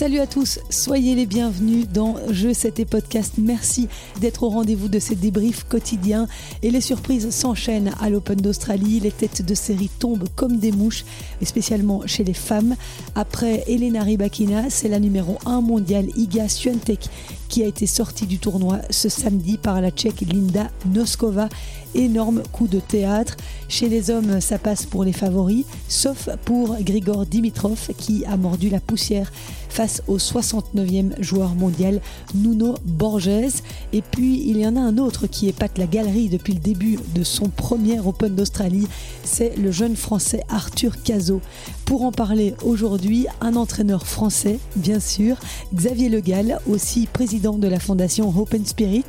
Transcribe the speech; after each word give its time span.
Salut 0.00 0.20
à 0.20 0.26
tous, 0.26 0.60
soyez 0.70 1.14
les 1.14 1.26
bienvenus 1.26 1.86
dans 1.86 2.16
Je 2.30 2.54
C'était 2.54 2.86
Podcast. 2.86 3.34
Merci 3.36 3.86
d'être 4.18 4.44
au 4.44 4.48
rendez-vous 4.48 4.88
de 4.88 4.98
ces 4.98 5.14
débriefs 5.14 5.64
quotidiens. 5.64 6.26
Et 6.62 6.70
les 6.70 6.80
surprises 6.80 7.28
s'enchaînent 7.28 7.92
à 8.00 8.08
l'Open 8.08 8.40
d'Australie. 8.40 9.00
Les 9.00 9.10
têtes 9.10 9.44
de 9.44 9.54
série 9.54 9.90
tombent 9.98 10.26
comme 10.36 10.56
des 10.56 10.72
mouches, 10.72 11.04
et 11.42 11.44
spécialement 11.44 12.06
chez 12.06 12.24
les 12.24 12.32
femmes. 12.32 12.76
Après 13.14 13.62
Elena 13.68 14.02
Rybakina, 14.02 14.70
c'est 14.70 14.88
la 14.88 15.00
numéro 15.00 15.36
1 15.44 15.60
mondiale 15.60 16.06
Iga 16.16 16.48
Swiatek 16.48 17.10
qui 17.50 17.64
a 17.64 17.66
été 17.66 17.86
sortie 17.86 18.26
du 18.26 18.38
tournoi 18.38 18.78
ce 18.88 19.10
samedi 19.10 19.58
par 19.58 19.80
la 19.82 19.90
Tchèque 19.90 20.22
Linda 20.22 20.70
Noskova. 20.86 21.48
Énorme 21.94 22.42
coup 22.52 22.68
de 22.68 22.80
théâtre. 22.80 23.36
Chez 23.68 23.88
les 23.88 24.10
hommes, 24.10 24.40
ça 24.40 24.58
passe 24.58 24.86
pour 24.86 25.04
les 25.04 25.12
favoris, 25.12 25.64
sauf 25.88 26.28
pour 26.44 26.76
Grigor 26.80 27.26
Dimitrov 27.26 27.90
qui 27.96 28.24
a 28.24 28.36
mordu 28.36 28.68
la 28.68 28.80
poussière 28.80 29.30
face 29.68 30.02
au 30.08 30.18
69e 30.18 31.22
joueur 31.22 31.54
mondial 31.54 32.00
Nuno 32.34 32.74
Borges. 32.84 33.62
Et 33.92 34.02
puis 34.02 34.42
il 34.46 34.58
y 34.58 34.66
en 34.66 34.76
a 34.76 34.80
un 34.80 34.98
autre 34.98 35.26
qui 35.26 35.48
épate 35.48 35.78
la 35.78 35.86
galerie 35.86 36.28
depuis 36.28 36.54
le 36.54 36.60
début 36.60 36.98
de 37.14 37.22
son 37.22 37.48
premier 37.48 38.00
Open 38.00 38.34
d'Australie, 38.34 38.86
c'est 39.24 39.56
le 39.56 39.70
jeune 39.70 39.96
français 39.96 40.42
Arthur 40.48 41.02
Cazot. 41.02 41.40
Pour 41.86 42.02
en 42.02 42.12
parler 42.12 42.54
aujourd'hui, 42.64 43.26
un 43.40 43.56
entraîneur 43.56 44.06
français, 44.06 44.58
bien 44.76 45.00
sûr, 45.00 45.36
Xavier 45.74 46.08
Le 46.08 46.20
Gall, 46.20 46.60
aussi 46.68 47.06
président 47.06 47.58
de 47.58 47.68
la 47.68 47.80
fondation 47.80 48.32
Open 48.36 48.64
Spirit. 48.64 49.04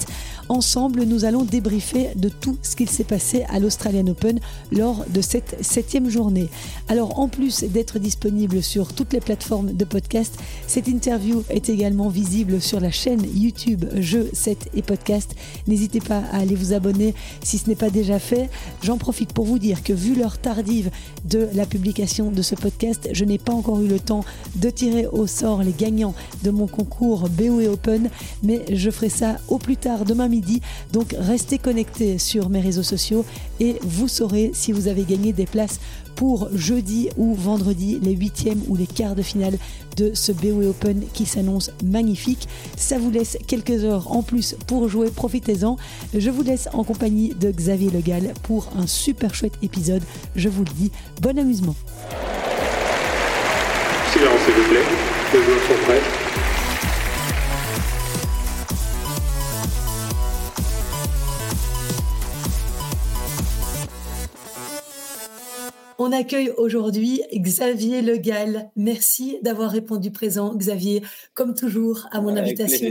Ensemble, 0.51 1.03
nous 1.03 1.23
allons 1.23 1.45
débriefer 1.45 2.09
de 2.17 2.27
tout 2.27 2.57
ce 2.61 2.75
qu'il 2.75 2.89
s'est 2.89 3.05
passé 3.05 3.45
à 3.47 3.57
l'Australian 3.57 4.07
Open 4.07 4.37
lors 4.73 5.05
de 5.07 5.21
cette 5.21 5.55
septième 5.63 6.09
journée. 6.09 6.49
Alors, 6.89 7.19
en 7.19 7.29
plus 7.29 7.63
d'être 7.63 7.99
disponible 7.99 8.61
sur 8.61 8.91
toutes 8.91 9.13
les 9.13 9.21
plateformes 9.21 9.71
de 9.71 9.85
podcast, 9.85 10.37
cette 10.67 10.89
interview 10.89 11.41
est 11.49 11.69
également 11.69 12.09
visible 12.09 12.59
sur 12.59 12.81
la 12.81 12.91
chaîne 12.91 13.25
YouTube 13.33 13.85
Jeux 13.95 14.29
7 14.33 14.71
et 14.73 14.81
Podcast. 14.81 15.33
N'hésitez 15.67 16.01
pas 16.01 16.21
à 16.33 16.39
aller 16.39 16.55
vous 16.55 16.73
abonner 16.73 17.15
si 17.41 17.57
ce 17.57 17.69
n'est 17.69 17.77
pas 17.77 17.89
déjà 17.89 18.19
fait. 18.19 18.49
J'en 18.83 18.97
profite 18.97 19.31
pour 19.31 19.45
vous 19.45 19.57
dire 19.57 19.83
que 19.83 19.93
vu 19.93 20.15
l'heure 20.15 20.37
tardive 20.37 20.91
de 21.23 21.47
la 21.53 21.65
publication 21.65 22.29
de 22.29 22.41
ce 22.41 22.55
podcast, 22.55 23.07
je 23.13 23.23
n'ai 23.23 23.37
pas 23.37 23.53
encore 23.53 23.79
eu 23.79 23.87
le 23.87 24.01
temps 24.01 24.25
de 24.57 24.69
tirer 24.69 25.07
au 25.07 25.27
sort 25.27 25.63
les 25.63 25.71
gagnants 25.71 26.13
de 26.43 26.51
mon 26.51 26.67
concours 26.67 27.29
BOE 27.29 27.71
Open, 27.71 28.09
mais 28.43 28.65
je 28.69 28.91
ferai 28.91 29.07
ça 29.07 29.37
au 29.47 29.57
plus 29.57 29.77
tard 29.77 30.03
demain 30.03 30.27
midi 30.27 30.40
donc 30.91 31.15
restez 31.17 31.57
connectés 31.57 32.17
sur 32.17 32.49
mes 32.49 32.61
réseaux 32.61 32.83
sociaux 32.83 33.25
et 33.59 33.77
vous 33.83 34.07
saurez 34.07 34.51
si 34.53 34.71
vous 34.71 34.87
avez 34.87 35.03
gagné 35.03 35.33
des 35.33 35.45
places 35.45 35.79
pour 36.15 36.49
jeudi 36.53 37.09
ou 37.17 37.33
vendredi, 37.33 37.99
les 38.01 38.13
huitièmes 38.13 38.61
ou 38.67 38.75
les 38.75 38.85
quarts 38.85 39.15
de 39.15 39.21
finale 39.21 39.57
de 39.97 40.11
ce 40.13 40.31
BOE 40.31 40.69
Open 40.69 41.03
qui 41.13 41.25
s'annonce 41.25 41.71
magnifique. 41.83 42.47
Ça 42.77 42.97
vous 42.97 43.11
laisse 43.11 43.37
quelques 43.47 43.83
heures 43.83 44.11
en 44.11 44.21
plus 44.21 44.55
pour 44.67 44.87
jouer, 44.87 45.09
profitez-en. 45.09 45.77
Je 46.13 46.29
vous 46.29 46.43
laisse 46.43 46.69
en 46.73 46.83
compagnie 46.83 47.33
de 47.33 47.51
Xavier 47.51 47.89
Le 47.89 48.01
Gall 48.01 48.33
pour 48.43 48.69
un 48.77 48.87
super 48.87 49.33
chouette 49.33 49.57
épisode. 49.61 50.03
Je 50.35 50.49
vous 50.49 50.63
le 50.63 50.71
dis, 50.75 50.91
bon 51.21 51.37
amusement. 51.39 51.75
S'il 54.13 54.21
vous 54.21 54.73
les 55.33 55.43
joueurs 55.43 55.61
sont 55.67 55.85
prêts. 55.85 56.20
On 66.03 66.11
accueille 66.11 66.49
aujourd'hui 66.57 67.21
Xavier 67.31 68.01
Le 68.01 68.17
Gall. 68.17 68.71
Merci 68.75 69.37
d'avoir 69.43 69.69
répondu 69.69 70.09
présent, 70.09 70.55
Xavier, 70.55 71.03
comme 71.35 71.53
toujours, 71.53 72.07
à 72.11 72.21
mon 72.21 72.35
invitation 72.35 72.89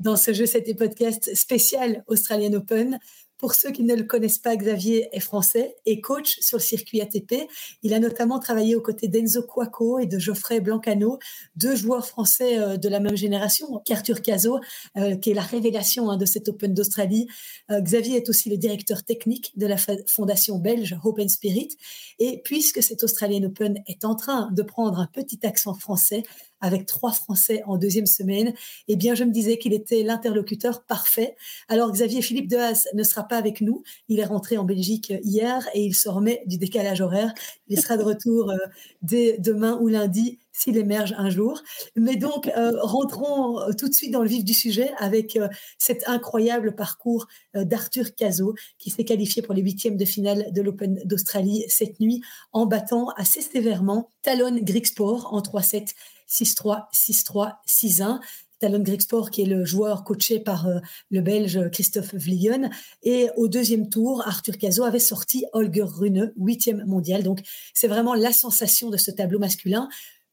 dans 0.00 0.14
ce 0.14 0.32
jeu, 0.32 0.46
c'était 0.46 0.74
podcast 0.74 1.34
spécial 1.34 2.04
Australian 2.06 2.52
Open. 2.52 3.00
Pour 3.38 3.54
ceux 3.54 3.70
qui 3.70 3.84
ne 3.84 3.94
le 3.94 4.02
connaissent 4.02 4.38
pas, 4.38 4.56
Xavier 4.56 5.08
est 5.12 5.20
français 5.20 5.76
et 5.86 6.00
coach 6.00 6.38
sur 6.40 6.58
le 6.58 6.62
circuit 6.62 7.00
ATP. 7.00 7.48
Il 7.84 7.94
a 7.94 8.00
notamment 8.00 8.40
travaillé 8.40 8.74
aux 8.74 8.80
côtés 8.80 9.06
d'Enzo 9.06 9.42
Cuoco 9.42 10.00
et 10.00 10.06
de 10.06 10.18
Geoffrey 10.18 10.60
Blancano, 10.60 11.20
deux 11.54 11.76
joueurs 11.76 12.04
français 12.04 12.58
euh, 12.58 12.76
de 12.76 12.88
la 12.88 12.98
même 12.98 13.16
génération, 13.16 13.80
qu'Arthur 13.84 14.22
Cazot, 14.22 14.58
euh, 14.96 15.14
qui 15.16 15.30
est 15.30 15.34
la 15.34 15.42
révélation 15.42 16.10
hein, 16.10 16.16
de 16.16 16.24
cet 16.24 16.48
Open 16.48 16.74
d'Australie. 16.74 17.28
Euh, 17.70 17.80
Xavier 17.80 18.16
est 18.16 18.28
aussi 18.28 18.50
le 18.50 18.56
directeur 18.56 19.04
technique 19.04 19.52
de 19.56 19.66
la 19.66 19.76
fondation 20.08 20.58
belge 20.58 20.96
Open 21.04 21.28
Spirit. 21.28 21.76
Et 22.18 22.42
puisque 22.42 22.82
cet 22.82 23.04
Australian 23.04 23.44
Open 23.44 23.82
est 23.86 24.04
en 24.04 24.16
train 24.16 24.50
de 24.50 24.62
prendre 24.62 24.98
un 24.98 25.06
petit 25.06 25.46
accent 25.46 25.74
français, 25.74 26.24
avec 26.60 26.86
trois 26.86 27.12
Français 27.12 27.62
en 27.66 27.76
deuxième 27.76 28.06
semaine, 28.06 28.54
eh 28.88 28.96
bien, 28.96 29.14
je 29.14 29.24
me 29.24 29.30
disais 29.30 29.58
qu'il 29.58 29.72
était 29.72 30.02
l'interlocuteur 30.02 30.84
parfait. 30.84 31.36
Alors, 31.68 31.92
Xavier 31.92 32.22
Philippe 32.22 32.48
Dehaas 32.48 32.88
ne 32.94 33.02
sera 33.02 33.24
pas 33.24 33.36
avec 33.36 33.60
nous. 33.60 33.82
Il 34.08 34.20
est 34.20 34.24
rentré 34.24 34.56
en 34.56 34.64
Belgique 34.64 35.12
hier 35.22 35.68
et 35.74 35.82
il 35.82 35.94
se 35.94 36.08
remet 36.08 36.42
du 36.46 36.58
décalage 36.58 37.00
horaire. 37.00 37.32
Il 37.68 37.80
sera 37.80 37.96
de 37.96 38.02
retour 38.02 38.50
euh, 38.50 38.56
dès 39.02 39.38
demain 39.38 39.78
ou 39.80 39.88
lundi 39.88 40.38
s'il 40.58 40.76
émerge 40.76 41.14
un 41.16 41.30
jour. 41.30 41.62
Mais 41.96 42.16
donc, 42.16 42.48
euh, 42.48 42.72
rentrons 42.80 43.60
euh, 43.60 43.72
tout 43.72 43.88
de 43.88 43.94
suite 43.94 44.12
dans 44.12 44.22
le 44.22 44.28
vif 44.28 44.44
du 44.44 44.54
sujet 44.54 44.90
avec 44.98 45.38
cet 45.78 46.08
incroyable 46.08 46.74
parcours 46.74 47.26
d'Arthur 47.54 48.14
Cazot, 48.14 48.54
qui 48.78 48.90
s'est 48.90 49.04
qualifié 49.04 49.42
pour 49.42 49.54
les 49.54 49.62
huitièmes 49.62 49.96
de 49.96 50.04
finale 50.04 50.52
de 50.52 50.62
l'Open 50.62 51.00
d'Australie 51.04 51.64
cette 51.68 52.00
nuit 52.00 52.22
en 52.52 52.66
battant 52.66 53.08
assez 53.16 53.40
sévèrement 53.40 54.10
Talon 54.22 54.58
Grigsport 54.62 55.32
en 55.32 55.40
3-7 55.40 55.94
6-3, 56.28 56.84
6-3, 56.92 57.56
6-1. 57.66 58.20
Talon 58.58 58.80
Grigsport, 58.80 59.30
qui 59.30 59.42
est 59.42 59.46
le 59.46 59.64
joueur 59.64 60.02
coaché 60.02 60.40
par 60.40 60.66
euh, 60.66 60.80
le 61.10 61.20
Belge 61.20 61.70
Christophe 61.70 62.14
Vliegen. 62.14 62.70
Et 63.02 63.28
au 63.36 63.46
deuxième 63.46 63.88
tour, 63.88 64.26
Arthur 64.26 64.58
Cazot 64.58 64.82
avait 64.82 64.98
sorti 64.98 65.44
Holger 65.52 65.84
Rune, 65.84 66.32
huitième 66.36 66.84
mondial. 66.84 67.22
Donc, 67.22 67.40
c'est 67.72 67.86
vraiment 67.86 68.14
la 68.14 68.32
sensation 68.32 68.90
de 68.90 68.96
ce 68.96 69.12
tableau 69.12 69.38
masculin. 69.38 69.88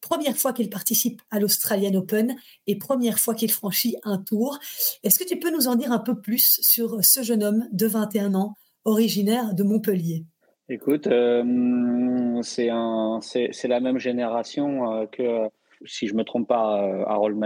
Première 0.08 0.38
fois 0.38 0.54
qu'il 0.54 0.70
participe 0.70 1.24
à 1.32 1.40
l'Australian 1.40 1.96
Open 1.96 2.36
et 2.68 2.78
première 2.78 3.18
fois 3.18 3.34
qu'il 3.34 3.52
franchit 3.52 3.96
un 4.04 4.20
tour. 4.20 4.60
Est-ce 5.04 5.18
que 5.18 5.28
tu 5.28 5.40
peux 5.40 5.52
nous 5.52 5.68
en 5.68 5.74
dire 5.74 5.92
un 5.92 5.98
peu 5.98 6.22
plus 6.22 6.60
sur 6.62 7.04
ce 7.04 7.24
jeune 7.24 7.44
homme 7.44 7.68
de 7.72 7.88
21 7.88 8.36
ans, 8.36 8.54
originaire 8.84 9.56
de 9.56 9.64
Montpellier? 9.64 10.24
Écoute, 10.70 11.08
euh, 11.08 12.40
c'est 12.44 12.68
la 12.68 13.80
même 13.80 13.98
génération 13.98 14.92
euh, 14.92 15.06
que 15.08 15.50
si 15.86 16.06
je 16.06 16.14
me 16.14 16.24
trompe 16.24 16.48
pas, 16.48 16.84
euh, 16.84 17.04
Harold. 17.08 17.44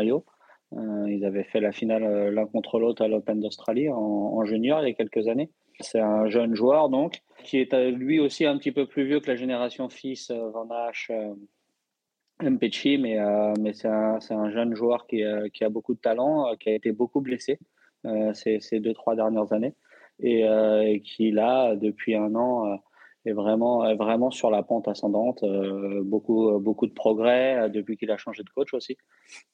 Euh, 0.74 1.06
ils 1.08 1.24
avaient 1.24 1.46
fait 1.46 1.62
la 1.62 1.72
finale 1.72 2.30
l'un 2.34 2.46
contre 2.46 2.78
l'autre 2.78 3.06
à 3.06 3.08
l'Open 3.08 3.40
d'Australie 3.40 3.90
en, 3.90 4.44
junior 4.44 4.82
il 4.82 4.90
y 4.90 4.92
a 4.92 4.94
quelques 4.94 5.30
années. 5.30 5.50
C'est 5.80 6.02
un 6.02 6.28
jeune 6.28 6.56
joueur 6.56 6.90
donc 6.90 7.22
qui 7.46 7.60
est 7.62 7.74
lui 7.92 8.20
aussi 8.20 8.46
un 8.46 8.58
petit 8.58 8.74
peu 8.74 8.86
plus 8.86 9.06
vieux 9.06 9.22
que 9.22 9.28
la 9.28 9.38
génération 9.38 9.88
fils 9.88 10.30
Van 10.30 10.68
Hache, 10.70 11.10
Mpechi, 12.42 12.98
mais, 12.98 13.18
mais 13.60 13.74
c'est 13.74 13.88
un, 13.88 14.20
un, 14.30 14.50
jeune 14.50 14.74
joueur 14.74 15.08
qui, 15.08 15.24
qui, 15.54 15.64
a 15.64 15.70
beaucoup 15.70 15.94
de 15.94 16.00
talent, 16.00 16.56
qui 16.60 16.70
a 16.70 16.74
été 16.74 16.92
beaucoup 16.92 17.22
blessé 17.22 17.60
ces, 18.34 18.60
ces, 18.62 18.80
deux, 18.80 18.94
trois 18.94 19.16
dernières 19.16 19.52
années 19.52 19.76
et, 20.20 21.02
qui 21.04 21.32
là, 21.32 21.76
depuis 21.76 22.16
un 22.16 22.34
an, 22.36 22.80
est 23.26 23.34
vraiment, 23.34 23.96
vraiment 23.96 24.32
sur 24.32 24.50
la 24.50 24.64
pente 24.64 24.88
ascendante. 24.88 25.44
Euh, 25.44 26.02
beaucoup, 26.04 26.58
beaucoup 26.60 26.88
de 26.88 26.94
progrès 26.94 27.58
euh, 27.58 27.70
depuis 27.70 27.98
qu'il 27.98 28.12
a 28.12 28.18
changé 28.18 28.44
de 28.44 28.50
coach 28.50 28.74
aussi. 28.74 28.98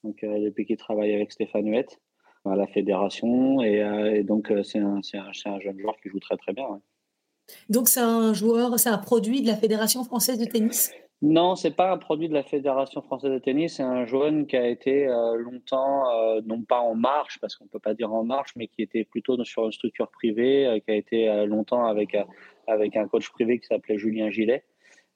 Donc, 0.03 0.24
euh, 0.24 0.40
depuis 0.40 0.66
qu'il 0.66 0.78
travaille 0.78 1.13
avec 1.13 1.31
Stéphane 1.31 1.68
Huette 1.68 2.00
à 2.45 2.56
la 2.56 2.68
fédération. 2.68 3.62
Et, 3.62 4.24
donc, 4.24 4.53
c'est 4.63 4.79
un, 4.79 5.00
un, 5.13 5.51
un, 5.51 5.59
jeune 5.59 5.80
joueur 5.80 5.95
qui 6.01 6.10
joue 6.10 6.19
très, 6.19 6.38
très 6.38 6.54
bien. 6.54 6.65
Donc, 7.69 7.88
c'est 7.88 8.01
un 8.01 8.33
joueur, 8.33 8.80
c'est 8.80 8.89
un 8.89 9.00
produit 9.00 9.42
de 9.42 9.48
la 9.48 9.56
Fédération 9.56 10.04
française 10.04 10.38
de 10.38 10.45
tennis? 10.45 10.92
Non, 11.21 11.56
c'est 11.56 11.75
pas 11.75 11.91
un 11.91 11.97
produit 11.97 12.29
de 12.29 12.33
la 12.33 12.44
Fédération 12.44 13.01
française 13.01 13.31
de 13.31 13.39
tennis. 13.39 13.75
C'est 13.77 13.83
un 13.83 14.06
jeune 14.06 14.45
qui 14.47 14.57
a 14.57 14.67
été 14.67 15.06
longtemps, 15.38 16.03
non 16.45 16.62
pas 16.62 16.79
en 16.79 16.94
marche, 16.94 17.39
parce 17.39 17.56
qu'on 17.56 17.67
peut 17.67 17.79
pas 17.79 17.94
dire 17.94 18.13
en 18.13 18.23
marche, 18.23 18.51
mais 18.56 18.67
qui 18.67 18.81
était 18.81 19.06
plutôt 19.06 19.41
sur 19.44 19.65
une 19.65 19.71
structure 19.71 20.09
privée, 20.12 20.81
qui 20.85 20.91
a 20.91 20.95
été 20.95 21.45
longtemps 21.45 21.85
avec 21.85 22.15
avec 22.67 22.95
un 22.95 23.07
coach 23.07 23.29
privé 23.29 23.59
qui 23.59 23.67
s'appelait 23.67 23.97
Julien 23.97 24.29
Gillet. 24.29 24.63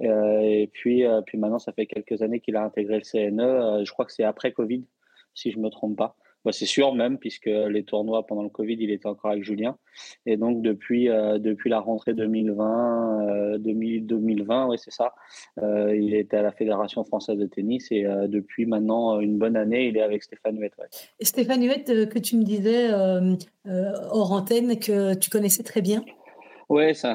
Euh, 0.02 0.40
et 0.42 0.70
puis, 0.72 1.06
euh, 1.06 1.22
puis 1.22 1.38
maintenant, 1.38 1.60
ça 1.60 1.74
fait 1.74 1.86
quelques 1.86 2.22
années 2.22 2.40
qu'il 2.40 2.56
a 2.56 2.64
intégré 2.64 2.96
le 3.00 3.04
CNE. 3.04 3.42
Euh, 3.42 3.86
je 3.86 3.92
crois 3.92 4.06
que 4.06 4.14
c'est 4.14 4.24
après 4.24 4.52
Covid, 4.52 4.86
si 5.34 5.52
je 5.52 5.58
ne 5.58 5.64
me 5.64 5.70
trompe 5.70 5.98
pas. 5.98 6.16
Bah, 6.46 6.52
c'est 6.52 6.66
sûr 6.66 6.94
même, 6.96 7.18
puisque 7.18 7.46
les 7.46 7.84
tournois 7.84 8.26
pendant 8.26 8.44
le 8.44 8.50
Covid, 8.50 8.78
il 8.80 8.92
était 8.92 9.08
encore 9.08 9.32
avec 9.32 9.44
Julien. 9.44 9.78
Et 10.26 10.38
donc, 10.38 10.62
depuis, 10.62 11.08
depuis 11.08 11.70
la 11.70 11.80
rentrée 11.80 12.14
2020, 12.14 13.58
2020 13.60 14.68
oui, 14.70 14.78
c'est 14.80 14.92
ça, 14.92 15.14
il 15.62 16.16
était 16.16 16.38
à 16.38 16.42
la 16.42 16.52
Fédération 16.52 17.04
française 17.04 17.38
de 17.38 17.46
tennis. 17.46 17.88
Et 17.92 18.04
depuis 18.28 18.66
maintenant 18.66 19.20
une 19.20 19.38
bonne 19.38 19.58
année, 19.58 19.88
il 19.88 19.98
est 19.98 20.02
avec 20.02 20.24
Stéphane 20.24 20.58
Huette. 20.58 20.74
Et 21.20 21.26
Stéphane 21.26 21.64
Huette, 21.64 22.10
que 22.10 22.20
tu 22.20 22.38
me 22.38 22.44
disais 22.44 22.90
hors 22.94 24.32
antenne, 24.32 24.80
que 24.80 25.16
tu 25.16 25.30
connaissais 25.30 25.64
très 25.64 25.82
bien 25.82 26.04
oui, 26.70 26.94
c'est 26.94 27.08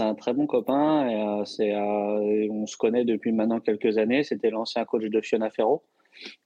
un, 0.00 0.14
très 0.14 0.32
bon 0.32 0.46
copain. 0.46 1.08
Et, 1.08 1.20
euh, 1.20 1.44
euh, 1.60 2.48
on 2.48 2.66
se 2.66 2.76
connaît 2.76 3.04
depuis 3.04 3.32
maintenant 3.32 3.58
quelques 3.58 3.98
années. 3.98 4.22
C'était 4.22 4.50
l'ancien 4.50 4.84
coach 4.84 5.02
de 5.02 5.20
Fiona 5.20 5.50
Ferro. 5.50 5.82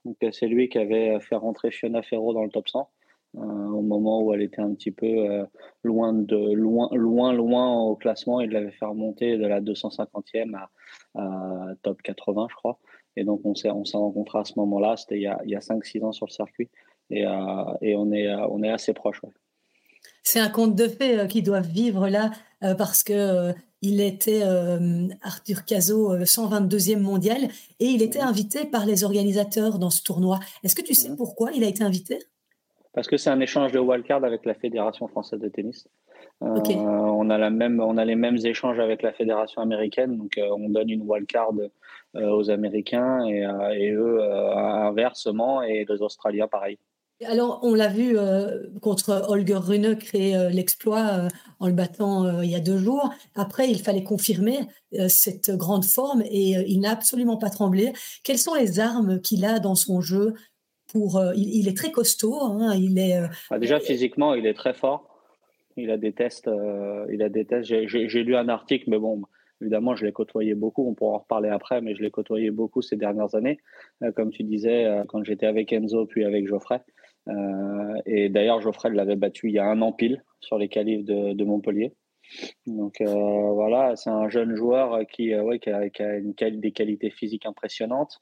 Donc 0.05 0.17
c'est 0.31 0.47
lui 0.47 0.69
qui 0.69 0.77
avait 0.77 1.19
fait 1.19 1.35
rentrer 1.35 1.71
Fiona 1.71 2.01
Ferro 2.01 2.33
dans 2.33 2.43
le 2.43 2.49
top 2.49 2.67
100 2.69 2.89
au 3.37 3.81
moment 3.81 4.21
où 4.21 4.33
elle 4.33 4.41
était 4.41 4.61
un 4.61 4.73
petit 4.73 4.91
peu 4.91 5.45
loin 5.83 6.13
de 6.13 6.53
loin 6.53 6.87
loin 6.93 7.33
loin 7.33 7.81
au 7.81 7.97
classement. 7.97 8.39
Il 8.39 8.51
l'avait 8.51 8.71
fait 8.71 8.85
remonter 8.85 9.37
de 9.37 9.45
la 9.45 9.59
250e 9.59 10.55
à, 11.15 11.73
top 11.81 12.01
80, 12.01 12.47
je 12.49 12.55
crois. 12.55 12.79
Et 13.17 13.25
donc 13.25 13.41
on 13.43 13.53
s'est 13.53 13.71
on 13.71 13.83
s'est 13.83 13.97
rencontrés 13.97 14.39
à 14.39 14.45
ce 14.45 14.53
moment-là. 14.57 14.95
C'était 14.95 15.17
il 15.17 15.23
y 15.23 15.27
a, 15.27 15.37
a 15.37 15.59
5-6 15.59 16.05
ans 16.05 16.13
sur 16.13 16.27
le 16.27 16.31
circuit 16.31 16.69
et, 17.09 17.23
et 17.81 17.95
on 17.97 18.11
est 18.13 18.33
on 18.33 18.63
est 18.63 18.69
assez 18.69 18.93
proches. 18.93 19.19
C'est 20.25 20.39
un 20.39 20.49
conte 20.49 20.75
de 20.75 20.87
fées 20.87 21.19
euh, 21.19 21.27
qu'ils 21.27 21.43
doivent 21.43 21.69
vivre 21.69 22.09
là 22.09 22.31
euh, 22.63 22.73
parce 22.73 23.03
que 23.03 23.13
euh, 23.13 23.53
il 23.81 24.01
était 24.01 24.41
Arthur 25.21 25.63
Cazot 25.63 26.17
122e 26.17 26.99
mondial 26.99 27.37
et 27.79 27.85
il 27.85 28.01
était 28.01 28.19
invité 28.19 28.65
par 28.65 28.87
les 28.87 29.03
organisateurs 29.03 29.77
dans 29.77 29.91
ce 29.91 30.01
tournoi. 30.01 30.39
Est-ce 30.63 30.73
que 30.73 30.81
tu 30.81 30.95
sais 30.95 31.15
pourquoi 31.15 31.51
il 31.51 31.63
a 31.63 31.67
été 31.67 31.83
invité? 31.83 32.17
Parce 32.93 33.07
que 33.07 33.17
c'est 33.17 33.29
un 33.29 33.39
échange 33.41 33.71
de 33.73 33.77
wildcard 33.77 34.23
avec 34.23 34.43
la 34.45 34.55
Fédération 34.55 35.07
française 35.07 35.39
de 35.39 35.49
tennis. 35.49 35.87
on, 36.41 37.29
a 37.29 37.37
la 37.37 37.51
même, 37.51 37.79
on 37.79 37.97
a 37.97 38.05
les 38.05 38.15
mêmes 38.15 38.39
échanges 38.43 38.79
avec 38.79 39.03
la 39.03 39.13
fédération 39.13 39.61
américaine, 39.61 40.17
donc 40.17 40.39
on 40.39 40.69
donne 40.69 40.89
une 40.89 41.03
wildcard 41.03 41.51
aux 42.15 42.49
Américains 42.49 43.23
et, 43.27 43.45
et 43.77 43.91
eux 43.91 44.19
inversement 44.23 45.61
et 45.61 45.85
les 45.87 46.01
Australiens 46.01 46.47
pareil. 46.47 46.79
Alors, 47.23 47.61
on 47.63 47.73
l'a 47.75 47.87
vu 47.87 48.17
euh, 48.17 48.67
contre 48.81 49.23
Holger 49.29 49.55
Rune 49.55 49.95
créer 49.95 50.35
euh, 50.35 50.49
l'exploit 50.49 51.07
euh, 51.13 51.27
en 51.61 51.67
le 51.67 51.73
battant 51.73 52.41
il 52.41 52.49
y 52.49 52.55
a 52.55 52.59
deux 52.59 52.77
jours. 52.77 53.09
Après, 53.35 53.69
il 53.69 53.79
fallait 53.79 54.03
confirmer 54.03 54.59
cette 55.07 55.51
grande 55.51 55.85
forme 55.85 56.21
et 56.23 56.55
il 56.67 56.81
n'a 56.81 56.91
absolument 56.91 57.37
pas 57.37 57.49
tremblé. 57.49 57.93
Quelles 58.23 58.37
sont 58.37 58.53
les 58.53 58.79
armes 58.79 59.21
qu'il 59.21 59.45
a 59.45 59.59
dans 59.59 59.75
son 59.75 60.01
jeu 60.01 60.33
il, 61.35 61.67
est 61.67 61.75
très 61.75 61.91
costaud. 61.91 62.41
Hein, 62.41 62.73
il 62.75 62.93
bah, 63.49 63.59
déjà, 63.59 63.81
physiquement, 63.81 64.33
il 64.33 64.45
est 64.45 64.53
très 64.53 64.73
fort. 64.73 65.09
Il 65.75 65.91
a 65.91 65.97
des 65.97 66.13
tests. 66.13 66.49
il 67.11 67.21
a 67.21 67.27
des 67.27 67.45
tests. 67.45 67.65
J'ai 67.65 68.23
lu 68.23 68.35
un 68.35 68.47
article, 68.47 68.89
mais 68.89 68.99
bon, 68.99 69.21
Évidemment, 69.61 69.95
je 69.95 70.05
l'ai 70.05 70.11
côtoyé 70.11 70.53
beaucoup, 70.53 70.87
on 70.87 70.93
pourra 70.93 71.15
en 71.15 71.19
reparler 71.19 71.49
après, 71.49 71.81
mais 71.81 71.95
je 71.95 72.01
l'ai 72.01 72.11
côtoyé 72.11 72.51
beaucoup 72.51 72.81
ces 72.81 72.97
dernières 72.97 73.35
années. 73.35 73.59
comme 74.15 74.29
tu 74.29 74.43
disais, 74.43 75.03
quand 75.07 75.23
j'étais 75.23 75.47
avec 75.47 75.71
Enzo, 75.73 76.05
puis 76.05 76.23
avec 76.23 76.47
Geoffrey. 76.47 76.81
Euh, 77.27 78.01
et 78.05 78.29
d'ailleurs, 78.29 78.61
Geoffrey 78.61 78.89
l'avait 78.91 79.15
battu 79.15 79.49
il 79.49 79.55
y 79.55 79.59
a 79.59 79.65
un 79.65 79.81
an 79.81 79.91
pile 79.91 80.23
sur 80.39 80.57
les 80.57 80.67
qualifs 80.67 81.05
de, 81.05 81.43
Montpellier. 81.43 81.93
Donc 82.65 83.01
euh, 83.01 83.51
voilà, 83.51 83.95
c'est 83.95 84.09
un 84.09 84.29
jeune 84.29 84.55
joueur 84.55 85.05
qui, 85.07 85.33
euh, 85.33 85.43
ouais, 85.43 85.59
qui 85.59 85.69
a, 85.69 86.17
une, 86.17 86.33
des 86.59 86.71
qualités 86.71 87.11
physiques 87.11 87.45
impressionnantes, 87.45 88.21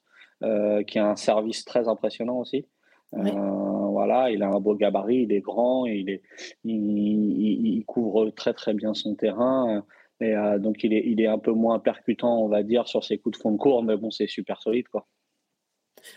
qui 0.86 0.98
a 0.98 1.08
un 1.08 1.16
service 1.16 1.64
très 1.64 1.88
impressionnant 1.88 2.38
aussi. 2.38 2.66
voilà, 3.12 4.30
il 4.30 4.42
a 4.42 4.48
un 4.48 4.60
beau 4.60 4.74
gabarit, 4.74 5.22
il 5.22 5.32
est 5.32 5.40
grand, 5.40 5.86
il, 5.86 6.10
est, 6.10 6.22
il, 6.64 7.82
couvre 7.86 8.30
très 8.30 8.52
très 8.52 8.74
bien 8.74 8.92
son 8.92 9.14
terrain. 9.14 9.84
Et 10.20 10.34
donc 10.58 10.84
il 10.84 10.92
est, 10.92 11.02
il 11.06 11.20
est 11.20 11.26
un 11.26 11.38
peu 11.38 11.52
moins 11.52 11.78
percutant, 11.78 12.38
on 12.42 12.48
va 12.48 12.62
dire, 12.62 12.88
sur 12.88 13.04
ses 13.04 13.18
coups 13.18 13.38
de 13.38 13.42
fond 13.42 13.52
de 13.52 13.56
cours, 13.56 13.82
mais 13.82 13.96
bon, 13.96 14.10
c'est 14.10 14.26
super 14.26 14.60
solide 14.60 14.88
quoi. 14.88 15.06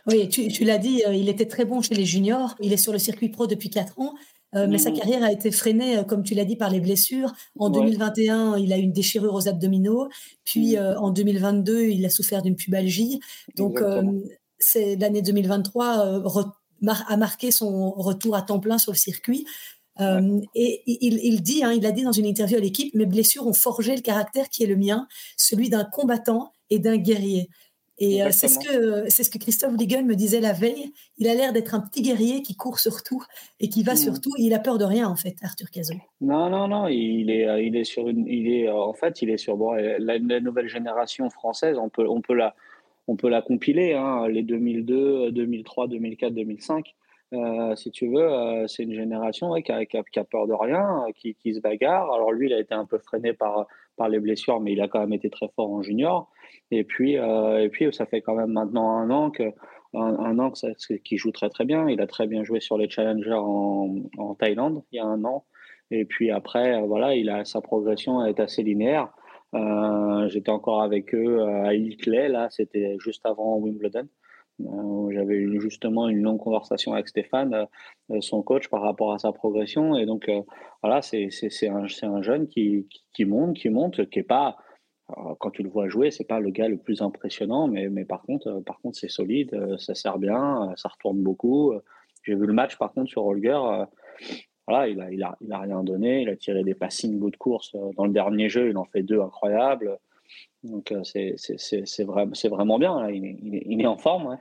Oui, 0.07 0.28
tu, 0.30 0.63
l'as 0.63 0.78
dit, 0.78 1.04
euh, 1.06 1.13
il 1.13 1.30
était 1.30 1.45
très 1.45 1.66
bon 1.66 1.81
chez 1.81 1.95
les 1.95 2.06
juniors. 2.06 2.56
Il 2.62 2.74
est 2.74 2.78
sur 2.78 2.94
le 2.94 3.00
circuit 3.00 3.30
pro 3.30 3.48
depuis 3.48 3.69
4 3.69 4.00
ans. 4.00 4.13
Euh, 4.56 4.66
mais 4.69 4.78
sa 4.78 4.92
mmh. 4.92 4.94
carrière 4.94 5.24
a 5.24 5.31
été 5.31 5.51
freinée, 5.51 5.98
euh, 5.98 6.04
comme 6.04 6.24
tu 6.24 6.34
l'as 6.34 6.45
dit, 6.45 6.56
par 6.56 6.69
les 6.69 6.80
blessures. 6.80 7.34
En 7.60 7.69
2021, 7.69 8.57
il 8.57 8.72
a 8.72 8.78
eu 8.78 8.81
une 8.81 8.94
déchirure 8.94 9.34
aux 9.34 9.48
abdominaux. 9.48 10.07
Puis 10.45 10.78
mmh. 10.78 10.95
en 10.98 11.10
2022, 11.12 11.89
il 11.89 12.06
a 12.06 12.10
souffert 12.10 12.42
d'une 12.42 12.56
pubalgie. 12.56 13.19
Donc, 13.56 13.81
c'est 14.60 14.95
l'année 14.95 15.22
2023 15.22 16.24
a 17.07 17.18
marqué 17.18 17.51
son 17.51 17.92
retour 17.92 18.36
à 18.36 18.42
temps 18.42 18.60
plein 18.60 18.78
sur 18.78 18.92
le 18.92 18.98
circuit. 18.98 19.45
et 20.00 20.83
il, 20.86 21.42
dit, 21.42 21.63
hein, 21.63 21.74
il 21.74 21.86
a 21.86 21.92
dit 21.92 22.04
dans 22.04 22.12
une 22.12 22.25
interview 22.25 22.57
à 22.57 22.62
l'équipe, 22.62 22.94
mes 22.95 23.06
blessures 23.06 23.45
ont 23.45 23.54
forgé 23.54 23.95
le 23.95 24.01
caractère 24.01 24.50
qui 24.50 24.63
est 24.63 24.68
le 24.68 24.78
mien, 24.78 25.07
celui 25.36 25.69
d'un 25.69 25.83
combattant 25.83 26.54
et 26.69 26.80
d'un 26.80 26.98
guerrier. 26.98 27.50
Et 28.00 28.22
euh, 28.22 28.30
c'est 28.32 28.48
ce 28.48 28.60
que 28.60 29.10
c'est 29.10 29.24
ce 29.24 29.30
que 29.30 29.40
Christophe 29.40 29.76
Ligon 29.76 30.04
me 30.04 30.14
disait 30.14 30.40
la 30.40 30.54
veille. 30.54 30.94
Il 31.18 31.28
a 31.28 31.34
l'air 31.34 31.52
d'être 31.52 31.74
un 31.74 31.80
petit 31.80 32.04
guerrier 32.04 32.44
qui 32.44 32.56
court 32.56 32.80
surtout 32.80 33.24
et 33.60 33.70
qui 33.70 33.82
va 33.82 33.94
hmm. 33.94 33.98
surtout. 33.98 34.32
Il 34.38 34.54
a 34.54 34.60
peur 34.60 34.78
de 34.78 34.86
rien 34.86 35.08
en 35.08 35.16
fait, 35.16 35.36
Arthur 35.42 35.72
Cazot. 35.72 35.96
Non, 36.22 36.50
non, 36.50 36.68
non. 36.68 36.88
Il 36.88 37.32
est, 37.32 37.48
euh, 37.48 37.62
il 37.62 37.76
est 37.76 37.86
sur 37.86 38.08
une, 38.08 38.28
il 38.28 38.54
est, 38.54 38.68
euh, 38.68 38.76
en 38.76 38.94
fait, 38.94 39.22
il 39.24 39.32
est 39.32 39.38
sur 39.38 39.58
bon, 39.58 39.74
la, 39.74 40.20
nouvelle 40.20 40.70
génération 40.70 41.30
française. 41.32 41.78
On 41.80 41.90
peut, 41.90 42.08
on 42.08 42.22
peut 42.22 42.36
la, 42.36 42.56
on 43.08 43.16
peut 43.16 43.30
la 43.30 43.42
compiler. 43.42 43.94
Hein, 43.94 44.28
les 44.28 44.44
2002, 44.44 45.32
2003, 45.32 45.88
2004, 45.88 46.34
2005. 46.34 46.94
si 47.76 47.90
tu 47.90 48.08
veux, 48.10 48.68
c'est 48.68 48.84
une 48.84 48.94
génération 48.94 49.52
qui, 49.56 49.72
a, 49.72 49.86
qui, 49.86 49.98
a, 49.98 50.24
peur 50.24 50.46
de 50.46 50.54
rien, 50.54 51.06
qui, 51.16 51.34
qui, 51.34 51.56
se 51.56 51.62
bagarre. 51.62 52.14
Alors 52.14 52.32
lui, 52.32 52.48
il 52.48 52.54
a 52.54 52.60
été 52.60 52.76
un 52.76 52.86
peu 52.86 53.00
freiné 53.00 53.34
par, 53.34 53.66
par 53.96 54.08
les 54.08 54.20
blessures, 54.20 54.60
mais 54.60 54.74
il 54.74 54.82
a 54.82 54.88
quand 54.88 55.00
même 55.00 55.14
été 55.14 55.32
très 55.32 55.48
fort 55.56 55.72
en 55.72 55.82
junior. 55.82 56.30
Et 56.72 56.84
puis, 56.84 57.18
euh, 57.18 57.64
et 57.64 57.69
puis 57.69 57.94
ça 57.94 58.06
fait 58.06 58.22
quand 58.22 58.36
même 58.36 58.52
maintenant 58.52 58.92
un 58.98 59.10
an 59.10 59.31
que 59.31 59.44
un, 59.94 60.38
an 60.38 60.52
qu'il 61.06 61.18
joue 61.18 61.31
très 61.31 61.50
très 61.50 61.66
bien. 61.66 61.90
Il 61.90 62.02
a 62.02 62.08
très 62.08 62.28
bien 62.28 62.44
joué 62.44 62.60
sur 62.60 62.78
les 62.78 62.90
challengers 62.90 63.34
en, 63.34 64.36
Thaïlande 64.38 64.84
il 64.92 64.98
y 64.98 65.00
a 65.00 65.06
un 65.06 65.24
an. 65.24 65.46
Et 65.92 66.06
puis 66.06 66.30
après, 66.31 66.75
euh, 66.75 66.86
voilà, 66.86 67.16
il 67.16 67.30
a 67.30 67.46
sa 67.46 67.62
progression 67.62 68.25
est 68.25 68.40
assez 68.40 68.64
linéaire. 68.64 69.10
Euh, 69.54 70.28
j'étais 70.28 70.52
encore 70.52 70.81
avec 70.81 71.16
eux 71.16 71.42
à 71.42 71.74
Ilkley, 71.74 72.28
là, 72.28 72.50
c'était 72.50 72.98
juste 73.00 73.25
avant 73.25 73.58
Wimbledon. 73.58 74.08
J'avais 75.12 75.36
eu 75.36 75.62
justement 75.62 76.10
une 76.10 76.22
longue 76.24 76.40
conversation 76.40 76.94
avec 76.94 77.08
Stéphane, 77.08 77.68
son 78.22 78.42
coach, 78.42 78.68
par 78.69 78.81
rapport 78.81 79.14
à 79.14 79.19
sa 79.19 79.31
progression. 79.31 79.96
Et 79.96 80.08
donc, 80.08 80.30
voilà, 80.81 81.04
c'est 81.04 81.30
un, 81.69 81.86
un, 81.86 82.22
jeune 82.24 82.48
qui, 82.48 82.88
qui, 83.14 83.25
monte, 83.25 83.56
qui 83.56 83.69
monte, 83.69 84.10
qui 84.10 84.19
n'est 84.19 84.24
pas 84.24 84.58
quand 85.39 85.51
tu 85.51 85.63
le 85.63 85.69
vois 85.69 85.88
jouer, 85.88 86.12
c'est 86.12 86.25
pas 86.25 86.39
le 86.39 86.50
gars 86.50 86.68
le 86.68 86.77
plus 86.77 87.01
impressionnant, 87.01 87.68
mais, 87.68 87.88
mais 87.89 88.06
par 88.06 88.24
contre, 88.24 88.48
euh, 88.48 88.62
par 88.62 88.80
contre, 88.81 88.98
c'est 88.98 89.07
solide, 89.07 89.54
euh, 89.54 89.77
ça 89.77 89.95
sert 89.95 90.19
bien, 90.19 90.69
euh, 90.69 90.74
ça 90.75 90.89
retourne 90.89 91.21
beaucoup. 91.21 91.74
J'ai 92.24 92.36
vu 92.36 92.45
le 92.45 92.54
match 92.54 92.77
par 92.77 92.92
contre 92.92 93.09
sur 93.09 93.25
Holger. 93.25 93.57
Voilà, 94.68 94.89
il 94.89 95.00
a, 95.00 95.12
il, 95.12 95.24
a, 95.24 95.38
il 95.39 95.54
a 95.54 95.59
rien 95.59 95.81
donné. 95.81 96.24
Il 96.24 96.30
a 96.30 96.36
tiré 96.36 96.65
des 96.65 96.75
passings 96.75 97.18
bout 97.18 97.31
de 97.31 97.38
course. 97.38 97.74
Dans 97.95 98.06
le 98.06 98.12
dernier 98.12 98.49
jeu, 98.49 98.69
il 98.69 98.78
en 98.78 98.83
fait 98.83 99.02
deux 99.02 99.21
incroyables. 99.21 99.97
Donc 100.61 100.94
c'est 101.04 101.35
vrai, 102.04 102.26
vraiment 102.49 102.78
bien. 102.78 103.09
Il, 103.09 103.26
est, 103.26 103.64
il, 103.66 103.81
est, 103.81 103.85
en 103.85 103.97
forme. 103.97 104.37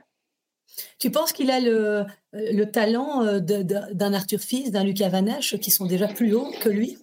Tu 0.99 1.11
penses 1.11 1.31
qu'il 1.31 1.49
a 1.49 1.61
le, 1.61 2.03
le 2.33 2.65
talent 2.65 3.39
d'un 3.39 4.13
Arthur 4.13 4.41
Fils, 4.41 4.69
d'un 4.69 4.83
Lucas 4.83 5.07
Vanache, 5.07 5.55
qui 5.59 5.71
sont 5.71 5.85
déjà 5.85 6.09
plus 6.09 6.33
hauts 6.33 6.51
que 6.59 6.67
lui? 6.67 6.97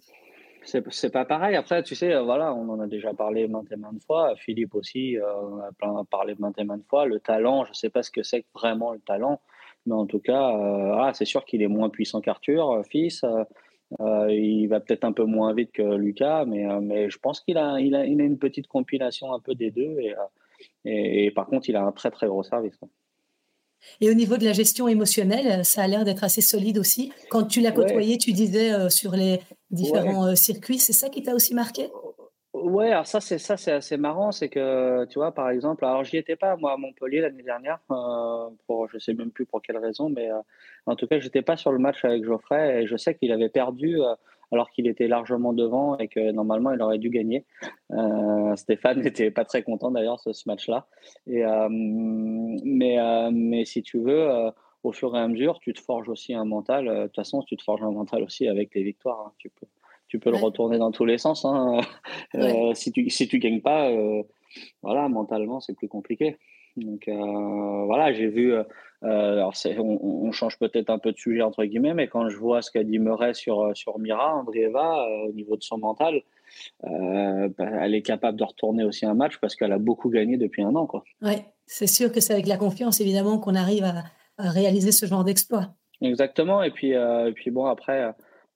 C'est 0.64 1.12
pas 1.12 1.24
pareil. 1.24 1.56
Après, 1.56 1.82
tu 1.82 1.94
sais, 1.94 2.18
voilà, 2.20 2.54
on 2.54 2.68
en 2.68 2.80
a 2.80 2.86
déjà 2.86 3.12
parlé 3.14 3.48
maintes 3.48 3.70
et 3.72 3.76
maintes 3.76 4.02
fois. 4.04 4.34
Philippe 4.36 4.74
aussi, 4.74 5.16
euh, 5.16 5.22
on 5.42 5.58
a 5.60 5.72
plein 5.72 6.04
parlé 6.04 6.34
maintes 6.38 6.58
et 6.58 6.64
maintes 6.64 6.86
fois. 6.88 7.06
Le 7.06 7.20
talent, 7.20 7.64
je 7.64 7.72
sais 7.72 7.90
pas 7.90 8.02
ce 8.02 8.10
que 8.10 8.22
c'est 8.22 8.44
vraiment 8.54 8.92
le 8.92 9.00
talent, 9.00 9.40
mais 9.86 9.94
en 9.94 10.06
tout 10.06 10.20
cas, 10.20 10.56
euh, 10.56 10.96
ah, 10.98 11.12
c'est 11.14 11.24
sûr 11.24 11.44
qu'il 11.44 11.62
est 11.62 11.68
moins 11.68 11.90
puissant 11.90 12.20
qu'Arthur, 12.20 12.70
euh, 12.70 12.82
fils. 12.82 13.24
il 14.28 14.66
va 14.68 14.80
peut-être 14.80 15.04
un 15.04 15.12
peu 15.12 15.24
moins 15.24 15.54
vite 15.54 15.72
que 15.72 15.82
Lucas, 15.82 16.44
mais, 16.46 16.64
mais 16.80 17.10
je 17.10 17.18
pense 17.18 17.40
qu'il 17.40 17.58
a, 17.58 17.78
il 17.80 17.94
a, 17.94 18.06
il 18.06 18.20
a 18.20 18.24
une 18.24 18.38
petite 18.38 18.66
compilation 18.66 19.32
un 19.32 19.40
peu 19.40 19.54
des 19.54 19.70
deux. 19.70 19.96
Et, 20.00 21.26
et, 21.26 21.30
par 21.30 21.46
contre, 21.46 21.68
il 21.68 21.76
a 21.76 21.82
un 21.84 21.92
très 21.92 22.10
très 22.10 22.26
gros 22.26 22.42
service. 22.42 22.78
Et 24.00 24.10
au 24.10 24.14
niveau 24.14 24.36
de 24.36 24.44
la 24.44 24.52
gestion 24.52 24.88
émotionnelle, 24.88 25.64
ça 25.64 25.82
a 25.82 25.88
l'air 25.88 26.04
d'être 26.04 26.24
assez 26.24 26.40
solide 26.40 26.78
aussi. 26.78 27.12
Quand 27.30 27.44
tu 27.44 27.60
l'as 27.60 27.72
côtoyé, 27.72 28.18
tu 28.18 28.32
disais 28.32 28.72
euh, 28.72 28.88
sur 28.88 29.12
les 29.12 29.40
différents 29.70 30.26
euh, 30.26 30.34
circuits, 30.34 30.78
c'est 30.78 30.92
ça 30.92 31.08
qui 31.08 31.22
t'a 31.22 31.34
aussi 31.34 31.54
marqué? 31.54 31.88
Ouais, 32.64 32.92
alors 32.92 33.06
ça 33.06 33.20
c'est 33.20 33.36
ça 33.38 33.58
c'est 33.58 33.72
assez 33.72 33.98
marrant, 33.98 34.32
c'est 34.32 34.48
que 34.48 35.04
tu 35.06 35.18
vois 35.18 35.32
par 35.32 35.50
exemple, 35.50 35.84
alors 35.84 36.02
j'y 36.02 36.16
étais 36.16 36.34
pas 36.34 36.56
moi 36.56 36.72
à 36.72 36.76
Montpellier 36.78 37.20
l'année 37.20 37.42
dernière, 37.42 37.78
euh, 37.90 38.48
pour 38.66 38.88
je 38.88 38.98
sais 38.98 39.12
même 39.12 39.30
plus 39.30 39.44
pour 39.44 39.60
quelle 39.60 39.76
raison, 39.76 40.08
mais 40.08 40.30
en 40.86 40.96
tout 40.96 41.06
cas 41.06 41.18
j'étais 41.18 41.42
pas 41.42 41.58
sur 41.58 41.72
le 41.72 41.78
match 41.78 42.04
avec 42.06 42.24
Geoffrey 42.24 42.82
et 42.82 42.86
je 42.86 42.96
sais 42.96 43.14
qu'il 43.16 43.32
avait 43.32 43.50
perdu 43.50 44.00
alors 44.52 44.70
qu'il 44.70 44.86
était 44.86 45.08
largement 45.08 45.52
devant 45.52 45.98
et 45.98 46.08
que 46.08 46.30
normalement 46.32 46.72
il 46.72 46.80
aurait 46.80 46.98
dû 46.98 47.10
gagner. 47.10 47.44
Euh, 47.92 48.56
Stéphane 48.56 49.00
n'était 49.02 49.30
pas 49.30 49.44
très 49.44 49.62
content 49.62 49.90
d'ailleurs 49.90 50.20
ce, 50.20 50.32
ce 50.32 50.48
match-là. 50.48 50.86
Et, 51.26 51.44
euh, 51.44 51.68
mais, 51.70 52.98
euh, 52.98 53.30
mais 53.32 53.64
si 53.64 53.82
tu 53.82 53.98
veux, 53.98 54.28
au 54.82 54.92
fur 54.92 55.14
et 55.16 55.20
à 55.20 55.28
mesure, 55.28 55.58
tu 55.60 55.72
te 55.72 55.80
forges 55.80 56.08
aussi 56.08 56.34
un 56.34 56.44
mental. 56.44 56.86
De 56.86 57.02
toute 57.04 57.16
façon, 57.16 57.42
tu 57.42 57.56
te 57.56 57.62
forges 57.62 57.82
un 57.82 57.90
mental 57.90 58.22
aussi 58.22 58.48
avec 58.48 58.74
les 58.74 58.82
victoires. 58.82 59.24
Hein. 59.26 59.32
Tu 59.38 59.50
peux, 59.50 59.66
tu 60.14 60.20
peux 60.20 60.30
le 60.30 60.36
retourner 60.36 60.78
dans 60.78 60.92
tous 60.92 61.04
les 61.04 61.18
sens. 61.18 61.44
Hein. 61.44 61.80
si 62.74 62.92
tu 62.92 63.10
si 63.10 63.26
tu 63.26 63.40
gagnes 63.40 63.60
pas, 63.60 63.90
voilà, 64.80 65.08
mentalement 65.08 65.58
c'est 65.58 65.74
plus 65.74 65.88
compliqué. 65.88 66.36
Donc 66.76 67.08
voilà, 67.08 68.12
j'ai 68.12 68.28
vu 68.28 68.54
alors 69.02 69.54
on, 69.78 69.98
on, 70.26 70.30
change 70.30 70.56
peut-être 70.58 70.88
un 70.88 71.00
peu 71.00 71.10
de 71.10 71.16
sujet 71.18 71.42
entre 71.42 71.64
guillemets, 71.64 71.94
mais 71.94 72.06
quand 72.06 72.28
je 72.28 72.36
vois 72.36 72.62
ce 72.62 72.70
qu'a 72.70 72.84
dit 72.84 73.00
Murray 73.00 73.34
sur, 73.34 73.76
sur 73.76 73.98
Mira, 73.98 74.36
Andrieva, 74.36 75.04
au 75.28 75.32
niveau 75.32 75.56
de 75.56 75.62
son 75.64 75.78
mental, 75.78 76.22
bah, 76.84 77.64
elle 77.80 77.96
est 77.96 78.02
capable 78.02 78.38
de 78.38 78.44
retourner 78.44 78.84
aussi 78.84 79.06
un 79.06 79.14
match 79.14 79.38
parce 79.38 79.56
qu'elle 79.56 79.72
a 79.72 79.78
beaucoup 79.78 80.10
gagné 80.10 80.36
depuis 80.36 80.62
un 80.62 80.76
an. 80.76 80.88
Ouais, 81.22 81.44
c'est 81.66 81.88
sûr 81.88 82.12
que 82.12 82.20
c'est 82.20 82.34
avec 82.34 82.46
la 82.46 82.56
confiance 82.56 83.00
évidemment 83.00 83.40
qu'on 83.40 83.56
arrive 83.56 83.82
à, 83.82 84.04
à, 84.38 84.50
réaliser 84.50 84.92
ce 84.92 85.06
genre 85.06 85.24
d'exploit. 85.24 85.74
Exactement. 86.00 86.62
Et 86.62 86.70
puis, 86.70 86.92
et 86.92 87.32
puis 87.34 87.50
bon, 87.50 87.66
après 87.66 88.14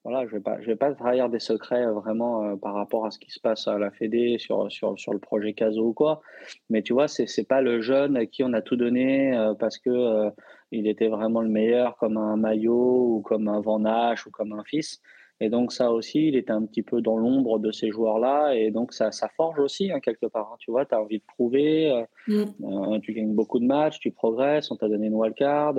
voilà, 0.08 0.26
je 0.26 0.32
ne 0.32 0.38
vais, 0.38 0.42
pas, 0.42 0.58
je 0.62 0.66
vais 0.66 0.76
pas 0.76 0.94
trahir 0.94 1.28
des 1.28 1.38
secrets 1.38 1.84
euh, 1.84 1.92
vraiment 1.92 2.42
euh, 2.42 2.56
par 2.56 2.72
rapport 2.72 3.04
à 3.04 3.10
ce 3.10 3.18
qui 3.18 3.30
se 3.30 3.38
passe 3.38 3.68
à 3.68 3.78
la 3.78 3.90
Fédé 3.90 4.38
sur, 4.38 4.72
sur, 4.72 4.98
sur 4.98 5.12
le 5.12 5.18
projet 5.18 5.52
Caso 5.52 5.88
ou 5.88 5.92
quoi. 5.92 6.22
Mais 6.70 6.80
tu 6.80 6.94
vois, 6.94 7.08
ce 7.08 7.22
n'est 7.24 7.44
pas 7.44 7.60
le 7.60 7.82
jeune 7.82 8.16
à 8.16 8.24
qui 8.24 8.42
on 8.42 8.54
a 8.54 8.62
tout 8.62 8.76
donné 8.76 9.36
euh, 9.36 9.52
parce 9.52 9.76
que 9.76 10.30
il 10.72 10.86
était 10.86 11.08
vraiment 11.08 11.42
le 11.42 11.50
meilleur 11.50 11.96
comme 11.96 12.16
un 12.16 12.36
maillot 12.36 13.16
ou 13.16 13.20
comme 13.20 13.48
un 13.48 13.60
Van 13.60 13.82
ou 13.82 14.30
comme 14.30 14.52
un 14.52 14.64
fils. 14.64 15.02
Et 15.40 15.50
donc 15.50 15.72
ça 15.72 15.92
aussi, 15.92 16.28
il 16.28 16.36
était 16.36 16.52
un 16.52 16.64
petit 16.64 16.82
peu 16.82 17.02
dans 17.02 17.18
l'ombre 17.18 17.58
de 17.58 17.70
ces 17.70 17.90
joueurs-là. 17.90 18.54
Et 18.54 18.70
donc 18.70 18.94
ça, 18.94 19.12
ça 19.12 19.28
forge 19.36 19.58
aussi, 19.58 19.92
hein, 19.92 20.00
quelque 20.00 20.26
part. 20.26 20.52
Hein. 20.52 20.56
Tu 20.58 20.70
vois, 20.70 20.86
tu 20.86 20.94
as 20.94 21.02
envie 21.02 21.18
de 21.18 21.24
prouver. 21.24 22.04
Mm. 22.26 23.00
tu 23.02 23.12
gagnes 23.12 23.34
beaucoup 23.34 23.58
de 23.58 23.66
matchs, 23.66 23.98
tu 24.00 24.10
progresses, 24.10 24.70
on 24.70 24.76
t'a 24.76 24.88
donné 24.88 25.08
une 25.08 25.14
wildcard. 25.14 25.74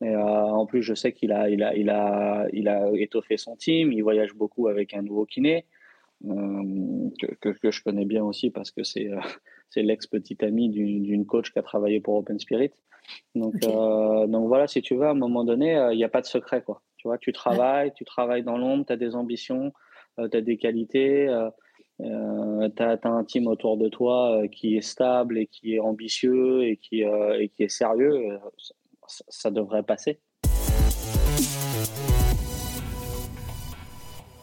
Et, 0.00 0.08
euh, 0.08 0.20
en 0.20 0.66
plus, 0.66 0.82
je 0.82 0.94
sais 0.94 1.12
qu'il 1.12 1.32
a, 1.32 1.50
il 1.50 1.62
a, 1.62 1.74
il 1.74 1.90
a, 1.90 2.46
il 2.52 2.68
a 2.68 2.90
étoffé 2.94 3.36
son 3.36 3.56
team. 3.56 3.92
Il 3.92 4.02
voyage 4.02 4.34
beaucoup 4.34 4.68
avec 4.68 4.94
un 4.94 5.02
nouveau 5.02 5.26
kiné 5.26 5.66
euh, 6.26 7.10
que, 7.40 7.50
que, 7.50 7.70
je 7.70 7.82
connais 7.82 8.04
bien 8.04 8.24
aussi 8.24 8.50
parce 8.50 8.70
que 8.70 8.82
c'est 8.82 9.08
euh, 9.08 9.18
c'est 9.70 9.82
l'ex-petite 9.82 10.42
amie 10.42 10.68
d'une 10.70 11.26
coach 11.26 11.52
qui 11.52 11.58
a 11.58 11.62
travaillé 11.62 12.00
pour 12.00 12.14
Open 12.14 12.38
Spirit. 12.38 12.70
Donc, 13.34 13.54
donc 13.60 14.48
voilà, 14.48 14.66
si 14.66 14.82
tu 14.82 14.94
veux, 14.94 15.06
à 15.06 15.10
un 15.10 15.14
moment 15.14 15.44
donné, 15.44 15.72
il 15.92 15.96
n'y 15.96 16.04
a 16.04 16.08
pas 16.08 16.20
de 16.20 16.26
secret. 16.26 16.62
Quoi. 16.62 16.82
Tu 16.96 17.08
vois, 17.08 17.18
tu 17.18 17.32
travailles, 17.32 17.92
tu 17.94 18.04
travailles 18.04 18.42
dans 18.42 18.58
l'ombre, 18.58 18.84
tu 18.86 18.92
as 18.92 18.96
des 18.96 19.14
ambitions, 19.14 19.72
tu 20.18 20.36
as 20.36 20.40
des 20.40 20.56
qualités. 20.58 21.26
Tu 22.00 22.04
as, 22.06 22.98
un 23.04 23.24
team 23.24 23.46
autour 23.46 23.78
de 23.78 23.88
toi 23.88 24.42
qui 24.52 24.76
est 24.76 24.82
stable 24.82 25.38
et 25.38 25.46
qui 25.46 25.74
est 25.74 25.80
ambitieux 25.80 26.64
et 26.64 26.76
qui, 26.76 27.00
et 27.00 27.48
qui 27.54 27.62
est 27.62 27.68
sérieux 27.68 28.38
ça 29.28 29.50
devrait 29.50 29.82
passer. 29.82 30.20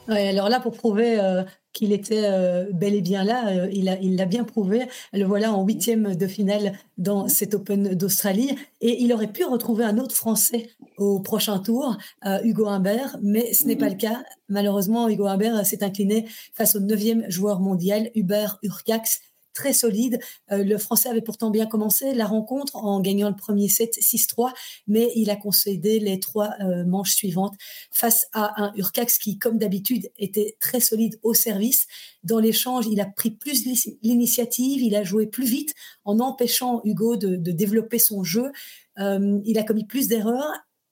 alors 0.07 0.49
là, 0.49 0.59
pour 0.59 0.73
prouver 0.73 1.19
euh, 1.19 1.43
qu'il 1.73 1.91
était 1.91 2.25
euh, 2.25 2.65
bel 2.71 2.93
et 2.93 3.01
bien 3.01 3.23
là, 3.23 3.49
euh, 3.49 3.69
il 3.71 4.15
l'a 4.15 4.25
bien 4.25 4.43
prouvé. 4.43 4.83
Le 5.13 5.25
voilà 5.25 5.53
en 5.53 5.65
huitième 5.65 6.15
de 6.15 6.27
finale 6.27 6.73
dans 6.97 7.27
cet 7.27 7.53
Open 7.53 7.95
d'Australie. 7.95 8.55
Et 8.81 9.01
il 9.03 9.13
aurait 9.13 9.31
pu 9.31 9.43
retrouver 9.43 9.83
un 9.83 9.97
autre 9.97 10.15
Français 10.15 10.69
au 10.97 11.19
prochain 11.19 11.59
tour, 11.59 11.97
Hugo 12.43 12.67
Humbert, 12.67 13.17
mais 13.21 13.53
ce 13.53 13.65
n'est 13.65 13.75
pas 13.75 13.89
le 13.89 13.95
cas. 13.95 14.23
Malheureusement, 14.47 15.09
Hugo 15.09 15.25
Humbert 15.25 15.65
s'est 15.65 15.83
incliné 15.83 16.25
face 16.53 16.75
au 16.75 16.79
neuvième 16.79 17.29
joueur 17.29 17.59
mondial, 17.59 18.11
Hubert 18.15 18.59
Urcax, 18.63 19.19
très 19.55 19.73
solide. 19.73 20.19
Euh, 20.51 20.63
le 20.63 20.77
Français 20.77 21.09
avait 21.09 21.21
pourtant 21.21 21.49
bien 21.49 21.65
commencé 21.65 22.13
la 22.13 22.27
rencontre 22.27 22.75
en 22.75 22.99
gagnant 22.99 23.29
le 23.29 23.35
premier 23.35 23.69
set 23.69 23.95
6-3, 23.95 24.51
mais 24.85 25.11
il 25.15 25.31
a 25.31 25.35
concédé 25.35 25.99
les 25.99 26.19
trois 26.19 26.51
euh, 26.59 26.85
manches 26.85 27.15
suivantes 27.15 27.55
face 27.91 28.27
à 28.33 28.61
un 28.61 28.73
Urcax 28.75 29.17
qui, 29.17 29.39
comme 29.39 29.57
d'habitude, 29.57 30.11
était 30.19 30.57
très 30.59 30.79
solide 30.79 31.17
au 31.23 31.33
service. 31.33 31.87
Dans 32.23 32.39
l'échange, 32.39 32.85
il 32.91 32.99
a 32.99 33.05
pris 33.05 33.31
plus 33.31 33.65
l'initiative, 34.03 34.81
il 34.83 34.95
a 34.95 35.03
joué 35.03 35.25
plus 35.25 35.45
vite 35.45 35.73
en 36.03 36.19
empêchant 36.19 36.81
Hugo 36.83 37.15
de, 37.15 37.35
développer 37.51 37.99
son 37.99 38.23
jeu. 38.23 38.51
Euh, 38.99 39.39
il 39.45 39.57
a 39.57 39.63
commis 39.63 39.85
plus 39.85 40.07
d'erreurs. 40.07 40.51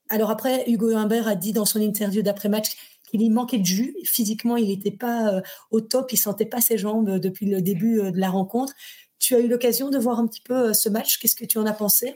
Alors 0.10 0.30
après, 0.30 0.70
Hugo 0.70 0.96
Humbert 0.96 1.28
a 1.28 1.36
dit 1.36 1.54
dans 1.54 1.66
son 1.66 1.82
interview 1.82 2.22
d'après-match 2.22 2.76
il 3.22 3.32
manquait 3.32 3.60
de 3.60 3.66
jus. 3.66 3.96
Physiquement, 4.04 4.58
il 4.58 4.68
n'était 4.68 4.92
pas 4.92 5.36
euh, 5.36 5.42
au 5.72 5.82
top, 5.82 6.12
il 6.12 6.18
sentait 6.18 6.46
pas 6.46 6.62
ses 6.62 6.78
jambes 6.78 7.10
euh, 7.10 7.20
depuis 7.20 7.46
le 7.46 7.62
début 7.62 8.00
euh, 8.00 8.12
de 8.12 8.20
la 8.20 8.30
rencontre. 8.30 8.74
Tu 9.20 9.36
as 9.36 9.40
eu 9.40 9.48
l'occasion 9.48 9.90
de 9.90 9.98
voir 9.98 10.20
un 10.20 10.28
petit 10.28 10.42
peu 10.42 10.74
ce 10.74 10.90
match? 10.90 11.20
Qu'est-ce 11.20 11.36
que 11.36 11.46
tu 11.46 11.58
en 11.58 11.66
as 11.66 11.74
pensé? 11.74 12.16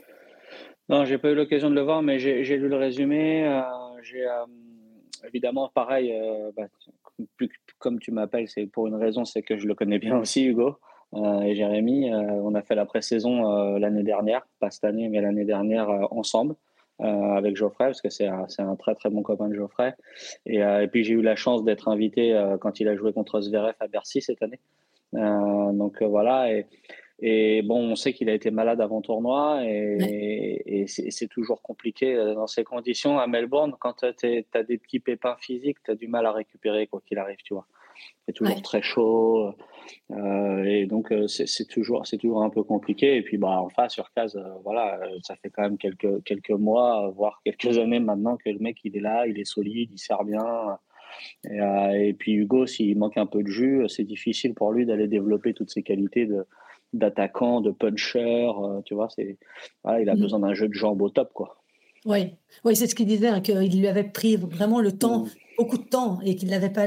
Non, 0.88 1.04
j'ai 1.04 1.18
pas 1.18 1.30
eu 1.30 1.34
l'occasion 1.34 1.70
de 1.70 1.74
le 1.74 1.82
voir, 1.82 2.02
mais 2.02 2.18
j'ai 2.18 2.42
lu 2.42 2.68
le 2.68 2.76
résumé. 2.76 3.62
évidemment 5.24 5.70
pareil. 5.74 6.14
Bah, 6.56 6.66
comme 7.78 7.98
tu 7.98 8.10
m'appelles, 8.10 8.48
c'est 8.48 8.66
pour 8.66 8.86
une 8.86 8.94
raison, 8.94 9.24
c'est 9.24 9.42
que 9.42 9.56
je 9.56 9.66
le 9.66 9.74
connais 9.74 9.98
bien 9.98 10.18
aussi, 10.18 10.44
Hugo. 10.44 10.76
et 11.14 11.54
Jérémy, 11.54 12.10
on 12.12 12.54
a 12.54 12.62
fait 12.62 12.74
la 12.74 12.84
pré-saison 12.84 13.78
l'année 13.78 14.02
dernière, 14.02 14.46
pas 14.60 14.70
cette 14.70 14.84
année, 14.84 15.08
mais 15.08 15.20
l'année 15.22 15.44
dernière 15.44 15.88
ensemble. 16.12 16.56
Euh, 17.00 17.04
avec 17.36 17.56
Geoffrey, 17.56 17.84
parce 17.84 18.02
que 18.02 18.10
c'est 18.10 18.26
un, 18.26 18.46
un, 18.58 18.74
très 18.74 18.96
très 18.96 19.08
bon 19.08 19.22
copain 19.22 19.48
de 19.48 19.54
Geoffrey. 19.54 19.94
Et, 20.46 20.64
euh, 20.64 20.82
et 20.82 20.88
puis 20.88 21.04
j'ai 21.04 21.14
eu 21.14 21.22
la 21.22 21.36
chance 21.36 21.62
d'être 21.62 21.86
invité 21.86 22.34
euh, 22.34 22.58
quand 22.58 22.80
il 22.80 22.88
a 22.88 22.96
joué 22.96 23.12
contre 23.12 23.40
Zverev 23.40 23.74
à 23.78 23.86
Bercy 23.86 24.20
cette 24.20 24.42
année. 24.42 24.58
donc 25.12 26.02
voilà. 26.02 26.52
Et, 26.52 26.66
et 27.20 27.62
bon, 27.62 27.92
on 27.92 27.94
sait 27.94 28.12
qu'il 28.12 28.28
a 28.28 28.34
été 28.34 28.50
malade 28.50 28.80
avant 28.80 29.00
tournoi 29.00 29.60
et, 29.64 30.62
et 30.66 30.86
c'est 30.88 31.28
toujours 31.28 31.62
compliqué 31.62 32.16
dans 32.34 32.48
ces 32.48 32.64
conditions. 32.64 33.18
À 33.20 33.28
Melbourne, 33.28 33.76
quand 33.78 34.04
tu 34.18 34.46
as 34.54 34.62
des 34.64 34.78
petits 34.78 35.00
pépins 35.00 35.36
physiques, 35.36 35.78
tu 35.84 35.92
as 35.92 35.94
du 35.94 36.08
mal 36.08 36.26
à 36.26 36.32
récupérer 36.32 36.88
quoi 36.88 37.00
qu'il 37.06 37.18
arrive, 37.18 37.38
tu 37.44 37.54
vois. 37.54 37.66
C'est 38.26 38.34
toujours 38.34 38.62
très 38.62 38.82
chaud. 38.82 39.54
Euh, 40.10 40.64
et 40.64 40.86
donc, 40.86 41.12
euh, 41.12 41.26
c'est 41.26 41.66
toujours, 41.66 42.02
toujours 42.02 42.42
un 42.42 42.50
peu 42.50 42.62
compliqué. 42.62 43.16
Et 43.16 43.22
puis, 43.22 43.38
bah, 43.38 43.60
en 43.60 43.68
face, 43.68 43.94
sur 43.94 44.10
case, 44.12 44.36
euh, 44.36 44.48
voilà, 44.64 45.00
ça 45.22 45.36
fait 45.36 45.50
quand 45.50 45.62
même 45.62 45.78
quelques, 45.78 46.22
quelques 46.24 46.50
mois, 46.50 47.10
voire 47.14 47.40
quelques 47.44 47.78
années 47.78 48.00
maintenant 48.00 48.36
que 48.36 48.50
le 48.50 48.58
mec, 48.58 48.78
il 48.84 48.96
est 48.96 49.00
là, 49.00 49.26
il 49.26 49.38
est 49.38 49.44
solide, 49.44 49.90
il 49.92 49.98
sert 49.98 50.24
bien. 50.24 50.78
Et, 51.44 52.14
puis, 52.18 52.34
Hugo, 52.34 52.66
s'il 52.66 52.98
manque 52.98 53.16
un 53.16 53.26
peu 53.26 53.42
de 53.42 53.48
jus, 53.48 53.88
c'est 53.88 54.04
difficile 54.04 54.54
pour 54.54 54.72
lui 54.72 54.86
d'aller 54.86 55.08
développer 55.08 55.54
toutes 55.54 55.70
ses 55.70 55.82
qualités 55.82 56.26
de 56.26 56.46
d'attaquant, 56.94 57.60
de 57.60 57.70
puncher, 57.70 58.50
tu 58.86 58.94
vois, 58.94 59.10
c'est 59.10 59.36
voilà, 59.84 60.00
il 60.00 60.08
a 60.08 60.14
mmh. 60.14 60.20
besoin 60.20 60.38
d'un 60.38 60.54
jeu 60.54 60.68
de 60.68 60.72
jambes 60.72 61.02
au 61.02 61.10
top, 61.10 61.34
quoi. 61.34 61.57
Oui, 62.08 62.34
oui 62.64 62.74
c'est 62.74 62.86
ce 62.86 62.94
qu'il 62.94 63.06
disait, 63.06 63.28
hein, 63.28 63.40
qu'il 63.40 63.78
lui 63.78 63.86
avait 63.86 64.04
pris 64.04 64.36
vraiment 64.36 64.80
le 64.80 64.92
temps 64.92 65.24
mmh 65.24 65.28
beaucoup 65.58 65.76
de 65.76 65.82
temps 65.82 66.20
et 66.24 66.36
qu'il 66.36 66.48
n'avait 66.50 66.70
pas 66.70 66.86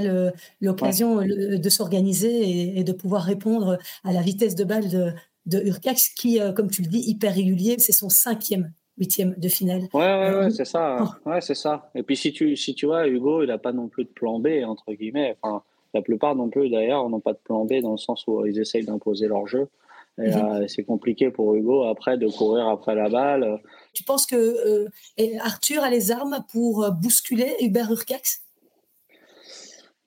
l'occasion 0.62 1.18
de 1.18 1.70
s'organiser 1.70 2.80
et, 2.80 2.84
de 2.84 2.94
pouvoir 2.94 3.24
répondre 3.24 3.78
à 4.04 4.14
la 4.14 4.22
vitesse 4.22 4.56
de 4.56 4.64
balle 4.64 4.90
de, 4.90 5.12
de 5.46 5.60
Urcax, 5.60 6.10
qui, 6.10 6.40
euh, 6.40 6.54
comme 6.54 6.70
tu 6.70 6.82
le 6.82 6.88
dis, 6.88 7.00
hyper 7.00 7.34
régulier. 7.34 7.76
C'est 7.80 7.92
son 7.92 8.10
cinquième 8.10 8.72
huitième 8.98 9.36
de 9.38 9.50
finale. 9.50 9.82
Ouais, 9.94 10.00
ouais, 10.00 10.06
ouais 10.06 10.46
euh, 10.46 10.50
c'est 10.50 10.66
ça. 10.66 10.98
Oh. 11.02 11.30
Ouais, 11.30 11.42
c'est 11.42 11.56
ça. 11.56 11.92
Et 11.96 12.04
puis 12.04 12.16
si 12.16 12.32
tu, 12.32 12.56
si 12.56 12.74
tu 12.74 12.86
vois, 12.86 13.08
Hugo, 13.08 13.44
il 13.44 13.48
n'a 13.48 13.58
pas 13.58 13.74
non 13.74 13.90
plus 13.90 14.06
de 14.06 14.10
plan 14.10 14.40
B, 14.40 14.48
entre 14.66 14.94
guillemets. 14.94 15.38
Enfin, 15.42 15.64
la 15.94 16.02
plupart 16.02 16.36
non 16.36 16.50
plus, 16.50 16.70
d'ailleurs, 16.70 17.10
n'ont 17.10 17.20
pas 17.20 17.34
de 17.34 17.40
plan 17.44 17.66
B 17.66 17.82
dans 17.82 17.92
le 17.92 17.98
sens 17.98 18.26
où 18.28 18.46
ils 18.46 18.60
essayent 18.60 18.86
d'imposer 18.86 19.28
leur 19.28 19.48
jeu. 19.48 19.68
Euh, 20.20 20.68
c'est 20.68 20.84
compliqué 20.84 21.32
pour 21.32 21.56
Hugo 21.56 21.84
après 21.84 22.18
de 22.18 22.28
courir 22.28 22.68
après 22.68 22.96
la 22.96 23.10
balle. 23.10 23.60
Tu 23.94 24.04
penses 24.04 24.26
que 24.26 24.88
Arthur 25.40 25.84
a 25.84 25.90
les 25.90 26.12
armes 26.12 26.46
pour 26.52 26.90
bousculer 26.92 27.56
Hubert 27.60 27.92
Urcax 27.92 28.44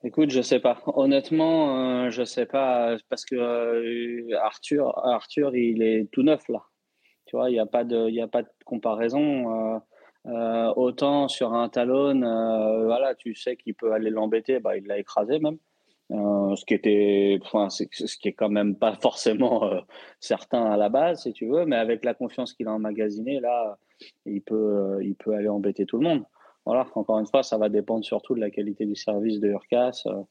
Écoute, 0.05 0.29
je 0.29 0.43
sais 0.43 0.59
pas. 0.59 0.83
Honnêtement, 0.85 2.05
euh, 2.05 2.11
je 2.11 2.23
sais 2.23 2.45
pas 2.45 2.95
parce 3.09 3.25
que 3.25 3.35
euh, 3.35 4.37
Arthur, 4.39 4.95
Arthur, 5.03 5.55
il 5.55 5.81
est 5.81 6.07
tout 6.11 6.21
neuf 6.21 6.47
là. 6.47 6.61
Tu 7.25 7.35
vois, 7.35 7.49
il 7.49 7.53
n'y 7.53 7.59
a 7.59 7.65
pas 7.65 7.83
de, 7.83 8.07
il 8.11 8.21
a 8.21 8.27
pas 8.27 8.43
de 8.43 8.49
comparaison. 8.65 9.81
Euh, 10.27 10.73
autant 10.75 11.27
sur 11.27 11.55
un 11.55 11.69
talon, 11.69 12.19
voilà, 12.85 13.15
tu 13.15 13.33
sais 13.33 13.57
qu'il 13.57 13.73
peut 13.73 13.93
aller 13.93 14.11
l'embêter, 14.11 14.59
bah, 14.59 14.77
il 14.77 14.85
l'a 14.85 14.99
écrasé 14.99 15.39
même. 15.39 15.57
Ce 16.09 16.65
qui 16.65 16.73
était, 16.73 17.39
enfin, 17.41 17.69
ce 17.69 17.83
qui 17.83 18.27
est 18.27 18.33
quand 18.33 18.49
même 18.49 18.75
pas 18.75 18.93
forcément 19.01 19.69
certain 20.19 20.65
à 20.65 20.77
la 20.77 20.89
base, 20.89 21.23
si 21.23 21.33
tu 21.33 21.47
veux, 21.47 21.65
mais 21.65 21.75
avec 21.75 22.05
la 22.05 22.13
confiance 22.13 22.53
qu'il 22.53 22.67
a 22.67 22.71
emmagasinée, 22.71 23.39
là, 23.39 23.77
il 24.25 24.41
peut, 24.41 24.99
il 25.01 25.15
peut 25.15 25.33
aller 25.33 25.49
embêter 25.49 25.85
tout 25.85 25.97
le 25.97 26.03
monde 26.03 26.23
voilà, 26.65 26.87
encore 26.95 27.19
une 27.19 27.27
fois, 27.27 27.43
ça 27.43 27.57
va 27.57 27.69
dépendre 27.69 28.03
surtout 28.03 28.33
de 28.33 28.39
la 28.39 28.49
qualité 28.49 28.85
du 28.85 28.95
service 28.95 29.39
de 29.39 29.49
Urcas. 29.49 30.03
Euh, 30.07 30.23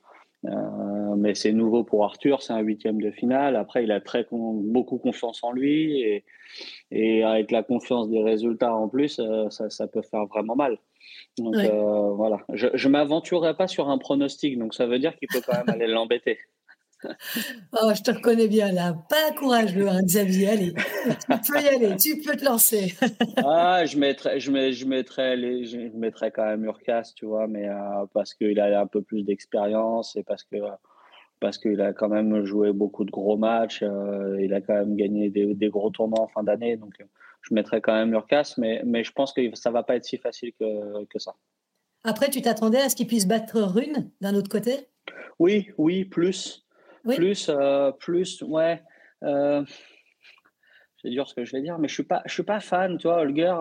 euh, 0.46 1.14
mais 1.16 1.34
c'est 1.34 1.52
nouveau 1.52 1.84
pour 1.84 2.04
Arthur, 2.04 2.42
c'est 2.42 2.52
un 2.52 2.60
huitième 2.60 3.00
de 3.00 3.10
finale. 3.10 3.56
Après, 3.56 3.84
il 3.84 3.92
a 3.92 4.00
très 4.00 4.26
beaucoup 4.30 4.98
confiance 4.98 5.42
en 5.42 5.52
lui 5.52 6.22
et, 6.90 7.24
avec 7.24 7.50
la 7.50 7.62
confiance 7.62 8.10
des 8.10 8.22
résultats 8.22 8.74
en 8.74 8.88
plus, 8.88 9.18
euh, 9.20 9.48
ça, 9.48 9.86
peut 9.86 10.02
faire 10.02 10.26
vraiment 10.26 10.56
mal. 10.56 10.76
Donc 11.38 11.56
voilà, 12.16 12.38
je 12.52 12.68
ne 12.68 12.92
m'aventurerai 12.92 13.54
pas 13.56 13.66
sur 13.66 13.88
un 13.88 13.98
pronostic, 13.98 14.58
donc 14.58 14.74
ça 14.74 14.86
veut 14.86 14.98
dire 14.98 15.16
qu'il 15.16 15.28
peut 15.28 15.40
quand 15.44 15.56
même 15.56 15.68
aller 15.68 15.86
l'embêter. 15.86 16.38
Oh, 17.72 17.92
je 17.94 18.02
te 18.02 18.10
reconnais 18.10 18.48
bien 18.48 18.72
là. 18.72 18.94
Pas 19.08 19.32
courageux, 19.36 19.88
hein, 19.88 20.00
Xavier. 20.02 20.48
Allez, 20.48 20.72
tu 21.44 21.52
peux 21.52 21.60
y 21.60 21.68
aller, 21.68 21.96
tu 21.96 22.16
peux 22.20 22.36
te 22.36 22.44
lancer. 22.44 22.94
ah, 23.44 23.84
je 23.84 23.98
mettrais, 23.98 24.40
je, 24.40 24.50
mets, 24.50 24.72
je, 24.72 24.86
mettrais 24.86 25.36
les, 25.36 25.64
je 25.64 25.78
mettrais 25.94 26.30
quand 26.30 26.46
même 26.46 26.64
Urcas, 26.64 27.12
tu 27.14 27.26
vois, 27.26 27.46
mais 27.46 27.68
euh, 27.68 28.06
parce 28.12 28.34
qu'il 28.34 28.58
a 28.60 28.80
un 28.80 28.86
peu 28.86 29.02
plus 29.02 29.22
d'expérience 29.22 30.16
et 30.16 30.22
parce 30.22 30.44
que 30.44 30.56
parce 31.40 31.58
qu'il 31.58 31.80
a 31.80 31.92
quand 31.92 32.08
même 32.08 32.44
joué 32.44 32.72
beaucoup 32.72 33.04
de 33.04 33.10
gros 33.10 33.36
matchs. 33.36 33.82
Euh, 33.82 34.40
il 34.40 34.54
a 34.54 34.60
quand 34.60 34.74
même 34.74 34.96
gagné 34.96 35.28
des, 35.28 35.54
des 35.54 35.68
gros 35.68 35.90
tournois 35.90 36.22
en 36.22 36.28
fin 36.28 36.42
d'année. 36.42 36.76
Donc, 36.76 36.94
je 37.44 37.54
mettrais 37.54 37.80
quand 37.80 37.94
même 37.94 38.10
Lurkas, 38.10 38.54
mais, 38.56 38.82
mais 38.84 39.04
je 39.04 39.12
pense 39.12 39.32
que 39.32 39.54
ça 39.54 39.70
va 39.70 39.82
pas 39.82 39.96
être 39.96 40.04
si 40.04 40.16
facile 40.16 40.52
que, 40.58 41.04
que 41.04 41.18
ça. 41.18 41.34
Après, 42.02 42.28
tu 42.30 42.42
t'attendais 42.42 42.80
à 42.80 42.88
ce 42.88 42.96
qu'il 42.96 43.06
puisse 43.06 43.26
battre 43.26 43.60
Rune 43.60 44.10
d'un 44.20 44.34
autre 44.34 44.48
côté? 44.48 44.88
Oui, 45.38 45.70
oui, 45.78 46.04
plus. 46.04 46.66
Plus, 47.06 47.50
euh, 47.50 47.92
plus, 47.92 48.42
ouais. 48.42 48.82
Euh, 49.22 49.62
c'est 51.02 51.10
dur 51.10 51.28
ce 51.28 51.34
que 51.34 51.44
je 51.44 51.52
vais 51.52 51.60
dire, 51.60 51.78
mais 51.78 51.88
je 51.88 51.94
suis 51.94 52.02
pas, 52.02 52.22
je 52.24 52.32
suis 52.32 52.42
pas 52.42 52.60
fan, 52.60 52.96
tu 52.96 53.08
vois. 53.08 53.20
Holger, 53.20 53.54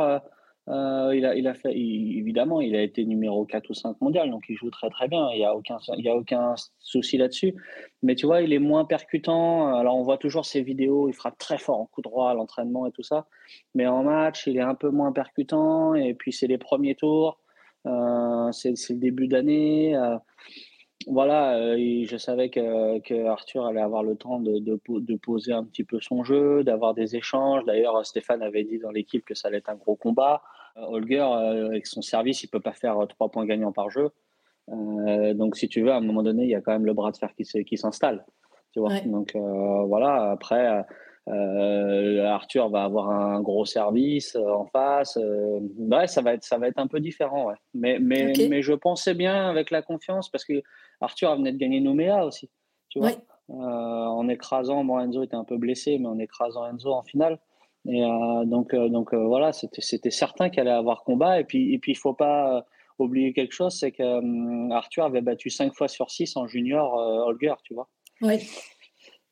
euh, 0.70 1.14
il, 1.14 1.26
a, 1.26 1.36
il 1.36 1.48
a 1.48 1.54
fait, 1.54 1.72
évidemment, 1.72 2.62
il 2.62 2.76
a 2.76 2.82
été 2.82 3.04
numéro 3.06 3.46
4 3.46 3.70
ou 3.70 3.74
5 3.74 4.00
mondial, 4.00 4.30
donc 4.30 4.44
il 4.48 4.56
joue 4.56 4.70
très 4.70 4.90
très 4.90 5.08
bien. 5.08 5.30
Il 5.32 5.40
n'y 5.40 5.46
a 5.46 5.56
aucun, 5.56 5.78
il 5.98 6.06
y 6.06 6.10
a 6.10 6.16
aucun 6.16 6.56
souci 6.80 7.18
là-dessus. 7.18 7.54
Mais 8.02 8.16
tu 8.16 8.26
vois, 8.26 8.42
il 8.42 8.54
est 8.54 8.60
moins 8.60 8.86
percutant. 8.86 9.76
Alors 9.76 9.98
on 9.98 10.04
voit 10.04 10.18
toujours 10.18 10.46
ses 10.46 10.62
vidéos, 10.62 11.10
il 11.10 11.14
frappe 11.14 11.38
très 11.38 11.58
fort 11.58 11.80
en 11.80 11.86
coup 11.86 12.02
droit 12.02 12.30
à 12.30 12.34
l'entraînement 12.34 12.88
et 12.88 12.92
tout 12.92 13.04
ça. 13.04 13.28
Mais 13.76 13.88
en 13.88 14.04
match, 14.04 14.48
il 14.48 14.58
est 14.58 14.62
un 14.62 14.76
peu 14.76 14.90
moins 14.90 15.12
percutant. 15.12 15.96
Et 15.96 16.14
puis 16.14 16.32
c'est 16.32 16.48
les 16.48 16.58
premiers 16.58 16.96
tours. 16.96 17.40
Euh, 17.86 18.52
c'est 18.54 18.90
le 18.90 19.00
début 19.00 19.28
d'année. 19.28 19.96
Euh, 19.96 20.18
voilà, 21.08 21.58
euh, 21.58 22.04
je 22.06 22.18
savais 22.18 22.50
que, 22.50 23.00
que, 23.00 23.26
Arthur 23.26 23.66
allait 23.66 23.82
avoir 23.82 24.04
le 24.04 24.16
temps 24.16 24.40
de, 24.40 24.60
de, 24.60 25.16
poser 25.16 25.54
un 25.54 25.64
petit 25.64 25.84
peu 25.84 26.00
son 26.02 26.24
jeu, 26.24 26.64
d'avoir 26.64 26.94
des 26.94 27.16
échanges. 27.16 27.64
D'ailleurs, 27.66 28.06
Stéphane 28.06 28.42
avait 28.42 28.64
dit 28.64 28.80
dans 28.80 28.92
l'équipe 28.92 29.26
que 29.26 29.36
ça 29.36 29.48
allait 29.48 29.58
être 29.58 29.70
un 29.70 29.76
gros 29.76 29.96
combat. 29.96 30.42
Holger, 30.76 31.20
avec 31.20 31.86
son 31.86 32.02
service, 32.02 32.44
il 32.44 32.48
peut 32.48 32.60
pas 32.60 32.74
faire 32.74 32.98
trois 33.08 33.30
points 33.30 33.46
gagnants 33.46 33.72
par 33.72 33.90
jeu. 33.90 34.10
donc, 34.68 35.56
si 35.56 35.68
tu 35.68 35.82
veux, 35.82 35.92
à 35.92 35.98
un 35.98 36.02
moment 36.02 36.24
donné, 36.24 36.44
il 36.44 36.50
y 36.50 36.56
a 36.56 36.62
quand 36.62 36.72
même 36.72 36.86
le 36.86 36.94
bras 36.94 37.12
de 37.12 37.18
fer 37.18 37.30
qui 37.36 37.78
s'installe. 37.78 38.26
Tu 38.72 38.80
vois. 38.80 39.00
Donc 39.02 39.36
voilà. 39.36 40.32
Après, 40.32 40.84
euh, 41.30 42.26
Arthur 42.26 42.70
va 42.70 42.84
avoir 42.84 43.10
un 43.10 43.42
gros 43.42 43.66
service 43.66 44.36
euh, 44.36 44.50
en 44.50 44.66
face. 44.66 45.18
Euh, 45.18 45.60
ouais, 45.78 46.08
ça 46.08 46.22
va 46.22 46.34
être, 46.34 46.44
ça 46.44 46.58
va 46.58 46.68
être 46.68 46.80
un 46.80 46.88
peu 46.88 47.00
différent. 47.00 47.48
Ouais. 47.48 47.56
Mais, 47.74 47.98
mais, 48.00 48.34
mais 48.50 48.62
je 48.62 48.74
pensais 48.74 49.14
bien 49.14 49.50
avec 49.50 49.72
la 49.72 49.82
confiance 49.82 50.30
parce 50.30 50.44
que 50.44 50.62
Arthur 51.02 51.36
venait 51.36 51.52
de 51.52 51.58
gagner 51.58 51.80
Nouméa 51.80 52.26
aussi. 52.26 52.50
Tu 52.90 53.00
vois, 53.00 53.12
en 53.50 54.28
écrasant, 54.30 54.84
bon, 54.84 55.00
Enzo 55.00 55.24
était 55.24 55.36
un 55.36 55.44
peu 55.44 55.58
blessé, 55.58 55.98
mais 55.98 56.08
en 56.08 56.20
écrasant 56.20 56.66
Enzo 56.66 56.92
en 56.94 57.04
finale. 57.04 57.40
Et 57.86 58.02
donc, 58.46 58.74
donc 58.76 59.14
voilà, 59.14 59.52
c'était 59.52 60.12
certain 60.12 60.50
qu'elle 60.50 60.68
allait 60.68 60.78
avoir 60.78 61.04
combat. 61.04 61.40
Et 61.40 61.44
puis, 61.44 61.74
et 61.74 61.80
puis 61.80 61.94
il 61.94 61.98
faut 61.98 62.14
pas 62.14 62.66
oublier 63.00 63.34
quelque 63.34 63.54
chose, 63.54 63.78
c'est 63.78 63.92
que 63.92 64.72
Arthur 64.72 65.06
avait 65.06 65.22
battu 65.22 65.50
5 65.50 65.74
fois 65.74 65.88
sur 65.88 66.12
6 66.12 66.38
en 66.38 66.48
junior 66.48 66.94
Holger, 66.94 67.56
tu 67.64 67.74
vois. 67.74 67.90
Ouais. 68.22 68.40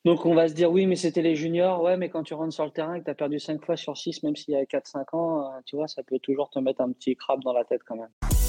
Donc 0.04 0.26
on 0.26 0.34
va 0.34 0.48
se 0.48 0.54
dire 0.54 0.72
oui, 0.72 0.88
mais 0.88 0.96
c'était 0.96 1.22
les 1.22 1.36
juniors. 1.36 1.84
Ouais, 1.84 1.96
mais 1.96 2.10
quand 2.10 2.24
tu 2.24 2.34
rentres 2.34 2.54
sur 2.54 2.66
le 2.66 2.72
terrain 2.72 2.96
et 2.96 3.00
que 3.00 3.06
tu 3.06 3.12
as 3.12 3.16
perdu 3.16 3.40
5 3.40 3.64
fois 3.64 3.78
sur 3.78 3.98
6, 3.98 4.24
même 4.24 4.36
s'il 4.36 4.54
y 4.54 4.58
a 4.58 4.64
4-5 4.64 5.16
ans, 5.16 5.46
euh, 5.46 5.60
tu 5.66 5.76
vois, 5.76 5.88
ça 5.88 6.02
peut 6.02 6.18
toujours 6.20 6.50
te 6.50 6.58
mettre 6.58 6.82
un 6.82 6.92
petit 6.92 7.16
crabe 7.16 7.44
dans 7.44 7.54
la 7.54 7.64
tête 7.64 7.82
quand 7.86 7.98
même. 7.98 8.41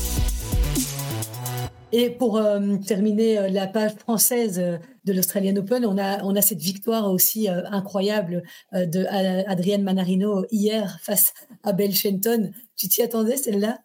Et 1.92 2.10
pour 2.10 2.38
euh, 2.38 2.76
terminer 2.86 3.38
euh, 3.38 3.48
la 3.48 3.66
page 3.66 3.92
française 3.92 4.58
de 5.04 5.12
l'Australian 5.12 5.56
Open, 5.56 5.84
on 5.84 5.98
a, 5.98 6.22
on 6.24 6.34
a 6.34 6.40
cette 6.40 6.60
victoire 6.60 7.10
aussi 7.10 7.48
incroyable 7.48 8.42
de 8.72 9.04
Adrienne 9.48 9.82
Manarino 9.82 10.44
hier 10.50 10.98
face 11.02 11.34
à 11.62 11.72
Belle 11.72 11.94
Shenton. 11.94 12.50
Tu 12.76 12.88
t'y 12.88 13.02
attendais 13.02 13.36
celle-là? 13.36 13.78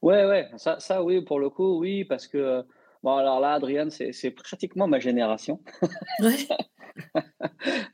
Ouais, 0.00 0.26
ouais, 0.26 0.48
ça, 0.56 0.80
ça 0.80 1.02
oui, 1.02 1.22
pour 1.22 1.38
le 1.38 1.48
coup, 1.48 1.78
oui, 1.78 2.04
parce 2.04 2.26
que 2.26 2.64
Bon, 3.02 3.16
alors 3.16 3.40
là, 3.40 3.54
Adrienne, 3.54 3.90
c'est 3.90 4.30
pratiquement 4.30 4.86
ma 4.86 5.00
génération. 5.00 5.60
Ouais. 6.20 6.36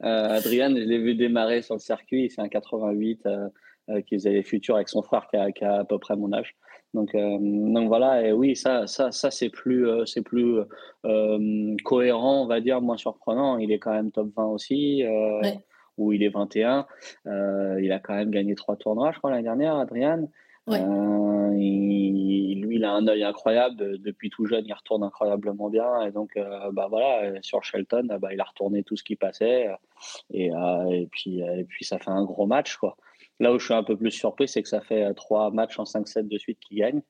euh, 0.03 0.37
Adrienne, 0.37 0.77
je 0.77 0.83
l'ai 0.83 0.99
vu 0.99 1.15
démarrer 1.15 1.63
sur 1.63 1.75
le 1.75 1.81
circuit. 1.81 2.31
C'est 2.31 2.43
un 2.43 2.49
88 2.49 3.25
euh, 3.25 3.49
euh, 3.89 4.03
qui 4.03 4.17
faisait 4.17 4.33
les 4.33 4.43
futurs 4.43 4.77
avec 4.77 4.89
son 4.89 5.03
frère 5.03 5.27
qui 5.31 5.37
a, 5.37 5.51
qui 5.51 5.65
a, 5.65 5.81
à 5.81 5.85
peu 5.85 5.99
près 5.99 6.17
mon 6.17 6.33
âge. 6.33 6.57
Donc, 6.95 7.15
euh, 7.15 7.39
donc 7.41 7.89
voilà, 7.89 8.27
et 8.27 8.33
oui, 8.33 8.57
ça, 8.57 8.87
ça, 8.87 9.13
ça 9.13 9.31
c'est 9.31 9.51
plus, 9.51 9.87
euh, 9.87 10.07
c'est 10.07 10.23
plus 10.23 10.61
euh, 11.05 11.77
cohérent, 11.85 12.43
on 12.43 12.47
va 12.47 12.61
dire, 12.61 12.81
moins 12.81 12.97
surprenant. 12.97 13.59
Il 13.59 13.73
est 13.73 13.79
quand 13.79 13.93
même 13.93 14.11
top 14.11 14.29
20 14.35 14.47
aussi, 14.47 15.05
ouais. 15.05 15.61
ou 15.99 16.13
il 16.13 16.23
est 16.23 16.31
21. 16.31 16.87
il 17.27 17.93
a 17.93 17.99
quand 17.99 18.15
même 18.15 18.31
gagné 18.31 18.55
trois 18.55 18.77
tournois, 18.77 19.13
je 19.13 19.19
crois, 19.19 19.31
l'année 19.31 19.43
dernière, 19.43 19.77
Adrienne. 19.77 20.29
Euh, 20.69 21.55
il, 21.57 22.61
lui, 22.63 22.77
il 22.77 22.85
a 22.85 22.93
un 22.93 23.07
œil 23.07 23.25
incroyable. 23.25 23.99
Depuis 24.01 24.29
tout 24.29 24.47
jeune, 24.47 24.65
il 24.67 24.73
retourne 24.73 25.03
incroyablement 25.03 25.71
bien. 25.71 26.03
Et 26.03 26.11
donc, 26.11 26.39
bah 26.73 26.89
voilà, 26.89 27.41
sur 27.43 27.65
Shelton, 27.65 28.19
bah, 28.21 28.33
il 28.33 28.41
a 28.41 28.45
retourné 28.45 28.83
tout 28.83 28.97
ce 28.97 29.05
qui 29.05 29.17
passait. 29.17 29.69
Et, 30.31 30.51
et, 30.91 31.09
puis, 31.11 31.41
et 31.41 31.65
puis, 31.65 31.85
ça 31.85 31.99
fait 31.99 32.11
un 32.11 32.25
gros 32.25 32.47
match. 32.47 32.77
Quoi. 32.77 32.97
Là 33.41 33.53
où 33.53 33.59
je 33.59 33.65
suis 33.65 33.75
un 33.75 33.85
peu 33.85 33.97
plus 33.97 34.11
surpris, 34.11 34.49
c'est 34.49 34.63
que 34.63 34.69
ça 34.69 34.81
fait 34.81 35.13
trois 35.15 35.51
matchs 35.51 35.79
en 35.79 35.85
5-7 35.85 36.29
de 36.29 36.39
suite 36.39 36.59
qu'il 36.61 36.79
gagne. 36.79 37.03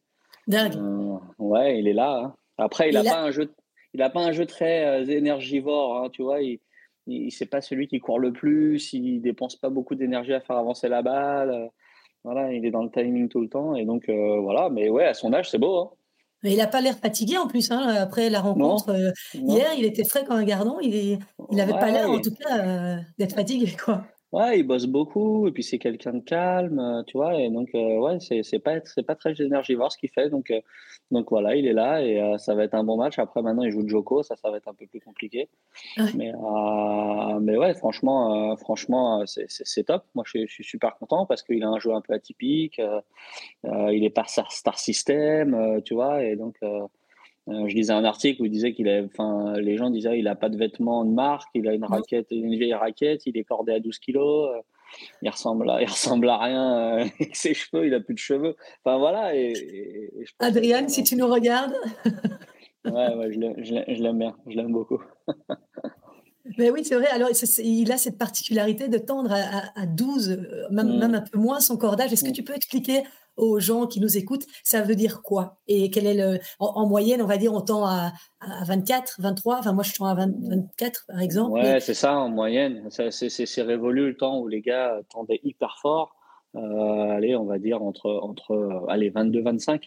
ouais, 1.39 1.79
il 1.79 1.89
est 1.89 1.95
là. 1.95 2.23
Hein. 2.25 2.35
Après, 2.59 2.89
il 2.89 2.95
n'a 2.95 3.05
pas, 3.05 3.21
un 3.21 3.31
jeu, 3.31 3.55
il 3.95 4.03
a 4.03 4.11
pas 4.11 4.21
un 4.21 4.33
jeu 4.33 4.47
très 4.47 5.09
énergivore. 5.11 5.97
Hein, 5.97 6.11
tu 6.11 6.23
vois, 6.23 6.43
il, 6.43 6.61
il 7.07 7.31
c'est 7.31 7.47
pas 7.47 7.61
celui 7.61 7.89
qui 7.89 8.01
court 8.01 8.19
le 8.19 8.33
plus. 8.33 8.93
Il 8.93 9.21
dépense 9.21 9.57
pas 9.57 9.71
beaucoup 9.71 9.95
d'énergie 9.95 10.35
à 10.35 10.41
faire 10.41 10.57
avancer 10.57 10.89
la 10.89 11.03
balle. 11.03 11.71
Voilà, 12.25 12.53
il 12.53 12.65
est 12.67 12.71
dans 12.71 12.83
le 12.83 12.91
timing 12.91 13.29
tout 13.29 13.41
le 13.41 13.49
temps. 13.49 13.75
Et 13.75 13.85
donc, 13.85 14.09
euh, 14.09 14.41
voilà. 14.41 14.69
Mais 14.71 14.89
ouais, 14.89 15.07
à 15.07 15.15
son 15.15 15.33
âge, 15.33 15.51
c'est 15.51 15.59
beau. 15.59 15.79
Hein. 15.79 15.91
il 16.43 16.57
n'a 16.57 16.67
pas 16.67 16.81
l'air 16.81 16.99
fatigué 16.99 17.37
en 17.37 17.47
plus. 17.47 17.71
Hein, 17.71 17.81
après 17.81 18.29
la 18.29 18.41
rencontre 18.41 18.91
euh, 18.91 19.11
hier, 19.35 19.69
il 19.77 19.85
était 19.85 20.05
frais 20.05 20.25
comme 20.25 20.37
un 20.37 20.45
gardon. 20.45 20.79
Il 20.81 21.19
n'avait 21.53 21.73
pas 21.73 21.91
l'air, 21.91 22.11
en 22.11 22.21
tout 22.21 22.35
cas, 22.35 22.59
euh, 22.59 22.97
d'être 23.19 23.35
fatigué. 23.35 23.73
Quoi. 23.83 24.05
Ouais, 24.31 24.59
il 24.59 24.63
bosse 24.63 24.85
beaucoup 24.85 25.49
et 25.49 25.53
puis 25.53 25.63
c'est 25.63 25.79
quelqu'un 25.79 26.13
de 26.13 26.21
calme, 26.21 26.79
euh, 26.79 27.03
tu 27.05 27.17
vois. 27.17 27.41
Et 27.41 27.49
donc, 27.49 27.71
euh, 27.75 27.99
ouais, 27.99 28.21
c'est, 28.21 28.43
c'est 28.43 28.59
pas, 28.59 28.79
c'est 28.85 29.03
pas 29.03 29.15
très 29.15 29.41
énergivore 29.41 29.91
ce 29.91 29.97
qu'il 29.97 30.11
fait. 30.11 30.29
Donc, 30.29 30.51
euh, 30.51 30.61
donc 31.11 31.31
voilà, 31.31 31.57
il 31.57 31.67
est 31.67 31.73
là 31.73 32.03
et 32.03 32.37
ça 32.39 32.55
va 32.55 32.65
être 32.65 32.75
un 32.75 32.85
bon 32.85 32.99
match. 32.99 33.19
Après, 33.19 33.41
maintenant, 33.41 33.63
il 33.63 33.71
joue 33.71 33.89
Joko, 33.89 34.23
ça, 34.23 34.37
ça 34.37 34.51
va 34.51 34.59
être 34.59 34.69
un 34.69 34.75
peu 34.75 34.87
plus 34.87 35.01
compliqué. 35.01 35.49
Mais, 36.15 36.33
mais 37.41 37.57
ouais, 37.57 37.73
franchement, 37.75 38.55
franchement, 38.57 39.25
c'est, 39.25 39.47
c'est, 39.49 39.85
top. 39.85 40.05
Moi, 40.15 40.25
je, 40.27 40.41
je, 40.47 40.53
suis 40.53 40.65
super 40.65 40.97
content 40.99 41.25
parce 41.25 41.43
qu'il 41.43 41.63
a 41.63 41.69
un 41.69 41.79
jeu 41.79 41.95
un 41.95 42.03
peu 42.03 42.13
atypique. 42.13 42.81
il 43.65 44.05
est 44.05 44.11
pas 44.11 44.25
star 44.27 44.79
system, 44.79 45.81
tu 45.85 45.95
vois. 45.95 46.23
Et 46.23 46.37
donc, 46.37 46.59
je 47.49 47.75
lisais 47.75 47.93
un 47.93 48.05
article 48.05 48.43
où 48.43 48.45
il 48.45 48.51
disait 48.51 48.73
qu'il 48.73 48.89
enfin, 49.13 49.55
les 49.59 49.77
gens 49.77 49.91
disaient 49.91 50.19
il 50.19 50.29
a 50.29 50.35
pas 50.35 50.49
de 50.49 50.57
vêtements 50.57 51.05
de 51.05 51.11
marque, 51.11 51.49
il 51.55 51.69
a 51.69 51.75
une 51.75 51.85
raquette, 51.85 52.29
une 52.31 52.57
vieille 52.57 52.75
raquette, 52.75 53.27
il 53.27 53.37
est 53.37 53.45
cordé 53.45 53.73
à 53.73 53.81
12 53.81 53.99
kilos, 53.99 54.51
euh, 54.51 54.61
il 55.23 55.31
ressemble 55.31 55.71
à, 55.71 55.83
il 55.83 55.89
ressemble 55.89 56.29
à 56.29 56.39
rien 56.39 56.79
euh, 56.79 57.05
avec 57.21 57.37
ses 57.37 57.55
cheveux, 57.55 57.87
il 57.87 57.95
a 57.95 58.01
plus 58.01 58.15
de 58.15 58.19
cheveux. 58.19 58.57
Enfin 58.85 58.99
voilà. 58.99 59.35
Et, 59.35 59.55
Adriane, 60.39 60.89
si 60.89 61.03
tu 61.05 61.17
nous 61.17 61.27
regardes. 61.27 61.75
ouais, 62.85 63.15
ouais, 63.15 63.33
je 63.33 64.03
l'aime 64.03 64.19
bien, 64.19 64.37
je 64.47 64.57
l'aime 64.57 64.73
beaucoup. 64.73 65.03
Mais 66.57 66.71
oui, 66.71 66.83
c'est 66.83 66.95
vrai. 66.95 67.09
Alors, 67.09 67.29
il 67.59 67.93
a 67.93 67.99
cette 67.99 68.17
particularité 68.17 68.89
de 68.89 68.97
tendre 68.97 69.33
à, 69.33 69.85
12, 69.87 70.69
même, 70.71 70.97
mm. 70.97 70.99
même, 70.99 71.15
un 71.15 71.21
peu 71.21 71.39
moins 71.39 71.61
son 71.61 71.77
cordage. 71.77 72.13
Est-ce 72.13 72.25
que 72.25 72.31
mm. 72.31 72.33
tu 72.33 72.43
peux 72.43 72.55
expliquer 72.55 73.03
aux 73.39 73.61
gens 73.61 73.87
qui 73.87 74.01
nous 74.01 74.19
écoutent, 74.19 74.47
ça 74.65 74.83
veut 74.83 74.95
dire 74.95 75.23
quoi? 75.23 75.59
Et 75.67 75.91
quel 75.91 76.07
est 76.07 76.15
le, 76.15 76.39
en, 76.59 76.87
moyenne, 76.87 77.23
on 77.23 77.27
va 77.27 77.39
dire, 77.39 77.55
on 77.55 77.61
tend 77.61 77.87
à, 77.87 78.13
24, 78.67 79.21
23. 79.21 79.59
Enfin, 79.59 79.73
moi, 79.73 79.83
je 79.85 79.93
suis 79.93 80.05
à 80.05 80.15
24, 80.15 81.07
par 81.09 81.21
exemple. 81.21 81.53
Ouais, 81.53 81.81
c'est 81.81 81.95
ça, 81.95 82.17
en 82.17 82.29
moyenne. 82.29 82.89
C'est 82.91 83.63
révolu 83.63 84.09
le 84.09 84.17
temps 84.17 84.39
où 84.41 84.49
les 84.49 84.61
gars 84.61 85.01
tendaient 85.09 85.41
hyper 85.43 85.79
fort. 85.81 86.15
Euh, 86.57 87.11
allez, 87.11 87.37
on 87.37 87.45
va 87.45 87.59
dire 87.59 87.83
entre, 87.83 88.11
entre 88.11 88.53
euh, 88.53 88.87
allez, 88.89 89.11
22, 89.11 89.43
25 89.43 89.87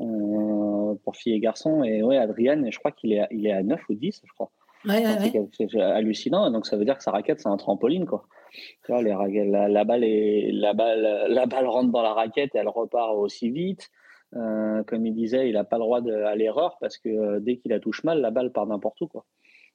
euh, 0.00 0.94
pour 1.04 1.16
filles 1.16 1.34
et 1.34 1.40
garçons. 1.40 1.84
Et 1.84 2.02
ouais, 2.02 2.16
Adrienne, 2.16 2.70
je 2.70 2.78
crois 2.78 2.92
qu'il 2.92 3.12
est, 3.12 3.26
il 3.30 3.46
est 3.46 3.52
à 3.52 3.62
9 3.62 3.80
ou 3.88 3.94
10, 3.94 4.22
je 4.24 4.32
crois. 4.32 4.50
Ouais, 4.84 5.04
ouais, 5.04 5.50
C'est 5.52 5.80
hallucinant. 5.80 6.50
Donc, 6.50 6.66
ça 6.66 6.76
veut 6.76 6.84
dire 6.84 6.96
que 6.96 7.02
sa 7.02 7.10
raquette, 7.10 7.40
c'est 7.40 7.48
un 7.48 7.56
trampoline, 7.56 8.06
quoi. 8.06 8.24
Tu 8.52 8.92
vois, 8.92 9.02
les, 9.02 9.44
la, 9.44 9.68
la, 9.68 9.84
balle 9.84 10.04
est, 10.04 10.50
la, 10.52 10.72
balle, 10.72 11.26
la 11.28 11.46
balle 11.46 11.66
rentre 11.66 11.90
dans 11.90 12.02
la 12.02 12.14
raquette 12.14 12.54
et 12.54 12.58
elle 12.58 12.68
repart 12.68 13.14
aussi 13.16 13.50
vite. 13.50 13.90
Euh, 14.36 14.82
comme 14.84 15.06
il 15.06 15.14
disait, 15.14 15.48
il 15.48 15.54
n'a 15.54 15.64
pas 15.64 15.76
le 15.76 15.84
droit 15.84 16.00
à 16.00 16.34
l'erreur 16.34 16.76
parce 16.80 16.98
que 16.98 17.08
euh, 17.08 17.40
dès 17.40 17.56
qu'il 17.56 17.70
la 17.70 17.80
touche 17.80 18.04
mal, 18.04 18.20
la 18.20 18.30
balle 18.30 18.52
part 18.52 18.66
n'importe 18.66 19.00
où. 19.00 19.08
Quoi. 19.08 19.24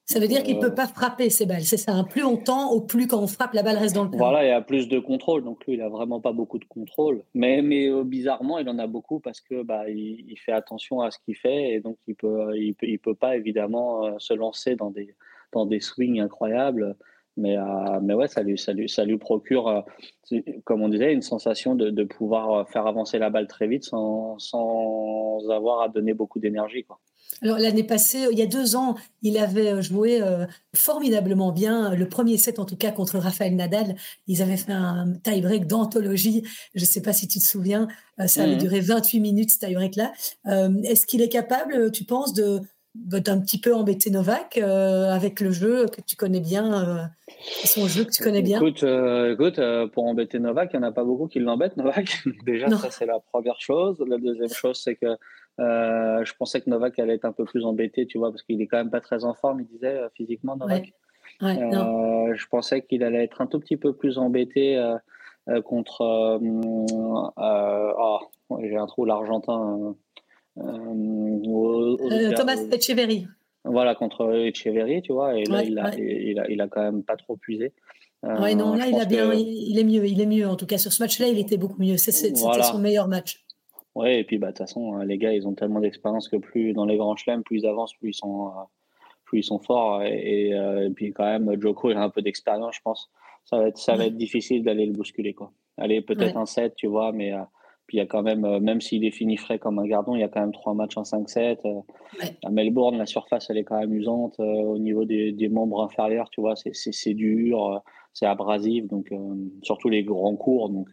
Ça 0.05 0.19
veut 0.19 0.27
dire 0.27 0.43
qu'il 0.43 0.57
ne 0.57 0.61
peut 0.61 0.67
euh, 0.67 0.75
pas 0.75 0.87
frapper 0.87 1.29
ces 1.29 1.45
balles. 1.45 1.63
C'est 1.63 1.77
ça. 1.77 2.03
Plus 2.09 2.23
on 2.23 2.37
tend, 2.37 2.71
au 2.71 2.81
plus 2.81 3.07
quand 3.07 3.21
on 3.21 3.27
frappe, 3.27 3.53
la 3.53 3.63
balle 3.63 3.77
reste 3.77 3.95
dans 3.95 4.03
le 4.03 4.09
terrain. 4.09 4.23
Voilà, 4.23 4.45
il 4.45 4.49
y 4.49 4.51
a 4.51 4.61
plus 4.61 4.87
de 4.87 4.99
contrôle. 4.99 5.43
Donc 5.43 5.65
lui, 5.65 5.73
il 5.73 5.79
n'a 5.79 5.89
vraiment 5.89 6.19
pas 6.19 6.33
beaucoup 6.33 6.59
de 6.59 6.65
contrôle. 6.65 7.23
Mais, 7.33 7.61
mais 7.61 7.89
bizarrement, 8.03 8.59
il 8.59 8.67
en 8.69 8.79
a 8.79 8.87
beaucoup 8.87 9.19
parce 9.19 9.39
que 9.39 9.63
bah, 9.63 9.89
il, 9.89 10.35
fait 10.37 10.51
attention 10.51 11.01
à 11.01 11.11
ce 11.11 11.19
qu'il 11.23 11.37
fait 11.37 11.73
et 11.73 11.79
donc 11.79 11.97
il 12.07 12.15
peut, 12.15 12.57
il 12.57 12.75
peut, 12.75 12.87
il 12.87 12.99
peut 12.99 13.15
pas 13.15 13.37
évidemment 13.37 14.19
se 14.19 14.33
lancer 14.33 14.75
dans 14.75 14.91
des, 14.91 15.15
dans 15.53 15.65
des 15.65 15.79
swings 15.79 16.19
incroyables. 16.19 16.97
Mais, 17.35 17.57
euh, 17.57 17.99
mais 18.01 18.13
ouais, 18.13 18.27
ça 18.27 18.43
lui, 18.43 18.57
ça 18.57 18.73
lui, 18.73 18.87
ça 18.87 19.05
lui 19.05 19.17
procure, 19.17 19.67
euh, 19.67 19.81
comme 20.65 20.83
on 20.83 20.89
disait, 20.89 21.13
une 21.13 21.23
sensation 21.23 21.73
de, 21.73 21.89
de, 21.89 22.03
pouvoir 22.03 22.53
euh, 22.53 22.63
faire 22.65 22.85
avancer 22.85 23.17
la 23.17 23.31
balle 23.31 23.47
très 23.47 23.67
vite 23.67 23.83
sans, 23.83 24.37
sans 24.37 25.49
avoir 25.49 25.81
à 25.81 25.89
donner 25.89 26.13
beaucoup 26.13 26.39
d'énergie. 26.39 26.85
Alors 27.41 27.57
l'année 27.57 27.83
passée, 27.83 28.27
il 28.31 28.37
y 28.37 28.41
a 28.41 28.45
deux 28.45 28.75
ans, 28.75 28.95
il 29.21 29.37
avait 29.37 29.81
joué 29.81 30.21
euh, 30.21 30.45
formidablement 30.75 31.51
bien, 31.51 31.95
le 31.95 32.07
premier 32.07 32.37
set 32.37 32.59
en 32.59 32.65
tout 32.65 32.75
cas 32.75 32.91
contre 32.91 33.17
Raphaël 33.17 33.55
Nadal. 33.55 33.95
Ils 34.27 34.41
avaient 34.41 34.57
fait 34.57 34.71
un 34.71 35.13
tie-break 35.23 35.67
d'anthologie. 35.67 36.43
Je 36.75 36.81
ne 36.81 36.85
sais 36.85 37.01
pas 37.01 37.13
si 37.13 37.27
tu 37.27 37.39
te 37.39 37.45
souviens, 37.45 37.87
euh, 38.19 38.27
ça 38.27 38.43
avait 38.43 38.53
mhm. 38.53 38.59
duré 38.59 38.79
28 38.81 39.19
minutes 39.19 39.51
ce 39.51 39.59
tie-break-là. 39.59 40.13
Euh, 40.47 40.69
est-ce 40.83 41.05
qu'il 41.05 41.21
est 41.21 41.29
capable, 41.29 41.91
tu 41.91 42.03
penses, 42.03 42.33
de 42.33 42.61
d'un 42.95 43.39
petit 43.39 43.59
peu 43.59 43.73
embêter 43.73 44.11
Novak 44.11 44.57
avec 44.57 45.39
le 45.39 45.51
jeu 45.51 45.87
que 45.87 46.01
tu 46.01 46.15
connais 46.15 46.39
bien, 46.39 47.09
son 47.65 47.87
jeu 47.87 48.03
que 48.03 48.11
tu 48.11 48.23
connais 48.23 48.41
bien? 48.41 48.59
Écoute, 48.59 48.83
écoute 48.83 49.59
pour 49.93 50.05
embêter 50.05 50.39
Novak, 50.39 50.71
il 50.73 50.79
n'y 50.79 50.85
en 50.85 50.89
a 50.89 50.91
pas 50.91 51.03
beaucoup 51.03 51.27
qui 51.27 51.39
l'embêtent, 51.39 51.77
Novak. 51.77 52.23
Déjà, 52.45 52.69
ça 52.69 52.91
c'est 52.91 53.05
la 53.05 53.19
première 53.19 53.59
chose. 53.59 54.03
La 54.07 54.17
deuxième 54.17 54.49
chose, 54.49 54.79
c'est 54.83 54.95
que 54.95 55.17
euh, 55.59 56.25
je 56.25 56.33
pensais 56.33 56.61
que 56.61 56.69
Novak 56.69 56.97
allait 56.99 57.15
être 57.15 57.25
un 57.25 57.31
peu 57.31 57.45
plus 57.45 57.65
embêté, 57.65 58.07
tu 58.07 58.17
vois, 58.17 58.31
parce 58.31 58.41
qu'il 58.41 58.61
est 58.61 58.67
quand 58.67 58.77
même 58.77 58.89
pas 58.89 59.01
très 59.01 59.23
en 59.23 59.33
forme, 59.33 59.61
il 59.61 59.67
disait 59.67 59.97
euh, 59.97 60.09
physiquement, 60.15 60.55
Novak. 60.55 60.93
Euh, 61.41 62.33
je 62.35 62.47
pensais 62.47 62.81
qu'il 62.81 63.03
allait 63.03 63.23
être 63.23 63.41
un 63.41 63.47
tout 63.47 63.59
petit 63.59 63.77
peu 63.77 63.93
plus 63.93 64.17
embêté 64.17 64.81
contre. 65.65 66.39
oh, 67.37 68.19
j'ai 68.61 68.77
un 68.77 68.85
trou, 68.85 69.05
l'Argentin. 69.05 69.95
Thomas 70.55 72.57
Echeverry. 72.71 73.27
Voilà, 73.65 73.95
contre 73.95 74.33
Echeverry, 74.33 75.01
tu 75.01 75.13
vois, 75.13 75.37
et 75.37 75.45
là, 75.45 75.63
il, 75.63 75.79
a, 75.79 75.95
il, 75.95 76.39
a, 76.39 76.49
il, 76.49 76.61
a, 76.61 76.67
quand 76.67 76.81
même 76.81 77.03
pas 77.03 77.15
trop 77.15 77.37
puisé. 77.37 77.73
ouais, 78.23 78.55
non, 78.55 78.75
là, 78.75 78.87
il, 78.87 78.99
a 78.99 79.05
bien, 79.05 79.33
il 79.33 79.79
est 79.79 79.83
mieux, 79.83 80.05
il 80.05 80.19
est 80.19 80.25
mieux. 80.25 80.47
En 80.47 80.55
tout 80.55 80.65
cas, 80.65 80.77
sur 80.77 80.91
ce 80.91 81.01
match-là, 81.01 81.27
il 81.27 81.39
était 81.39 81.57
beaucoup 81.57 81.81
mieux. 81.81 81.97
C'était 81.97 82.35
son 82.35 82.79
meilleur 82.79 83.07
match. 83.07 83.43
Ouais, 83.95 84.19
et 84.19 84.23
puis 84.23 84.37
bah, 84.37 84.47
de 84.47 84.51
toute 84.53 84.59
façon, 84.59 84.97
les 84.99 85.17
gars, 85.17 85.33
ils 85.33 85.47
ont 85.47 85.53
tellement 85.53 85.79
d'expérience 85.79 86.27
que 86.27 86.37
plus 86.37 86.73
dans 86.73 86.85
les 86.85 86.97
grands 86.97 87.15
chelems, 87.15 87.43
plus 87.43 87.59
ils 87.59 87.67
avancent, 87.67 87.93
plus 87.93 88.09
ils 88.09 88.15
sont, 88.15 88.47
euh, 88.47 88.63
plus 89.25 89.39
ils 89.39 89.43
sont 89.43 89.59
forts. 89.59 90.01
Et, 90.01 90.53
euh, 90.53 90.87
et, 90.87 90.89
puis 90.89 91.13
quand 91.13 91.25
même, 91.25 91.61
Joko, 91.61 91.91
il 91.91 91.97
a 91.97 92.01
un 92.01 92.09
peu 92.09 92.21
d'expérience, 92.21 92.75
je 92.75 92.81
pense. 92.83 93.11
Ça 93.45 93.57
va 93.57 93.67
être, 93.67 93.77
ça 93.77 93.95
va 93.95 94.05
être 94.05 94.17
difficile 94.17 94.63
d'aller 94.63 94.85
le 94.85 94.93
bousculer. 94.93 95.33
Quoi. 95.33 95.51
Aller 95.77 96.01
peut-être 96.01 96.37
un 96.37 96.45
7, 96.45 96.75
tu 96.75 96.87
vois, 96.87 97.11
mais 97.11 97.33
euh, 97.33 97.41
puis 97.87 97.97
il 97.97 97.99
y 97.99 98.03
a 98.03 98.05
quand 98.05 98.23
même, 98.23 98.59
même 98.59 98.81
s'il 98.81 99.05
est 99.05 99.11
fini 99.11 99.37
frais 99.37 99.59
comme 99.59 99.79
un 99.79 99.85
gardon, 99.85 100.15
il 100.15 100.21
y 100.21 100.23
a 100.23 100.27
quand 100.27 100.39
même 100.39 100.53
trois 100.53 100.73
matchs 100.73 100.97
en 100.97 101.03
5-7. 101.03 101.83
À 102.43 102.49
Melbourne, 102.49 102.97
la 102.97 103.05
surface, 103.05 103.49
elle 103.49 103.57
est 103.57 103.63
quand 103.63 103.79
même 103.79 103.93
usante. 103.93 104.39
au 104.39 104.77
niveau 104.77 105.05
des, 105.05 105.31
des, 105.31 105.49
membres 105.49 105.83
inférieurs, 105.83 106.29
tu 106.29 106.41
vois, 106.41 106.55
c'est 106.55 107.13
dur, 107.13 107.81
c'est 108.13 108.25
abrasif, 108.25 108.87
donc 108.87 109.13
surtout 109.63 109.89
les 109.89 110.03
grands 110.03 110.35
cours. 110.35 110.69
Donc 110.69 110.89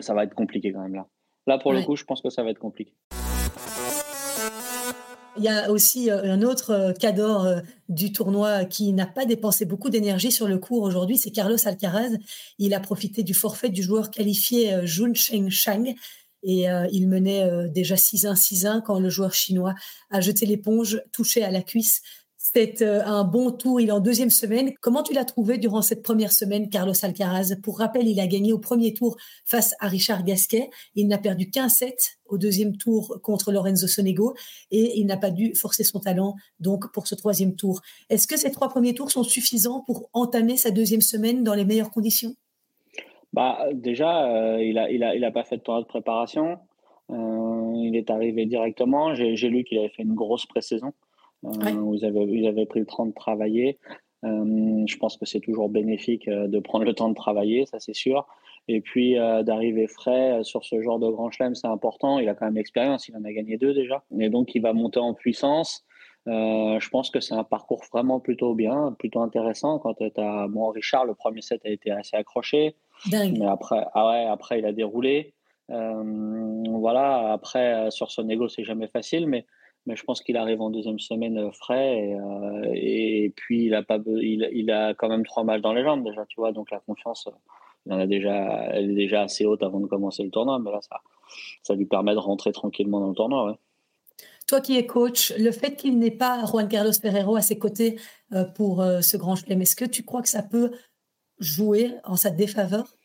ça 0.00 0.14
va 0.14 0.24
être 0.24 0.34
compliqué 0.34 0.72
quand 0.72 0.82
même 0.82 0.94
là. 0.94 1.06
Là, 1.46 1.58
pour 1.58 1.72
le 1.72 1.82
coup, 1.82 1.96
je 1.96 2.04
pense 2.04 2.22
que 2.22 2.30
ça 2.30 2.42
va 2.42 2.50
être 2.50 2.58
compliqué. 2.58 2.92
Il 5.38 5.44
y 5.44 5.48
a 5.48 5.70
aussi 5.70 6.10
euh, 6.10 6.32
un 6.32 6.42
autre 6.42 6.70
euh, 6.70 6.92
cadre 6.92 7.46
euh, 7.46 7.60
du 7.88 8.12
tournoi 8.12 8.64
qui 8.64 8.92
n'a 8.92 9.06
pas 9.06 9.26
dépensé 9.26 9.64
beaucoup 9.64 9.90
d'énergie 9.90 10.32
sur 10.32 10.48
le 10.48 10.58
cours 10.58 10.82
aujourd'hui, 10.82 11.18
c'est 11.18 11.30
Carlos 11.30 11.56
Alcaraz. 11.64 12.10
Il 12.58 12.74
a 12.74 12.80
profité 12.80 13.22
du 13.22 13.34
forfait 13.34 13.68
du 13.68 13.82
joueur 13.82 14.10
qualifié 14.10 14.80
Jun 14.84 15.14
Cheng 15.14 15.50
Shang 15.50 15.94
et 16.42 16.66
il 16.92 17.08
menait 17.08 17.68
déjà 17.70 17.96
6-1, 17.96 18.34
6-1 18.34 18.82
quand 18.82 18.98
le 19.00 19.08
joueur 19.08 19.34
chinois 19.34 19.74
a 20.10 20.20
jeté 20.20 20.46
l'éponge, 20.46 21.02
touché 21.12 21.42
à 21.42 21.50
la 21.50 21.62
cuisse 21.62 22.02
c'est 22.56 22.80
euh, 22.80 23.04
un 23.04 23.22
bon 23.22 23.50
tour. 23.50 23.82
Il 23.82 23.90
est 23.90 23.92
en 23.92 24.00
deuxième 24.00 24.30
semaine. 24.30 24.72
Comment 24.80 25.02
tu 25.02 25.12
l'as 25.12 25.26
trouvé 25.26 25.58
durant 25.58 25.82
cette 25.82 26.02
première 26.02 26.32
semaine, 26.32 26.70
Carlos 26.70 26.94
Alcaraz? 27.02 27.54
Pour 27.62 27.78
rappel, 27.80 28.08
il 28.08 28.18
a 28.18 28.26
gagné 28.26 28.54
au 28.54 28.58
premier 28.58 28.94
tour 28.94 29.18
face 29.44 29.74
à 29.78 29.88
Richard 29.88 30.24
Gasquet. 30.24 30.70
Il 30.94 31.06
n'a 31.06 31.18
perdu 31.18 31.50
qu'un 31.50 31.68
set 31.68 32.16
au 32.24 32.38
deuxième 32.38 32.78
tour 32.78 33.20
contre 33.22 33.52
Lorenzo 33.52 33.86
Sonego 33.86 34.32
et 34.70 34.98
il 34.98 35.04
n'a 35.04 35.18
pas 35.18 35.30
dû 35.30 35.54
forcer 35.54 35.84
son 35.84 36.00
talent 36.00 36.34
donc 36.58 36.90
pour 36.92 37.06
ce 37.06 37.14
troisième 37.14 37.56
tour. 37.56 37.82
Est-ce 38.08 38.26
que 38.26 38.38
ces 38.38 38.50
trois 38.50 38.70
premiers 38.70 38.94
tours 38.94 39.10
sont 39.10 39.22
suffisants 39.22 39.82
pour 39.84 40.08
entamer 40.14 40.56
sa 40.56 40.70
deuxième 40.70 41.02
semaine 41.02 41.44
dans 41.44 41.54
les 41.54 41.66
meilleures 41.66 41.90
conditions? 41.90 42.36
Bah, 43.34 43.66
Déjà, 43.74 44.30
euh, 44.32 44.62
il 44.64 44.76
n'a 44.76 44.90
il 44.90 45.04
a, 45.04 45.14
il 45.14 45.22
a 45.26 45.30
pas 45.30 45.44
fait 45.44 45.58
de 45.58 45.62
tournoi 45.62 45.82
de 45.82 45.88
préparation. 45.88 46.56
Euh, 47.10 47.72
il 47.74 47.96
est 47.96 48.08
arrivé 48.08 48.46
directement. 48.46 49.14
J'ai 49.14 49.50
lu 49.50 49.62
qu'il 49.64 49.76
avait 49.76 49.90
fait 49.90 50.04
une 50.04 50.14
grosse 50.14 50.46
pré-saison. 50.46 50.94
Euh, 51.44 51.70
vous, 51.72 52.04
avez, 52.04 52.46
avez 52.46 52.66
pris 52.66 52.80
le 52.80 52.86
temps 52.86 53.06
de 53.06 53.12
travailler. 53.12 53.78
Euh, 54.24 54.84
je 54.86 54.96
pense 54.96 55.16
que 55.16 55.26
c'est 55.26 55.40
toujours 55.40 55.68
bénéfique 55.68 56.26
euh, 56.28 56.48
de 56.48 56.58
prendre 56.58 56.84
le 56.84 56.94
temps 56.94 57.08
de 57.08 57.14
travailler, 57.14 57.66
ça 57.66 57.78
c'est 57.78 57.94
sûr. 57.94 58.26
Et 58.68 58.80
puis 58.80 59.14
d'arriver 59.14 59.86
frais 59.86 60.42
sur 60.42 60.64
ce 60.64 60.82
genre 60.82 60.98
de 60.98 61.08
grand 61.08 61.30
chelem, 61.30 61.54
c'est 61.54 61.68
important. 61.68 62.18
Il 62.18 62.28
a 62.28 62.34
quand 62.34 62.46
même 62.46 62.56
l'expérience, 62.56 63.06
il 63.06 63.16
en 63.16 63.22
a 63.22 63.30
gagné 63.30 63.58
deux 63.58 63.72
déjà. 63.72 64.02
Et 64.18 64.28
donc 64.28 64.56
il 64.56 64.60
va 64.60 64.72
monter 64.72 64.98
en 64.98 65.14
puissance. 65.14 65.84
je 66.26 66.88
pense 66.88 67.10
que 67.10 67.20
c'est 67.20 67.34
un 67.34 67.44
parcours 67.44 67.84
vraiment 67.92 68.18
plutôt 68.18 68.56
bien, 68.56 68.92
plutôt 68.98 69.20
intéressant. 69.20 69.78
Quand 69.78 69.94
tu 69.94 70.10
as 70.16 70.48
bon, 70.48 70.70
Richard, 70.70 71.04
le 71.04 71.14
premier 71.14 71.42
set 71.42 71.60
a 71.64 71.68
été 71.68 71.92
assez 71.92 72.16
accroché. 72.16 72.74
Mais 73.12 73.46
après, 73.46 73.84
ah 73.94 74.08
ouais, 74.10 74.24
après, 74.24 74.58
il 74.58 74.66
a 74.66 74.72
déroulé. 74.72 75.32
voilà, 75.68 77.30
après, 77.34 77.88
sur 77.92 78.10
son 78.10 78.28
ego, 78.28 78.48
c'est 78.48 78.64
jamais 78.64 78.88
facile. 78.88 79.28
Mais 79.28 79.46
mais 79.86 79.96
je 79.96 80.04
pense 80.04 80.20
qu'il 80.20 80.36
arrive 80.36 80.60
en 80.60 80.70
deuxième 80.70 80.98
semaine 80.98 81.38
euh, 81.38 81.50
frais 81.52 81.98
et, 81.98 82.14
euh, 82.14 82.70
et 82.74 83.32
puis 83.34 83.66
il 83.66 83.74
a 83.74 83.82
pas 83.82 83.98
il, 84.06 84.48
il, 84.52 84.70
a 84.70 84.94
quand 84.94 85.08
même 85.08 85.24
trois 85.24 85.44
matchs 85.44 85.62
dans 85.62 85.72
les 85.72 85.82
jambes 85.82 86.04
déjà 86.04 86.24
tu 86.26 86.36
vois 86.36 86.52
donc 86.52 86.70
la 86.70 86.80
confiance 86.80 87.28
il 87.86 87.92
en 87.92 87.98
a 87.98 88.06
déjà 88.06 88.34
elle 88.72 88.90
est 88.90 88.94
déjà 88.94 89.22
assez 89.22 89.46
haute 89.46 89.62
avant 89.62 89.80
de 89.80 89.86
commencer 89.86 90.22
le 90.22 90.30
tournoi 90.30 90.58
mais 90.58 90.70
là 90.70 90.80
ça 90.82 91.00
ça 91.62 91.74
lui 91.74 91.86
permet 91.86 92.12
de 92.12 92.18
rentrer 92.18 92.52
tranquillement 92.52 93.00
dans 93.00 93.08
le 93.08 93.14
tournoi 93.14 93.58
Toi 94.46 94.60
qui 94.60 94.76
es 94.76 94.86
coach, 94.86 95.32
le 95.38 95.50
fait 95.50 95.76
qu'il 95.76 95.98
n'ait 95.98 96.10
pas 96.10 96.44
Juan 96.46 96.68
Carlos 96.68 96.92
Ferrero 96.92 97.36
à 97.36 97.40
ses 97.40 97.58
côtés 97.58 97.98
euh, 98.32 98.44
pour 98.44 98.82
ce 98.82 99.16
grand 99.16 99.34
chelem, 99.34 99.62
est-ce 99.62 99.76
que 99.76 99.84
tu 99.84 100.04
crois 100.04 100.22
que 100.22 100.28
ça 100.28 100.42
peut 100.42 100.70
jouer 101.38 101.92
en 102.04 102.16
sa 102.16 102.30
défaveur? 102.30 102.96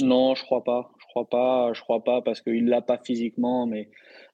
Non, 0.00 0.34
je 0.34 0.44
crois 0.44 0.62
pas. 0.62 0.90
Je 0.98 1.06
crois 1.06 1.28
pas. 1.28 1.72
Je 1.72 1.80
crois 1.80 2.04
pas 2.04 2.22
parce 2.22 2.40
qu'il 2.40 2.68
l'a 2.68 2.82
pas 2.82 2.98
physiquement, 2.98 3.66
mais 3.66 3.90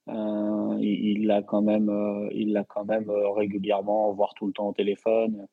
euh, 0.08 0.76
il 0.80 1.26
l'a 1.26 1.42
quand 1.42 1.62
même, 1.62 1.88
euh, 1.88 2.28
il 2.32 2.52
l'a 2.52 2.64
quand 2.64 2.84
même 2.84 3.08
euh, 3.08 3.30
régulièrement, 3.30 4.12
voire 4.12 4.34
tout 4.34 4.46
le 4.46 4.52
temps 4.52 4.68
au 4.68 4.72
téléphone. 4.72 5.46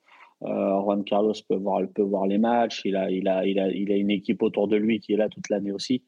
Juan 0.43 1.03
Carlos 1.03 1.35
peut 1.47 1.55
voir, 1.55 1.81
peut 1.93 2.01
voir 2.01 2.25
les 2.25 2.39
matchs. 2.39 2.81
Il 2.83 2.95
a, 2.95 3.11
il 3.11 3.27
a, 3.27 3.45
il 3.45 3.59
a, 3.59 3.69
il 3.69 3.91
a 3.91 3.95
une 3.95 4.09
équipe 4.09 4.41
autour 4.41 4.67
de 4.67 4.75
lui 4.75 4.99
qui 4.99 5.13
est 5.13 5.15
là 5.15 5.29
toute 5.29 5.49
l'année 5.49 5.71
aussi. 5.71 6.01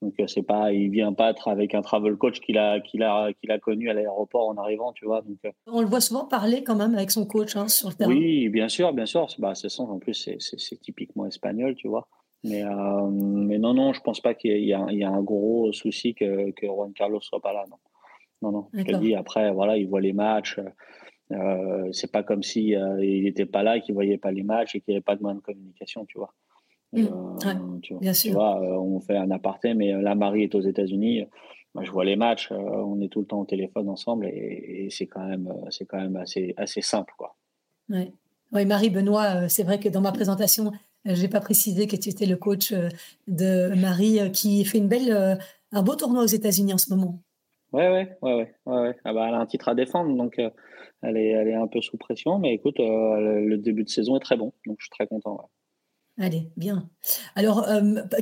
Donc 0.00 0.14
c'est 0.28 0.44
pas, 0.44 0.72
il 0.72 0.88
vient 0.90 1.12
pas 1.12 1.34
avec 1.46 1.74
un 1.74 1.82
travel 1.82 2.16
coach 2.16 2.38
qu'il 2.38 2.58
a, 2.58 2.78
qu'il 2.78 3.02
a, 3.02 3.32
qu'il 3.32 3.50
a 3.50 3.58
connu 3.58 3.90
à 3.90 3.94
l'aéroport 3.94 4.48
en 4.48 4.56
arrivant, 4.56 4.92
tu 4.92 5.04
vois. 5.04 5.22
Donc 5.22 5.38
on 5.66 5.80
le 5.80 5.88
voit 5.88 6.00
souvent 6.00 6.26
parler 6.26 6.62
quand 6.62 6.76
même 6.76 6.94
avec 6.94 7.10
son 7.10 7.26
coach 7.26 7.56
hein, 7.56 7.66
sur 7.66 7.88
le 7.88 7.94
terrain. 7.94 8.10
Oui, 8.10 8.48
bien 8.50 8.68
sûr, 8.68 8.92
bien 8.92 9.06
sûr. 9.06 9.26
Bah, 9.40 9.56
c'est 9.56 9.80
en 9.80 9.98
plus 9.98 10.28
c'est 10.38 10.80
typiquement 10.80 11.26
espagnol, 11.26 11.74
tu 11.74 11.88
vois. 11.88 12.06
Mais, 12.44 12.64
euh, 12.64 13.08
mais 13.10 13.58
non, 13.58 13.72
non, 13.72 13.92
je 13.92 14.00
pense 14.00 14.20
pas 14.20 14.34
qu'il 14.34 14.56
y, 14.56 14.66
y, 14.66 14.74
a 15.04 15.10
un 15.10 15.22
gros 15.22 15.72
souci 15.72 16.14
que, 16.14 16.50
que 16.50 16.66
Juan 16.66 16.92
Carlos 16.92 17.20
soit 17.20 17.40
pas 17.40 17.52
là. 17.52 17.64
Non, 17.70 17.76
non, 18.42 18.52
non. 18.52 18.68
Je 18.72 18.82
te 18.82 18.96
dis, 18.96 19.14
après, 19.14 19.52
voilà, 19.52 19.76
il 19.76 19.88
voit 19.88 20.00
les 20.00 20.12
matchs. 20.12 20.58
Euh, 21.30 21.88
c'est 21.92 22.10
pas 22.10 22.22
comme 22.22 22.42
si 22.42 22.74
euh, 22.74 23.02
il 23.02 23.24
n'était 23.24 23.46
pas 23.46 23.62
là, 23.62 23.80
qu'il 23.80 23.94
voyait 23.94 24.18
pas 24.18 24.32
les 24.32 24.42
matchs 24.42 24.74
et 24.74 24.80
qu'il 24.80 24.92
n'y 24.92 24.96
avait 24.96 25.02
pas 25.02 25.16
de 25.16 25.22
moyen 25.22 25.36
de 25.36 25.40
communication, 25.42 26.04
tu 26.06 26.18
vois. 26.18 26.34
Mmh. 26.92 27.06
Euh, 27.06 27.78
tu, 27.80 27.94
bien 27.96 28.12
sûr. 28.12 28.32
Tu 28.32 28.34
vois, 28.34 28.60
on 28.60 29.00
fait 29.00 29.16
un 29.16 29.30
aparté, 29.30 29.74
mais 29.74 29.92
la 30.02 30.14
Marie 30.14 30.42
est 30.42 30.54
aux 30.54 30.60
États-Unis. 30.60 31.24
Moi, 31.74 31.84
je 31.84 31.90
vois 31.90 32.04
les 32.04 32.16
matchs, 32.16 32.50
on 32.50 33.00
est 33.00 33.08
tout 33.08 33.20
le 33.20 33.26
temps 33.26 33.40
au 33.40 33.46
téléphone 33.46 33.88
ensemble 33.88 34.26
et, 34.26 34.84
et 34.84 34.90
c'est 34.90 35.06
quand 35.06 35.26
même, 35.26 35.50
c'est 35.70 35.86
quand 35.86 35.98
même 35.98 36.16
assez, 36.16 36.52
assez 36.58 36.82
simple, 36.82 37.14
quoi. 37.16 37.34
Ouais. 37.88 38.12
Oui, 38.52 38.66
Marie 38.66 38.90
Benoît, 38.90 39.48
c'est 39.48 39.62
vrai 39.62 39.80
que 39.80 39.88
dans 39.88 40.02
ma 40.02 40.12
présentation, 40.12 40.70
je 41.04 41.20
n'ai 41.20 41.28
pas 41.28 41.40
précisé 41.40 41.86
que 41.86 41.96
tu 41.96 42.08
étais 42.08 42.26
le 42.26 42.36
coach 42.36 42.72
euh, 42.72 42.88
de 43.26 43.74
Marie 43.74 44.20
euh, 44.20 44.28
qui 44.28 44.64
fait 44.64 44.78
une 44.78 44.88
belle, 44.88 45.12
euh, 45.12 45.34
un 45.72 45.82
beau 45.82 45.96
tournoi 45.96 46.22
aux 46.22 46.26
États-Unis 46.26 46.72
en 46.72 46.78
ce 46.78 46.90
moment. 46.90 47.20
Ouais, 47.72 47.88
ouais, 47.88 48.16
ouais, 48.22 48.34
ouais. 48.34 48.54
ouais. 48.66 48.96
Ah 49.04 49.12
bah, 49.12 49.26
elle 49.28 49.34
a 49.34 49.38
un 49.38 49.46
titre 49.46 49.68
à 49.68 49.74
défendre, 49.74 50.14
donc 50.16 50.38
elle, 50.38 51.16
est, 51.16 51.30
elle 51.30 51.48
est 51.48 51.54
un 51.54 51.66
peu 51.66 51.80
sous 51.80 51.96
pression. 51.96 52.38
Mais 52.38 52.52
écoute, 52.52 52.76
le 52.78 53.56
début 53.56 53.82
de 53.82 53.88
saison 53.88 54.16
est 54.16 54.20
très 54.20 54.36
bon, 54.36 54.52
donc 54.66 54.76
je 54.78 54.84
suis 54.84 54.90
très 54.90 55.06
content. 55.06 55.50
Allez, 56.20 56.50
bien. 56.58 56.90
Alors, 57.34 57.66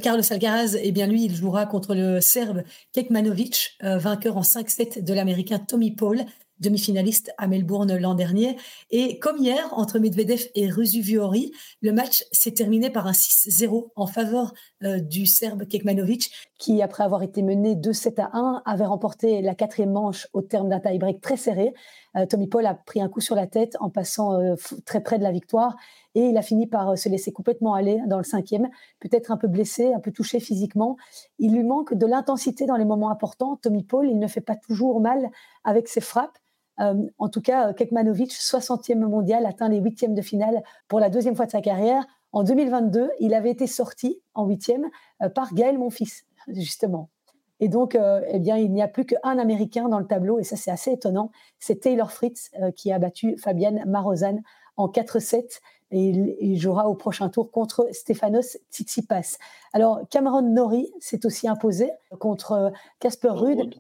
Carlos 0.00 0.22
Alcaraz, 0.30 0.76
eh 0.80 0.92
bien, 0.92 1.08
lui, 1.08 1.24
il 1.24 1.34
jouera 1.34 1.66
contre 1.66 1.96
le 1.96 2.20
Serbe 2.20 2.62
Kekmanovic, 2.92 3.76
vainqueur 3.80 4.36
en 4.36 4.42
5-7 4.42 5.02
de 5.02 5.12
l'Américain 5.12 5.58
Tommy 5.58 5.90
Paul 5.90 6.20
demi-finaliste 6.60 7.32
à 7.38 7.46
Melbourne 7.46 7.96
l'an 7.96 8.14
dernier. 8.14 8.56
Et 8.90 9.18
comme 9.18 9.38
hier, 9.38 9.72
entre 9.72 9.98
Medvedev 9.98 10.48
et 10.54 10.68
Ruzuviori, 10.68 11.52
le 11.80 11.92
match 11.92 12.24
s'est 12.32 12.52
terminé 12.52 12.90
par 12.90 13.06
un 13.06 13.12
6-0 13.12 13.88
en 13.96 14.06
faveur 14.06 14.52
euh, 14.84 15.00
du 15.00 15.26
Serbe 15.26 15.66
Kekmanovic, 15.66 16.30
qui, 16.58 16.82
après 16.82 17.04
avoir 17.04 17.22
été 17.22 17.42
mené 17.42 17.74
2-7 17.74 18.20
à 18.20 18.30
1, 18.36 18.62
avait 18.64 18.84
remporté 18.84 19.42
la 19.42 19.54
quatrième 19.54 19.92
manche 19.92 20.28
au 20.32 20.42
terme 20.42 20.68
d'un 20.68 20.80
tie-break 20.80 21.20
très 21.20 21.36
serré. 21.36 21.72
Euh, 22.16 22.26
Tommy 22.26 22.48
Paul 22.48 22.66
a 22.66 22.74
pris 22.74 23.00
un 23.00 23.08
coup 23.08 23.20
sur 23.20 23.34
la 23.34 23.46
tête 23.46 23.76
en 23.80 23.90
passant 23.90 24.34
euh, 24.40 24.54
très 24.84 25.00
près 25.02 25.18
de 25.18 25.22
la 25.22 25.32
victoire 25.32 25.76
et 26.14 26.22
il 26.22 26.36
a 26.36 26.42
fini 26.42 26.66
par 26.66 26.98
se 26.98 27.08
laisser 27.08 27.32
complètement 27.32 27.74
aller 27.74 28.00
dans 28.06 28.18
le 28.18 28.24
cinquième, 28.24 28.68
peut-être 28.98 29.30
un 29.30 29.36
peu 29.36 29.48
blessé, 29.48 29.92
un 29.94 30.00
peu 30.00 30.10
touché 30.10 30.40
physiquement. 30.40 30.96
Il 31.38 31.54
lui 31.54 31.62
manque 31.62 31.94
de 31.94 32.06
l'intensité 32.06 32.66
dans 32.66 32.76
les 32.76 32.84
moments 32.84 33.10
importants. 33.10 33.56
Tommy 33.62 33.84
Paul, 33.84 34.08
il 34.08 34.18
ne 34.18 34.26
fait 34.26 34.40
pas 34.40 34.56
toujours 34.56 35.00
mal 35.00 35.30
avec 35.64 35.88
ses 35.88 36.00
frappes. 36.00 36.38
En 36.80 37.28
tout 37.28 37.40
cas, 37.40 37.72
Kekmanovic, 37.72 38.32
60e 38.32 38.98
mondial, 38.98 39.46
atteint 39.46 39.68
les 39.68 39.78
huitièmes 39.78 40.14
de 40.14 40.22
finale 40.22 40.62
pour 40.88 41.00
la 41.00 41.10
deuxième 41.10 41.36
fois 41.36 41.46
de 41.46 41.50
sa 41.50 41.60
carrière. 41.60 42.06
En 42.32 42.42
2022, 42.42 43.10
il 43.20 43.34
avait 43.34 43.50
été 43.50 43.66
sorti 43.66 44.20
en 44.34 44.46
huitième 44.46 44.86
par 45.34 45.52
Gaël 45.52 45.78
Monfils, 45.78 46.24
justement. 46.48 47.10
Et 47.58 47.68
donc, 47.68 47.98
eh 48.28 48.38
bien, 48.38 48.56
il 48.56 48.72
n'y 48.72 48.82
a 48.82 48.88
plus 48.88 49.04
qu'un 49.04 49.38
Américain 49.38 49.88
dans 49.88 49.98
le 49.98 50.06
tableau, 50.06 50.38
et 50.38 50.44
ça 50.44 50.56
c'est 50.56 50.70
assez 50.70 50.92
étonnant. 50.92 51.30
C'est 51.58 51.80
Taylor 51.80 52.10
Fritz 52.12 52.50
qui 52.76 52.92
a 52.92 52.98
battu 52.98 53.36
Fabienne 53.36 53.84
Marozan 53.86 54.38
en 54.78 54.88
4-7 54.88 55.60
et 55.92 56.36
il, 56.40 56.58
jouera 56.58 56.88
au 56.88 56.94
prochain 56.94 57.28
tour 57.28 57.50
contre 57.50 57.88
Stefanos 57.92 58.58
Tsitsipas. 58.70 59.38
Alors 59.72 60.02
Cameron 60.08 60.42
Norrie 60.42 60.92
s'est 61.00 61.26
aussi 61.26 61.48
imposé 61.48 61.90
contre 62.18 62.72
Casper 63.00 63.30
Ruud. 63.30 63.74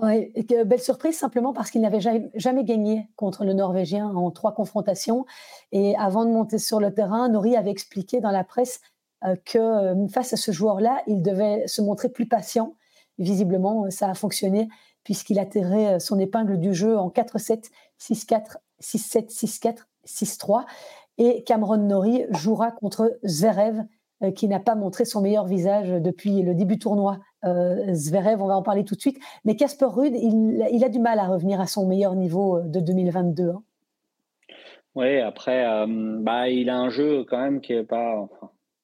Ouais, 0.00 0.30
belle 0.66 0.80
surprise 0.80 1.16
simplement 1.16 1.54
parce 1.54 1.70
qu'il 1.70 1.80
n'avait 1.80 2.00
jamais, 2.00 2.64
gagné 2.64 3.08
contre 3.16 3.44
le 3.44 3.54
Norvégien 3.54 4.08
en 4.08 4.30
trois 4.30 4.52
confrontations. 4.52 5.24
Et 5.72 5.96
avant 5.96 6.26
de 6.26 6.30
monter 6.30 6.58
sur 6.58 6.80
le 6.80 6.92
terrain, 6.92 7.30
Norrie 7.30 7.56
avait 7.56 7.70
expliqué 7.70 8.20
dans 8.20 8.30
la 8.30 8.44
presse 8.44 8.80
euh, 9.24 9.36
que 9.46 9.58
euh, 9.58 10.08
face 10.08 10.34
à 10.34 10.36
ce 10.36 10.52
joueur-là, 10.52 11.02
il 11.06 11.22
devait 11.22 11.66
se 11.66 11.80
montrer 11.80 12.10
plus 12.10 12.28
patient. 12.28 12.74
Visiblement, 13.18 13.90
ça 13.90 14.10
a 14.10 14.14
fonctionné 14.14 14.68
puisqu'il 15.02 15.38
a 15.38 15.46
tiré 15.46 16.00
son 16.00 16.18
épingle 16.18 16.58
du 16.58 16.74
jeu 16.74 16.98
en 16.98 17.08
4-7, 17.10 17.70
6-4, 18.00 18.56
6-7, 18.82 19.32
6-4, 19.32 19.78
6-3. 20.04 20.64
Et 21.18 21.44
Cameron 21.44 21.76
Norrie 21.78 22.24
jouera 22.30 22.72
contre 22.72 23.16
Zverev, 23.24 23.84
euh, 24.22 24.30
qui 24.30 24.48
n'a 24.48 24.60
pas 24.60 24.74
montré 24.74 25.04
son 25.04 25.20
meilleur 25.20 25.46
visage 25.46 25.88
depuis 25.88 26.42
le 26.42 26.54
début 26.54 26.78
tournoi. 26.78 27.18
Euh, 27.44 27.94
Zverev, 27.94 28.42
on 28.42 28.46
va 28.46 28.56
en 28.56 28.62
parler 28.62 28.84
tout 28.84 28.94
de 28.94 29.00
suite. 29.00 29.18
Mais 29.44 29.56
Casper 29.56 29.86
Ruud, 29.86 30.14
il, 30.14 30.84
a 30.84 30.88
du 30.88 30.98
mal 30.98 31.18
à 31.18 31.26
revenir 31.26 31.60
à 31.60 31.66
son 31.66 31.86
meilleur 31.86 32.14
niveau 32.14 32.58
euh, 32.58 32.62
de 32.62 32.80
2022. 32.80 33.50
Hein. 33.50 33.62
Oui, 34.94 35.20
après, 35.20 35.66
bah, 36.20 36.48
il 36.48 36.70
a 36.70 36.78
un 36.78 36.88
jeu 36.88 37.24
quand 37.24 37.38
même 37.38 37.60
qui 37.60 37.74
n'est 37.74 37.84
pas, 37.84 38.26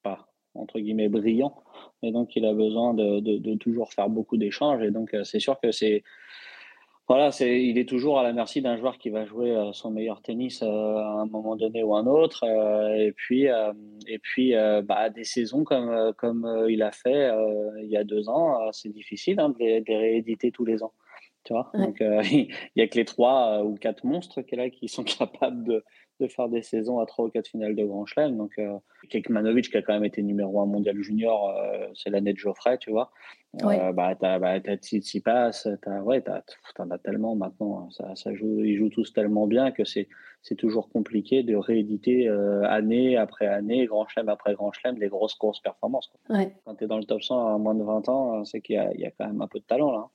pas, 0.02 0.28
entre 0.54 0.78
guillemets, 0.78 1.08
brillant. 1.08 1.54
Et 2.02 2.12
donc, 2.12 2.36
il 2.36 2.44
a 2.44 2.52
besoin 2.52 2.92
de 2.92 3.54
toujours 3.54 3.94
faire 3.94 4.10
beaucoup 4.10 4.36
d'échanges. 4.36 4.82
Et 4.82 4.90
donc, 4.90 5.16
c'est 5.24 5.40
sûr 5.40 5.58
que 5.58 5.72
c'est 5.72 6.02
voilà, 7.08 7.32
c'est, 7.32 7.62
il 7.62 7.78
est 7.78 7.88
toujours 7.88 8.18
à 8.18 8.22
la 8.22 8.32
merci 8.32 8.62
d'un 8.62 8.76
joueur 8.76 8.96
qui 8.96 9.10
va 9.10 9.24
jouer 9.24 9.50
euh, 9.50 9.72
son 9.72 9.90
meilleur 9.90 10.22
tennis 10.22 10.62
euh, 10.62 10.66
à 10.66 11.20
un 11.20 11.26
moment 11.26 11.56
donné 11.56 11.82
ou 11.82 11.94
un 11.96 12.06
autre. 12.06 12.44
Euh, 12.44 12.94
et 12.94 13.12
puis, 13.12 13.46
et 14.06 14.18
puis 14.18 14.54
bah, 14.84 15.10
des 15.10 15.24
saisons 15.24 15.64
comme, 15.64 16.12
comme 16.16 16.66
il 16.68 16.82
a 16.82 16.92
fait 16.92 17.30
il 17.82 17.88
y 17.88 17.96
a 17.96 18.04
deux 18.04 18.28
ans, 18.28 18.70
c'est 18.72 18.90
difficile 18.90 19.40
hein, 19.40 19.50
de, 19.50 19.58
les, 19.58 19.82
rééditer 19.88 20.52
tous 20.52 20.64
les 20.64 20.82
ans. 20.82 20.92
Tu 21.44 21.52
vois 21.52 21.70
Donc, 21.74 21.96
il 22.00 22.54
n'y 22.76 22.82
a 22.82 22.86
que 22.86 22.96
les 22.96 23.04
trois 23.04 23.64
ou 23.64 23.74
quatre 23.74 24.04
monstres 24.04 24.42
qui, 24.42 24.54
là, 24.54 24.70
qui 24.70 24.88
sont 24.88 25.04
capables 25.18 25.64
de, 25.64 25.84
de 26.22 26.28
faire 26.28 26.48
des 26.48 26.62
saisons 26.62 27.00
à 27.00 27.06
trois 27.06 27.26
ou 27.26 27.28
quatre 27.28 27.48
finales 27.48 27.74
de 27.74 27.84
Grand 27.84 28.06
Chelem. 28.06 28.36
Donc, 28.36 28.52
euh, 28.58 28.78
Kekmanovic, 29.10 29.70
qui 29.70 29.76
a 29.76 29.82
quand 29.82 29.92
même 29.92 30.04
été 30.04 30.22
numéro 30.22 30.60
un 30.60 30.66
mondial 30.66 31.00
junior, 31.02 31.50
euh, 31.50 31.86
c'est 31.94 32.10
l'année 32.10 32.32
de 32.32 32.38
Geoffrey, 32.38 32.78
tu 32.78 32.90
vois. 32.90 33.10
Euh, 33.62 33.92
bah, 33.92 34.14
t'as 34.18 34.38
bah, 34.38 34.58
Tsitsipas, 34.60 35.66
t'as, 35.82 36.00
ouais, 36.00 36.22
t'en 36.74 36.90
as 36.90 36.98
tellement 36.98 37.36
maintenant. 37.36 37.80
Hein. 37.80 37.88
Ça, 37.90 38.16
ça 38.16 38.34
joue, 38.34 38.64
ils 38.64 38.76
jouent 38.76 38.88
tous 38.88 39.12
tellement 39.12 39.46
bien 39.46 39.72
que 39.72 39.84
c'est, 39.84 40.08
c'est 40.40 40.54
toujours 40.54 40.88
compliqué 40.88 41.42
de 41.42 41.54
rééditer 41.54 42.28
euh, 42.28 42.62
année 42.64 43.18
après 43.18 43.46
année, 43.46 43.84
Grand 43.84 44.08
Chelem 44.08 44.30
après 44.30 44.54
Grand 44.54 44.72
Chelem, 44.72 44.98
des 44.98 45.08
grosses, 45.08 45.38
grosses 45.38 45.60
performances. 45.60 46.10
Quand 46.28 46.76
tu 46.76 46.84
es 46.84 46.86
dans 46.86 46.96
le 46.96 47.04
top 47.04 47.22
100 47.22 47.54
à 47.54 47.58
moins 47.58 47.74
de 47.74 47.84
20 47.84 48.08
ans, 48.08 48.44
c'est 48.46 48.62
qu'il 48.62 48.76
y 48.76 48.78
a, 48.78 48.90
il 48.94 49.00
y 49.00 49.04
a 49.04 49.10
quand 49.10 49.26
même 49.26 49.42
un 49.42 49.48
peu 49.48 49.58
de 49.58 49.64
talent 49.64 49.92
là. 49.92 50.08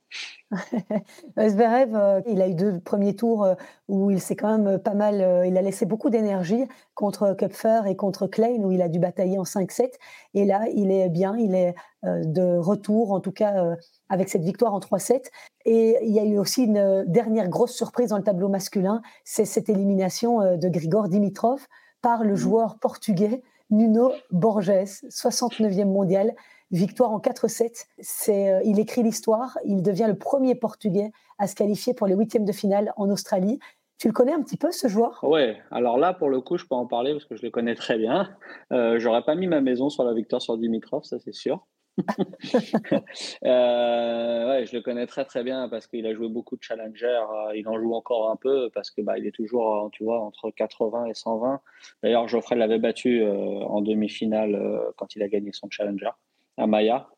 Zverev, 1.49 2.23
il 2.27 2.41
a 2.41 2.47
eu 2.47 2.55
deux 2.55 2.79
premiers 2.79 3.15
tours 3.15 3.45
où 3.89 4.09
il 4.09 4.21
s'est 4.21 4.37
quand 4.37 4.57
même 4.57 4.79
pas 4.79 4.93
mal, 4.93 5.45
il 5.45 5.57
a 5.57 5.61
laissé 5.61 5.85
beaucoup 5.85 6.09
d'énergie 6.09 6.63
contre 6.95 7.33
Kupfer 7.33 7.81
et 7.85 7.97
contre 7.97 8.27
Klein 8.27 8.63
où 8.63 8.71
il 8.71 8.81
a 8.81 8.87
dû 8.87 8.97
batailler 8.97 9.37
en 9.37 9.43
5-7. 9.43 9.91
Et 10.33 10.45
là, 10.45 10.65
il 10.73 10.89
est 10.89 11.09
bien, 11.09 11.35
il 11.37 11.53
est 11.53 11.75
euh, 11.96 11.96
de 12.03 12.57
retour, 12.57 13.11
en 13.11 13.19
tout 13.19 13.31
cas 13.31 13.63
euh, 13.63 13.75
avec 14.09 14.29
cette 14.29 14.43
victoire 14.43 14.73
en 14.73 14.79
3-7. 14.79 15.25
Et 15.65 15.97
il 16.03 16.13
y 16.13 16.19
a 16.19 16.25
eu 16.25 16.37
aussi 16.37 16.63
une 16.63 17.03
dernière 17.07 17.49
grosse 17.49 17.73
surprise 17.73 18.09
dans 18.09 18.17
le 18.17 18.23
tableau 18.23 18.49
masculin, 18.49 19.01
c'est 19.23 19.45
cette 19.45 19.69
élimination 19.69 20.41
euh, 20.41 20.57
de 20.57 20.69
Grigor 20.69 21.09
Dimitrov 21.09 21.65
par 22.01 22.23
le 22.23 22.33
mmh. 22.33 22.37
joueur 22.37 22.79
portugais 22.79 23.41
Nuno 23.69 24.11
Borges, 24.31 24.69
69e 25.09 25.85
mondial, 25.85 26.33
victoire 26.71 27.11
en 27.11 27.19
4-7. 27.19 27.85
C'est, 27.99 28.61
il 28.63 28.79
écrit 28.79 29.03
l'histoire, 29.03 29.57
il 29.65 29.81
devient 29.81 30.05
le 30.07 30.17
premier 30.17 30.55
portugais 30.55 31.11
à 31.37 31.47
se 31.47 31.55
qualifier 31.55 31.93
pour 31.93 32.07
les 32.07 32.15
huitièmes 32.15 32.45
de 32.45 32.53
finale 32.53 32.93
en 32.95 33.09
Australie. 33.09 33.59
Tu 33.99 34.07
le 34.07 34.13
connais 34.13 34.33
un 34.33 34.41
petit 34.43 34.57
peu, 34.57 34.71
ce 34.71 34.87
joueur? 34.87 35.19
Ouais, 35.23 35.57
alors 35.71 35.97
là, 35.97 36.13
pour 36.13 36.29
le 36.29 36.39
coup, 36.39 36.57
je 36.57 36.65
peux 36.65 36.75
en 36.75 36.85
parler 36.85 37.13
parce 37.13 37.25
que 37.25 37.35
je 37.35 37.41
le 37.41 37.49
connais 37.49 37.73
très 37.73 37.97
bien. 37.97 38.29
Euh, 38.71 38.99
J'aurais 38.99 39.23
pas 39.23 39.33
mis 39.33 39.47
ma 39.47 39.59
maison 39.59 39.89
sur 39.89 40.03
la 40.03 40.13
victoire 40.13 40.41
sur 40.41 40.57
Dimitrov, 40.57 41.03
ça 41.03 41.17
c'est 41.17 41.33
sûr. 41.33 41.65
euh, 43.45 44.49
ouais, 44.49 44.65
je 44.65 44.75
le 44.75 44.81
connais 44.81 45.07
très 45.07 45.25
très 45.25 45.43
bien 45.43 45.67
parce 45.69 45.87
qu'il 45.87 46.05
a 46.05 46.13
joué 46.13 46.29
beaucoup 46.29 46.55
de 46.55 46.63
challengers. 46.63 47.07
Euh, 47.07 47.55
il 47.55 47.67
en 47.67 47.79
joue 47.79 47.93
encore 47.93 48.29
un 48.29 48.35
peu 48.35 48.69
parce 48.73 48.91
que 48.91 49.01
bah, 49.01 49.17
il 49.17 49.25
est 49.25 49.31
toujours, 49.31 49.85
euh, 49.85 49.89
tu 49.91 50.03
vois, 50.03 50.21
entre 50.21 50.51
80 50.51 51.05
et 51.05 51.13
120. 51.13 51.61
D'ailleurs, 52.03 52.27
Geoffrey 52.27 52.55
l'avait 52.55 52.79
battu 52.79 53.21
euh, 53.21 53.33
en 53.33 53.81
demi-finale 53.81 54.59
quand 54.97 55.15
il 55.15 55.23
a 55.23 55.27
gagné 55.27 55.51
son 55.53 55.69
challenger 55.69 56.09
à 56.57 56.67
Maya. 56.67 57.09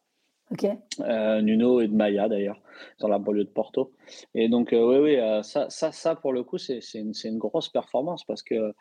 Nuno 1.41 1.79
et 1.79 1.87
de 1.87 1.93
Maya 1.93 2.27
d'ailleurs, 2.27 2.59
dans 2.99 3.07
la 3.07 3.19
banlieue 3.19 3.43
de 3.43 3.49
Porto. 3.49 3.91
Et 4.33 4.49
donc, 4.49 4.69
oui, 4.71 4.97
oui, 4.97 5.17
ça, 5.43 5.69
ça, 5.69 5.91
ça, 5.91 6.15
pour 6.15 6.33
le 6.33 6.43
coup, 6.43 6.57
c'est 6.57 6.79
une, 6.95 7.11
une, 7.23 7.37
grosse 7.37 7.69
performance 7.69 8.23
parce 8.23 8.41
que, 8.41 8.73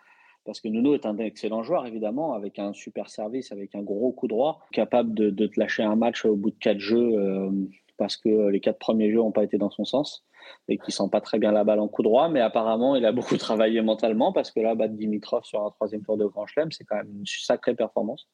parce 0.44 0.61
que 0.61 0.68
Nuno 0.68 0.94
est 0.94 1.07
un 1.07 1.18
excellent 1.18 1.62
joueur, 1.62 1.87
évidemment, 1.87 2.35
avec 2.35 2.59
un 2.59 2.72
super 2.72 3.09
service, 3.09 3.53
avec 3.53 3.74
un 3.74 3.83
gros 3.83 4.12
coup 4.12 4.29
droit, 4.29 4.61
capable 4.72 5.14
de, 5.14 5.31
de 5.31 5.46
te 5.46 5.61
lâcher 5.61 5.83
un 5.83 5.96
match 5.96 6.24
au 6.24 6.37
bout 6.37 6.51
de 6.51 6.59
quatre 6.59 6.81
jeux 6.81 7.51
parce 7.98 8.16
que 8.16 8.48
les 8.48 8.61
quatre 8.61 8.79
premiers 8.79 9.11
jeux 9.11 9.18
n'ont 9.18 9.33
pas 9.33 9.44
été 9.44 9.59
dans 9.59 9.70
son 9.70 9.85
sens 9.85 10.24
et 10.68 10.79
qu'il 10.79 10.92
sent 10.92 11.09
pas 11.11 11.20
très 11.20 11.38
bien 11.38 11.53
la 11.53 11.64
balle 11.64 11.81
en 11.81 11.88
coup 11.88 12.03
droit. 12.03 12.29
Mais 12.29 12.40
apparemment, 12.40 12.96
il 12.96 13.05
a 13.05 13.12
beaucoup 13.18 13.37
travaillé 13.37 13.83
mentalement 13.83 14.33
parce 14.33 14.51
que 14.51 14.61
là, 14.61 14.74
battre 14.74 14.94
Dimitrov 14.94 15.44
sur 15.44 15.64
un 15.64 15.70
troisième 15.70 16.03
tour 16.03 16.16
de 16.16 16.24
Grand 16.24 16.46
Chelem, 16.46 16.72
c'est 16.72 16.85
quand 16.85 16.96
même 16.96 17.11
une 17.11 17.27
sacrée 17.27 17.74
performance. 17.74 18.29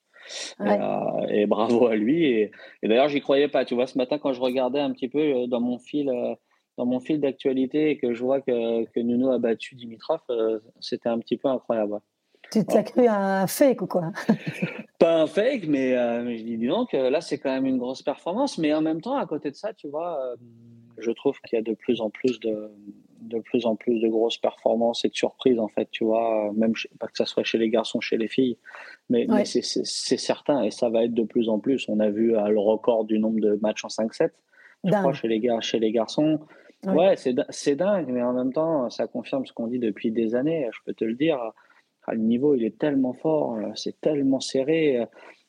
Euh, 0.60 1.26
et, 1.28 1.46
bravo 1.46 1.86
à 1.86 1.96
lui. 1.96 2.24
Et, 2.26 2.50
d'ailleurs, 2.82 3.08
j'y 3.08 3.20
croyais 3.20 3.48
pas. 3.48 3.64
Tu 3.64 3.74
vois, 3.74 3.86
ce 3.86 3.98
matin, 3.98 4.18
quand 4.18 4.32
je 4.32 4.40
regardais 4.40 4.80
un 4.80 4.92
petit 4.92 5.08
peu 5.08 5.18
euh, 5.18 5.46
dans 5.46 5.60
mon 5.60 5.78
fil, 5.78 6.08
euh, 6.08 6.34
dans 6.76 6.86
mon 6.86 7.00
fil 7.00 7.20
d'actualité 7.20 7.90
et 7.90 7.98
que 7.98 8.14
je 8.14 8.22
vois 8.22 8.40
que, 8.40 8.84
que 8.86 9.00
Nuno 9.00 9.30
a 9.30 9.38
battu 9.38 9.74
Dimitrov, 9.74 10.20
c'était 10.80 11.08
un 11.08 11.18
petit 11.18 11.36
peu 11.36 11.48
incroyable. 11.48 12.00
Tu 12.50 12.64
t'as 12.64 12.82
cru 12.82 13.06
un 13.08 13.46
fake 13.46 13.82
ou 13.82 13.86
quoi? 13.86 14.12
Pas 14.98 15.22
un 15.22 15.26
fake, 15.26 15.66
mais, 15.66 15.92
je 15.92 16.42
dis, 16.42 16.56
donc, 16.66 16.92
là, 16.92 17.20
c'est 17.20 17.38
quand 17.38 17.50
même 17.50 17.66
une 17.66 17.78
grosse 17.78 18.02
performance. 18.02 18.58
Mais 18.58 18.72
en 18.74 18.80
même 18.80 19.00
temps, 19.00 19.16
à 19.16 19.26
côté 19.26 19.50
de 19.50 19.56
ça, 19.56 19.72
tu 19.72 19.88
vois, 19.88 20.34
je 20.98 21.10
trouve 21.10 21.38
qu'il 21.40 21.56
y 21.56 21.60
a 21.60 21.62
de 21.62 21.74
plus 21.74 22.00
en 22.00 22.10
plus 22.10 22.38
de, 22.40 22.70
de 23.24 23.40
plus 23.40 23.66
en 23.66 23.76
plus 23.76 24.00
de 24.00 24.08
grosses 24.08 24.38
performances 24.38 25.04
et 25.04 25.08
de 25.08 25.14
surprises, 25.14 25.58
en 25.58 25.68
fait, 25.68 25.88
tu 25.90 26.04
vois, 26.04 26.52
même 26.54 26.72
pas 26.98 27.06
que 27.06 27.16
ça 27.16 27.26
soit 27.26 27.44
chez 27.44 27.58
les 27.58 27.70
garçons, 27.70 28.00
chez 28.00 28.16
les 28.16 28.28
filles, 28.28 28.58
mais, 29.08 29.26
c'est 29.44 29.62
certain 29.62 30.62
et 30.62 30.70
ça 30.70 30.88
va 30.88 31.04
être 31.04 31.14
de 31.14 31.22
plus 31.22 31.48
en 31.48 31.58
plus. 31.58 31.88
On 31.88 32.00
a 32.00 32.10
vu 32.10 32.36
euh, 32.36 32.48
le 32.48 32.60
record 32.60 33.04
du 33.04 33.18
nombre 33.18 33.40
de 33.40 33.58
matchs 33.62 33.84
en 33.84 33.88
5-7, 33.88 34.30
je 34.84 34.90
crois, 34.90 35.12
chez 35.12 35.28
les, 35.28 35.40
gars, 35.40 35.60
chez 35.60 35.78
les 35.78 35.92
garçons. 35.92 36.40
Ouais, 36.86 37.14
c'est 37.16 37.76
dingue, 37.76 38.08
mais 38.08 38.22
en 38.22 38.32
même 38.32 38.52
temps, 38.52 38.90
ça 38.90 39.06
confirme 39.06 39.46
ce 39.46 39.52
qu'on 39.52 39.66
dit 39.66 39.78
depuis 39.78 40.10
des 40.10 40.34
années, 40.34 40.68
je 40.72 40.78
peux 40.84 40.94
te 40.94 41.04
le 41.04 41.14
dire. 41.14 41.38
Le 42.08 42.18
niveau, 42.18 42.54
il 42.54 42.64
est 42.64 42.78
tellement 42.78 43.14
fort, 43.14 43.56
euh, 43.56 43.70
c'est 43.74 43.98
tellement 44.00 44.40
serré, 44.40 45.06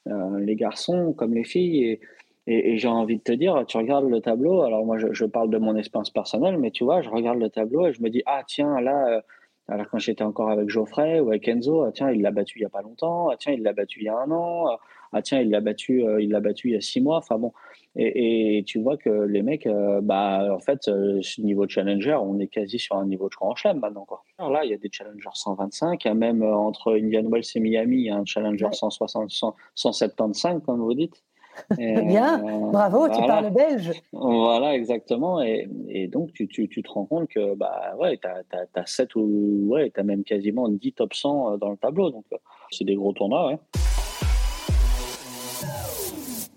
euh, 0.08 0.40
les 0.40 0.56
garçons 0.56 1.14
comme 1.14 1.34
les 1.34 1.44
filles. 1.44 1.84
Et, 1.84 2.02
et, 2.48 2.78
j'ai 2.78 2.88
envie 2.88 3.18
de 3.18 3.24
te 3.24 3.32
dire, 3.32 3.66
tu 3.68 3.78
regardes 3.78 4.10
le 4.10 4.22
tableau, 4.22 4.62
alors 4.62 4.86
moi 4.86 4.98
je, 4.98 5.26
parle 5.26 5.50
de 5.50 5.58
mon 5.58 5.76
expérience 5.76 6.12
personnelle, 6.12 6.58
mais 6.58 6.72
tu 6.72 6.84
vois, 6.84 7.02
je 7.02 7.10
regarde 7.10 7.40
le 7.40 7.50
tableau 7.50 7.88
et 7.88 7.94
je 7.94 8.02
me 8.02 8.10
dis, 8.10 8.22
ah 8.26 8.44
tiens, 8.48 8.80
là, 8.80 9.08
euh, 9.10 9.22
alors 9.68 9.90
quand 9.90 9.98
j'étais 10.00 10.24
encore 10.24 10.50
avec 10.52 10.70
Geoffrey 10.70 11.20
ou 11.20 11.30
avec 11.30 11.48
Enzo, 11.48 11.84
ah, 11.84 11.92
tiens, 11.92 12.12
il 12.12 12.22
l'a 12.22 12.32
battu 12.32 12.60
il 12.60 12.62
n'y 12.62 12.68
a 12.68 12.70
pas 12.70 12.84
longtemps, 12.84 13.30
ah 13.30 13.36
tiens, 13.38 13.54
il 13.54 13.64
l'a 13.64 13.74
battu 13.74 14.00
il 14.00 14.06
y 14.06 14.10
a 14.10 14.18
un 14.18 14.30
an, 14.32 14.68
ah 14.68 14.80
tiens, 15.24 15.40
il 15.40 15.50
l'a 15.50 15.62
battu, 15.62 16.06
euh, 16.06 16.22
il 16.22 16.32
l'a 16.32 16.40
battu 16.40 16.70
il 16.70 16.74
y 16.74 16.78
a 16.78 16.82
six 16.82 17.02
mois, 17.02 17.18
enfin 17.18 17.38
bon. 17.38 17.54
Et, 17.98 18.58
et, 18.58 18.64
tu 18.64 18.82
vois 18.82 18.98
que 18.98 19.10
les 19.10 19.42
mecs, 19.42 19.68
euh, 19.68 20.02
bah, 20.02 20.54
en 20.54 20.60
fait, 20.60 20.84
ce 20.84 21.42
niveau 21.42 21.68
challenger, 21.68 22.18
on 22.22 22.40
est 22.40 22.48
quasi 22.48 22.78
sur 22.78 22.98
un 22.98 23.06
niveau 23.06 23.30
de 23.30 23.36
grand 23.36 23.56
chelem 23.56 23.80
maintenant. 23.80 24.06
Quoi. 24.06 24.22
Alors 24.38 24.52
là, 24.52 24.66
il 24.66 24.72
y 24.72 24.74
a 24.74 24.78
des 24.78 24.90
challengers 24.92 25.30
125, 25.34 26.04
il 26.04 26.08
y 26.08 26.12
a 26.12 26.14
même 26.14 26.44
entre 26.44 26.98
Indian 26.98 27.24
Wells 27.24 27.46
et 27.56 27.60
Miami, 27.62 27.98
il 27.98 28.04
y 28.04 28.10
a 28.10 28.18
un 28.18 28.26
challenger 28.26 28.68
160, 28.72 29.32
175, 29.76 30.62
comme 30.66 30.82
vous 30.82 30.94
dites. 30.94 31.24
Bien, 31.78 32.38
bravo, 32.72 33.08
tu 33.10 33.20
parles 33.26 33.52
belge. 33.52 33.92
Voilà, 34.12 34.76
exactement. 34.76 35.42
Et, 35.42 35.68
et 35.88 36.08
donc, 36.08 36.34
tu, 36.34 36.48
tu, 36.48 36.68
tu, 36.68 36.84
te 36.84 36.92
rends 36.92 37.06
compte 37.06 37.30
que 37.30 37.56
bah, 37.56 37.96
ouais, 38.00 38.18
tu 38.18 38.28
as, 38.28 38.44
as, 38.76 38.86
7 38.86 39.16
ou 39.16 39.68
ouais, 39.68 39.92
tu 39.94 40.00
as 40.00 40.04
même 40.04 40.24
quasiment 40.24 40.68
10 40.70 40.94
top 40.94 41.14
100 41.14 41.54
euh, 41.54 41.58
dans 41.58 41.70
le 41.70 41.78
tableau. 41.78 42.10
Donc, 42.10 42.26
euh, 42.34 42.38
c'est 42.72 42.86
des 42.86 42.96
gros 42.96 43.14
tournois. 43.14 43.48
Ouais. 43.48 43.60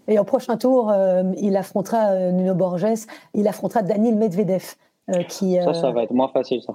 Et 0.08 0.18
au 0.18 0.24
prochain 0.24 0.56
tour, 0.56 0.90
euh, 0.90 1.22
il 1.36 1.56
affrontera 1.56 2.32
Nuno 2.32 2.54
Borges, 2.54 3.06
il 3.34 3.46
affrontera 3.46 3.82
Daniel 3.82 4.16
Medvedev. 4.16 4.74
qui, 5.28 5.56
Ça, 5.56 5.74
ça 5.74 5.90
va 5.90 6.02
être 6.02 6.12
moins 6.12 6.28
facile, 6.28 6.60
ça. 6.62 6.74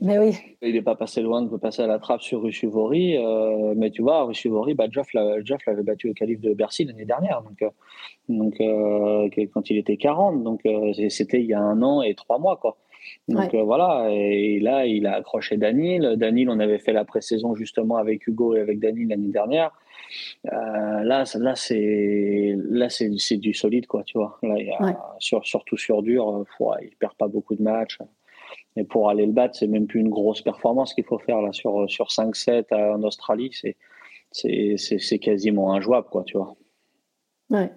Mais 0.00 0.18
oui. 0.18 0.36
Il 0.62 0.74
n'est 0.74 0.82
pas 0.82 0.94
passé 0.94 1.20
loin 1.20 1.42
de 1.42 1.56
passer 1.56 1.82
à 1.82 1.86
la 1.88 1.98
trappe 1.98 2.22
sur 2.22 2.42
Ruchivori. 2.42 3.16
Euh, 3.16 3.74
mais 3.76 3.90
tu 3.90 4.02
vois, 4.02 4.22
Ruchivori, 4.22 4.74
bah, 4.74 4.86
Geoff 4.88 5.12
l'avait 5.14 5.82
battu 5.82 6.10
au 6.10 6.14
calife 6.14 6.40
de 6.40 6.54
Bercy 6.54 6.84
l'année 6.84 7.04
dernière. 7.04 7.42
Donc, 7.42 7.60
euh, 7.62 7.70
donc 8.28 8.60
euh, 8.60 9.28
quand 9.52 9.68
il 9.68 9.78
était 9.78 9.96
40. 9.96 10.44
Donc, 10.44 10.62
c'était 11.08 11.40
il 11.40 11.46
y 11.46 11.54
a 11.54 11.60
un 11.60 11.82
an 11.82 12.02
et 12.02 12.14
trois 12.14 12.38
mois. 12.38 12.56
Quoi. 12.56 12.76
Donc 13.28 13.54
voilà. 13.54 14.08
Et 14.10 14.60
là, 14.60 14.86
il 14.86 15.06
a 15.06 15.16
accroché 15.16 15.56
Danil. 15.56 16.14
Danil, 16.16 16.48
on 16.50 16.60
avait 16.60 16.78
fait 16.78 16.92
la 16.92 17.04
pré-saison 17.04 17.56
justement 17.56 17.96
avec 17.96 18.26
Hugo 18.28 18.54
et 18.54 18.60
avec 18.60 18.78
Danil 18.78 19.08
l'année 19.08 19.32
dernière. 19.32 19.72
Là, 20.44 21.24
là 21.34 21.54
c'est 21.54 22.54
là 22.58 22.88
c'est 22.88 23.38
du 23.38 23.54
solide 23.54 23.86
quoi 23.86 24.02
tu 24.04 24.18
vois 24.18 24.38
là 24.42 24.56
il 24.58 24.72
sur, 25.18 25.44
surtout 25.46 25.76
sur 25.76 26.02
dur 26.02 26.44
il 26.60 26.88
il 26.90 26.96
perd 26.96 27.14
pas 27.14 27.28
beaucoup 27.28 27.54
de 27.54 27.62
matchs 27.62 27.98
et 28.76 28.84
pour 28.84 29.08
aller 29.08 29.26
le 29.26 29.32
battre, 29.32 29.56
c'est 29.56 29.66
même 29.66 29.86
plus 29.86 30.00
une 30.00 30.10
grosse 30.10 30.42
performance 30.42 30.94
qu'il 30.94 31.04
faut 31.04 31.18
faire 31.18 31.42
là 31.42 31.52
sur, 31.52 31.90
sur 31.90 32.06
5-7 32.06 32.72
en 32.74 33.02
Australie. 33.02 33.50
C'est 34.32 35.18
quasiment 35.18 35.74
injouable, 35.74 36.08
quoi, 36.10 36.22
tu 36.24 36.36
vois. 36.36 36.56
Ouais. 37.50 37.70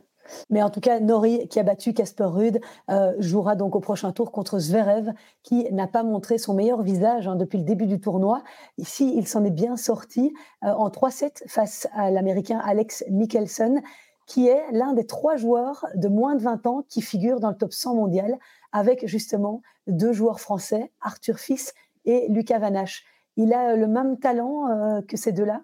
Mais 0.50 0.62
en 0.62 0.70
tout 0.70 0.80
cas, 0.80 1.00
Nori, 1.00 1.48
qui 1.48 1.60
a 1.60 1.64
battu 1.64 1.94
Casper 1.94 2.26
Ruud, 2.26 2.60
euh, 2.90 3.14
jouera 3.20 3.56
donc 3.56 3.76
au 3.76 3.80
prochain 3.80 4.12
tour 4.12 4.32
contre 4.32 4.60
Zverev, 4.60 5.12
qui 5.44 5.72
n'a 5.72 5.88
pas 5.88 6.04
montré 6.04 6.38
son 6.38 6.54
meilleur 6.54 6.82
visage 6.82 7.28
hein, 7.28 7.36
depuis 7.36 7.58
le 7.58 7.64
début 7.64 7.88
du 7.88 8.00
tournoi. 8.00 8.44
Ici, 8.78 9.14
il 9.16 9.28
s'en 9.28 9.44
est 9.44 9.52
bien 9.52 9.78
sorti 9.78 10.34
euh, 10.64 10.68
en 10.68 10.90
3-7 10.90 11.44
face 11.48 11.88
à 11.94 12.12
l'Américain 12.12 12.62
Alex 12.64 13.04
Michelson, 13.10 13.82
qui 14.26 14.48
est 14.48 14.64
l'un 14.72 14.94
des 14.94 15.06
trois 15.06 15.36
joueurs 15.36 15.86
de 15.96 16.08
moins 16.08 16.36
de 16.36 16.42
20 16.42 16.68
ans 16.68 16.84
qui 16.88 17.02
figurent 17.02 17.40
dans 17.40 17.50
le 17.50 17.58
top 17.58 17.74
100 17.74 17.96
mondial, 17.96 18.38
avec 18.72 19.06
justement 19.08 19.62
deux 19.88 20.14
joueurs 20.14 20.40
français, 20.40 20.92
Arthur 21.02 21.40
Fils 21.40 21.74
et 22.06 22.28
Lucas 22.30 22.60
Vanache. 22.60 23.04
Il 23.36 23.54
a 23.54 23.76
le 23.76 23.88
même 23.88 24.20
talent 24.20 24.70
euh, 24.70 25.02
que 25.02 25.18
ces 25.18 25.32
deux-là? 25.32 25.64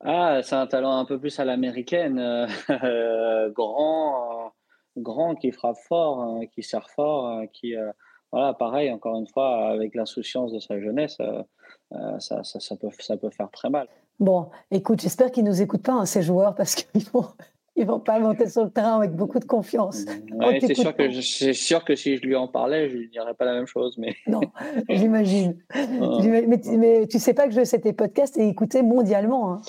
Ah, 0.00 0.40
c'est 0.42 0.54
un 0.54 0.66
talent 0.66 0.96
un 0.96 1.04
peu 1.04 1.18
plus 1.18 1.38
à 1.38 1.44
l'américaine, 1.44 2.18
euh, 2.18 3.50
grand, 3.50 4.46
euh, 4.46 4.48
grand 4.96 5.34
qui 5.34 5.52
frappe 5.52 5.78
fort, 5.88 6.40
qui 6.52 6.62
sert 6.62 6.90
fort, 6.90 7.42
qui 7.52 7.74
voilà, 8.32 8.54
pareil, 8.54 8.90
encore 8.90 9.18
une 9.18 9.26
fois, 9.26 9.68
avec 9.68 9.94
l'insouciance 9.94 10.52
de 10.52 10.58
sa 10.58 10.80
jeunesse, 10.80 11.18
ça, 12.18 12.42
ça, 12.42 12.76
peut, 12.76 12.88
ça 12.98 13.16
peut 13.16 13.30
faire 13.30 13.50
très 13.50 13.68
mal. 13.68 13.88
Bon, 14.20 14.50
écoute, 14.70 15.00
j'espère 15.00 15.30
qu'ils 15.30 15.44
ne 15.44 15.50
nous 15.50 15.62
écoutent 15.62 15.82
pas, 15.82 15.92
hein, 15.92 16.06
ces 16.06 16.22
joueurs, 16.22 16.54
parce 16.54 16.74
qu'ils 16.74 17.04
vont, 17.10 17.26
ils 17.74 17.86
vont 17.86 18.00
pas 18.00 18.18
monter 18.18 18.48
sur 18.48 18.64
le 18.64 18.70
terrain 18.70 18.96
avec 18.98 19.12
beaucoup 19.12 19.38
de 19.38 19.44
confiance. 19.44 20.04
c'est 20.60 20.74
sûr, 20.74 20.94
que 20.94 21.10
sûr 21.52 21.84
que 21.84 21.96
si 21.96 22.16
je 22.16 22.22
lui 22.22 22.36
en 22.36 22.46
parlais, 22.46 22.88
je 22.88 22.96
lui 22.96 23.08
dirais 23.08 23.34
pas 23.34 23.44
la 23.44 23.54
même 23.54 23.66
chose. 23.66 23.96
Mais... 23.98 24.14
Non, 24.26 24.40
j'imagine. 24.90 25.56
mais, 25.74 26.60
mais, 26.76 27.06
tu 27.06 27.18
sais 27.18 27.34
pas 27.34 27.48
que 27.48 27.54
je, 27.54 27.64
c'était 27.64 27.92
podcast 27.92 28.36
et 28.36 28.46
écouté 28.46 28.82
mondialement. 28.82 29.54
Hein. 29.54 29.60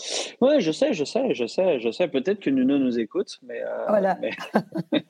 Oui, 0.42 0.60
je 0.60 0.72
sais, 0.72 0.94
je 0.94 1.06
sais, 1.06 1.34
je 1.34 1.46
sais, 1.46 1.80
je 1.80 1.92
sais. 1.92 2.08
Peut-être 2.08 2.40
que 2.40 2.50
Nuno 2.50 2.78
nous 2.78 3.00
écoute, 3.00 3.40
mais. 3.44 3.62
Euh, 3.62 3.86
voilà. 3.88 4.18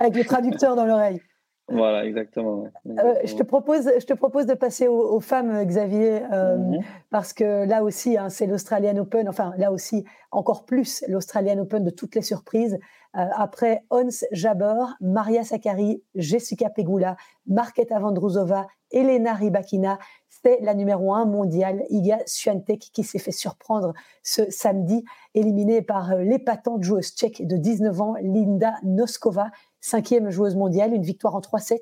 avec 0.00 0.16
le 0.16 0.24
traducteur 0.24 0.74
dans 0.74 0.84
l'oreille. 0.84 1.20
Voilà, 1.68 2.06
exactement. 2.06 2.64
Euh, 2.86 3.14
je, 3.24 3.34
te 3.34 3.42
propose, 3.42 3.90
je 3.98 4.06
te 4.06 4.14
propose 4.14 4.46
de 4.46 4.54
passer 4.54 4.86
aux, 4.86 5.18
femmes, 5.18 5.64
Xavier, 5.64 6.22
euh, 6.32 6.56
mhm. 6.56 6.80
parce 7.10 7.32
que 7.32 7.66
là 7.66 7.82
aussi, 7.82 8.16
hein, 8.16 8.28
c'est 8.28 8.46
l'Australian 8.46 8.96
Open, 8.98 9.28
enfin 9.28 9.52
là 9.58 9.72
aussi, 9.72 10.04
encore 10.30 10.64
plus 10.64 11.04
l'Australian 11.08 11.58
Open 11.58 11.82
de 11.82 11.90
toutes 11.90 12.14
les 12.14 12.22
surprises. 12.22 12.78
Euh, 13.16 13.26
après 13.34 13.82
Ons 13.90 14.24
Jabor, 14.30 14.90
Maria 15.00 15.42
Sakkari, 15.42 16.02
Jessica 16.14 16.70
Pegula, 16.70 17.16
Marketa 17.48 17.98
Vandruzova, 17.98 18.68
Elena 18.92 19.34
Rybakina, 19.34 19.98
c'est 20.28 20.60
la 20.60 20.74
numéro 20.74 21.14
un 21.14 21.24
mondiale, 21.24 21.82
Iga 21.88 22.18
Swiatek, 22.26 22.78
qui 22.92 23.02
s'est 23.02 23.18
fait 23.18 23.32
surprendre 23.32 23.92
ce 24.22 24.48
samedi, 24.50 25.04
éliminée 25.34 25.82
par 25.82 26.14
l'épatante 26.16 26.84
joueuse 26.84 27.08
tchèque 27.08 27.44
de 27.44 27.56
19 27.56 28.00
ans, 28.00 28.14
Linda 28.20 28.74
Noskova, 28.84 29.50
cinquième 29.86 30.30
joueuse 30.30 30.56
mondiale, 30.56 30.92
une 30.92 31.04
victoire 31.04 31.36
en 31.36 31.40
3-7, 31.40 31.78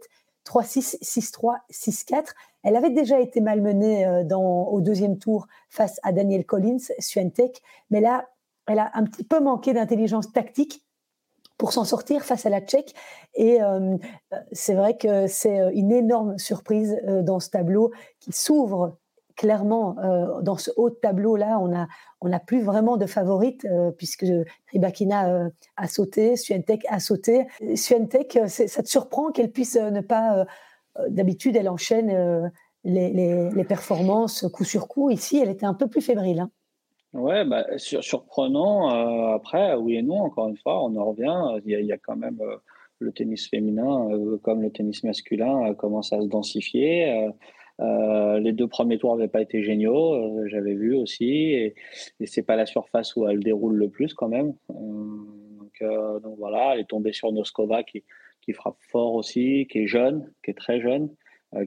3-6, 0.46 0.98
6-3, 1.02 1.56
6-4. 1.72 2.32
Elle 2.62 2.76
avait 2.76 2.90
déjà 2.90 3.18
été 3.18 3.40
malmenée 3.40 4.06
euh, 4.06 4.24
dans, 4.24 4.64
au 4.64 4.82
deuxième 4.82 5.18
tour 5.18 5.46
face 5.70 5.98
à 6.02 6.12
Daniel 6.12 6.44
Collins, 6.44 6.76
Swiatek, 6.98 7.62
mais 7.90 8.00
là, 8.00 8.28
elle 8.66 8.78
a 8.78 8.90
un 8.94 9.04
petit 9.04 9.24
peu 9.24 9.40
manqué 9.40 9.72
d'intelligence 9.72 10.32
tactique 10.32 10.84
pour 11.56 11.72
s'en 11.72 11.84
sortir 11.84 12.24
face 12.24 12.44
à 12.44 12.50
la 12.50 12.60
Tchèque. 12.60 12.94
Et 13.34 13.62
euh, 13.62 13.96
c'est 14.52 14.74
vrai 14.74 14.98
que 14.98 15.26
c'est 15.26 15.60
euh, 15.60 15.70
une 15.72 15.92
énorme 15.92 16.36
surprise 16.38 16.98
dans 17.22 17.40
ce 17.40 17.48
tableau 17.48 17.90
qui 18.20 18.32
s'ouvre 18.32 18.98
clairement, 19.36 19.96
euh, 19.98 20.40
dans 20.42 20.56
ce 20.56 20.70
haut 20.76 20.90
tableau-là, 20.90 21.58
on 21.60 21.68
n'a 21.68 21.88
on 22.20 22.32
a 22.32 22.40
plus 22.40 22.62
vraiment 22.62 22.96
de 22.96 23.06
favorites, 23.06 23.66
euh, 23.66 23.90
puisque 23.90 24.24
Ribakina 24.72 25.28
euh, 25.28 25.50
a 25.76 25.88
sauté, 25.88 26.36
Swiatek 26.36 26.84
a 26.88 27.00
sauté. 27.00 27.46
Swiatek, 27.74 28.38
ça 28.46 28.82
te 28.82 28.88
surprend 28.88 29.30
qu'elle 29.30 29.50
puisse 29.50 29.76
ne 29.76 30.00
pas... 30.00 30.46
D'habitude, 31.08 31.56
elle 31.56 31.68
enchaîne 31.68 32.52
les, 32.84 33.10
les, 33.12 33.64
performances 33.64 34.46
coup 34.52 34.62
sur 34.62 34.86
coup. 34.86 35.10
Ici, 35.10 35.40
elle 35.40 35.50
était 35.50 35.66
un 35.66 35.74
peu 35.74 35.88
plus 35.88 36.02
fébrile. 36.02 36.38
Hein. 36.38 36.50
Ouais, 37.12 37.44
bah, 37.44 37.66
surprenant. 37.78 39.34
après, 39.34 39.74
oui 39.74 39.96
et 39.96 40.02
non, 40.02 40.20
encore 40.20 40.46
une 40.46 40.56
fois, 40.56 40.84
on 40.84 40.94
en 40.94 41.06
revient. 41.06 41.60
Il 41.66 41.84
y 41.84 41.92
a 41.92 41.98
quand 41.98 42.14
même 42.14 42.38
le 43.00 43.10
tennis 43.10 43.48
féminin, 43.48 44.08
comme 44.44 44.62
le 44.62 44.70
tennis 44.70 45.02
masculin, 45.02 45.74
commence 45.74 46.12
à 46.12 46.22
se 46.22 46.28
densifier. 46.28 47.32
Euh, 47.80 48.38
les 48.38 48.52
deux 48.52 48.68
premiers 48.68 48.98
tours 48.98 49.16
n'avaient 49.16 49.28
pas 49.28 49.40
été 49.40 49.62
géniaux, 49.62 50.14
euh, 50.14 50.46
j'avais 50.46 50.74
vu 50.74 50.94
aussi, 50.94 51.30
et, 51.30 51.74
et 52.20 52.26
c'est 52.26 52.42
pas 52.42 52.56
la 52.56 52.66
surface 52.66 53.16
où 53.16 53.26
elle 53.26 53.40
déroule 53.40 53.74
le 53.74 53.88
plus 53.88 54.14
quand 54.14 54.28
même. 54.28 54.54
Euh, 54.70 56.20
donc, 56.20 56.38
voilà, 56.38 56.74
elle 56.74 56.80
est 56.80 56.88
tombée 56.88 57.12
sur 57.12 57.32
Noskova 57.32 57.82
qui, 57.82 58.04
qui 58.42 58.52
frappe 58.52 58.76
fort 58.78 59.14
aussi, 59.14 59.66
qui 59.68 59.80
est 59.80 59.86
jeune, 59.86 60.32
qui 60.44 60.52
est 60.52 60.54
très 60.54 60.80
jeune, 60.80 61.10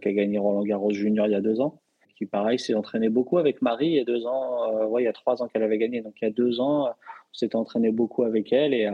qui 0.01 0.07
a 0.07 0.13
gagné 0.13 0.37
Roland 0.37 0.63
Garros 0.63 0.91
Junior 0.91 1.27
il 1.27 1.33
y 1.33 1.35
a 1.35 1.41
deux 1.41 1.61
ans 1.61 1.81
qui 2.17 2.25
pareil 2.25 2.57
s'est 2.57 2.73
entraîné 2.73 3.09
beaucoup 3.09 3.37
avec 3.37 3.61
Marie 3.61 3.89
il 3.89 3.93
y 3.93 3.99
a 3.99 4.03
deux 4.03 4.25
ans, 4.25 4.87
ouais, 4.87 5.03
il 5.03 5.05
y 5.05 5.09
a 5.09 5.13
trois 5.13 5.43
ans 5.43 5.47
qu'elle 5.47 5.61
avait 5.61 5.77
gagné, 5.77 6.01
donc 6.01 6.15
il 6.19 6.25
y 6.25 6.27
a 6.27 6.31
deux 6.31 6.59
ans, 6.59 6.89
s'est 7.37 7.55
entraîné 7.55 7.91
beaucoup 7.91 8.23
avec 8.23 8.51
elle 8.51 8.73
et, 8.73 8.89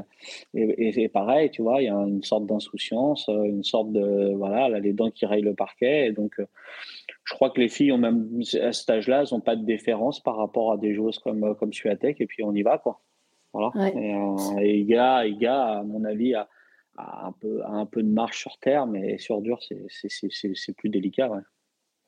et, 0.53 1.03
et, 1.03 1.09
pareil, 1.09 1.49
tu 1.51 1.61
vois, 1.61 1.81
il 1.81 1.85
y 1.85 1.89
a 1.89 1.95
une 1.95 2.23
sorte 2.23 2.45
d'insouciance, 2.45 3.27
une 3.27 3.63
sorte 3.63 3.91
de 3.91 4.33
voilà, 4.35 4.67
elle 4.67 4.75
a 4.75 4.79
les 4.79 4.93
dents 4.93 5.11
qui 5.11 5.25
rayent 5.25 5.41
le 5.41 5.55
parquet 5.55 6.07
et 6.07 6.11
donc 6.11 6.35
je 7.23 7.33
crois 7.33 7.49
que 7.49 7.59
les 7.59 7.69
filles 7.69 7.91
ont 7.91 7.97
même 7.97 8.41
à 8.61 8.71
cet 8.71 8.89
âge-là, 8.89 9.21
elles 9.21 9.33
n'ont 9.33 9.41
pas 9.41 9.55
de 9.55 9.65
déférence 9.65 10.19
par 10.19 10.37
rapport 10.37 10.71
à 10.71 10.77
des 10.77 10.93
joueuses 10.93 11.19
comme 11.19 11.55
comme 11.55 11.73
Suatec 11.73 12.19
et 12.21 12.25
puis 12.25 12.43
on 12.43 12.53
y 12.53 12.61
va 12.61 12.77
quoi. 12.77 13.01
Voilà. 13.53 13.71
Et, 13.95 14.15
euh, 14.15 14.65
Iga, 14.65 15.25
Iga, 15.27 15.79
à 15.79 15.83
mon 15.83 16.03
avis, 16.03 16.33
a, 16.33 16.49
un 16.97 17.31
peu 17.31 17.61
un 17.65 17.85
peu 17.85 18.03
de 18.03 18.09
marche 18.09 18.39
sur 18.39 18.57
terre, 18.59 18.85
mais 18.85 19.17
sur 19.17 19.41
dur, 19.41 19.59
c'est 19.89 20.75
plus 20.75 20.89
délicat. 20.89 21.29
Ouais. 21.29 21.41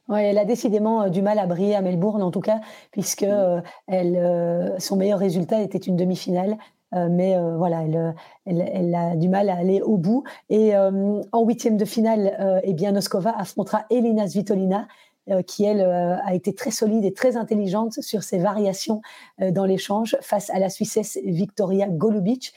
Ouais, 0.08 0.26
elle 0.26 0.38
a 0.38 0.46
décidément 0.46 1.04
euh, 1.04 1.10
du 1.10 1.22
mal 1.22 1.39
à 1.39 1.48
briller 1.48 1.76
à 1.76 1.82
Melbourne, 1.82 2.22
en 2.22 2.32
tout 2.32 2.41
cas, 2.41 2.60
puisque 2.91 3.24
mm. 3.24 3.30
euh, 3.30 3.62
elle, 3.88 4.76
son 4.80 4.96
meilleur 4.96 5.20
résultat 5.20 5.62
était 5.62 5.78
une 5.78 5.96
demi-finale. 5.96 6.58
mais 6.94 7.36
voilà, 7.58 7.84
elle, 7.84 8.15
elle, 8.46 8.96
a 8.96 9.15
du 9.18 9.28
mal 9.28 9.50
à 9.50 9.58
aller 9.58 9.82
au 9.82 9.98
bout. 9.98 10.24
Et 10.50 10.74
en 10.78 11.46
huitième 11.46 11.76
de 11.76 11.84
finale, 11.84 12.62
eh 12.63 12.74
bien, 12.74 12.94
Noskova 12.94 13.34
affrontera 13.38 13.86
Elina 13.89 14.28
Svitolina, 14.28 14.88
euh, 15.32 15.41
qui 15.41 15.63
elle 15.63 15.82
euh, 15.82 16.18
a 16.24 16.36
été 16.36 16.54
très 16.54 16.70
solide 16.70 17.04
et 17.04 17.12
très 17.12 17.36
intelligente 17.36 17.94
sur 17.94 18.22
ses 18.22 18.38
variations 18.38 19.02
euh, 19.41 19.50
dans 19.50 19.65
l'échange 19.65 20.15
face 20.22 20.52
à 20.52 20.60
la 20.60 20.70
Suissesse 20.70 21.18
Victoria 21.26 21.88
Golubic. 21.89 22.54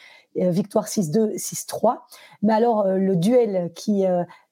Victoire 0.51 0.87
6-2, 0.87 1.37
6-3. 1.37 1.99
Mais 2.43 2.53
alors, 2.53 2.87
le 2.87 3.17
duel 3.17 3.73
qui 3.75 4.05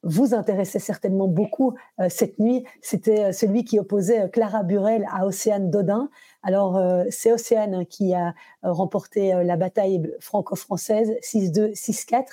vous 0.03 0.35
intéressait 0.35 0.79
certainement 0.79 1.29
beaucoup 1.29 1.75
cette 2.09 2.39
nuit, 2.39 2.65
c'était 2.81 3.33
celui 3.33 3.65
qui 3.65 3.79
opposait 3.79 4.29
Clara 4.31 4.63
Burel 4.63 5.07
à 5.13 5.27
Océane 5.27 5.71
Dodin. 5.71 6.11
Alors, 6.43 6.81
c'est 7.11 7.33
Océane 7.33 7.87
qui 7.87 8.15
a 8.15 8.35
remporté 8.63 9.33
la 9.45 9.57
bataille 9.57 10.13
franco-française 10.21 11.13
6-2, 11.23 11.73
6-4. 11.75 12.25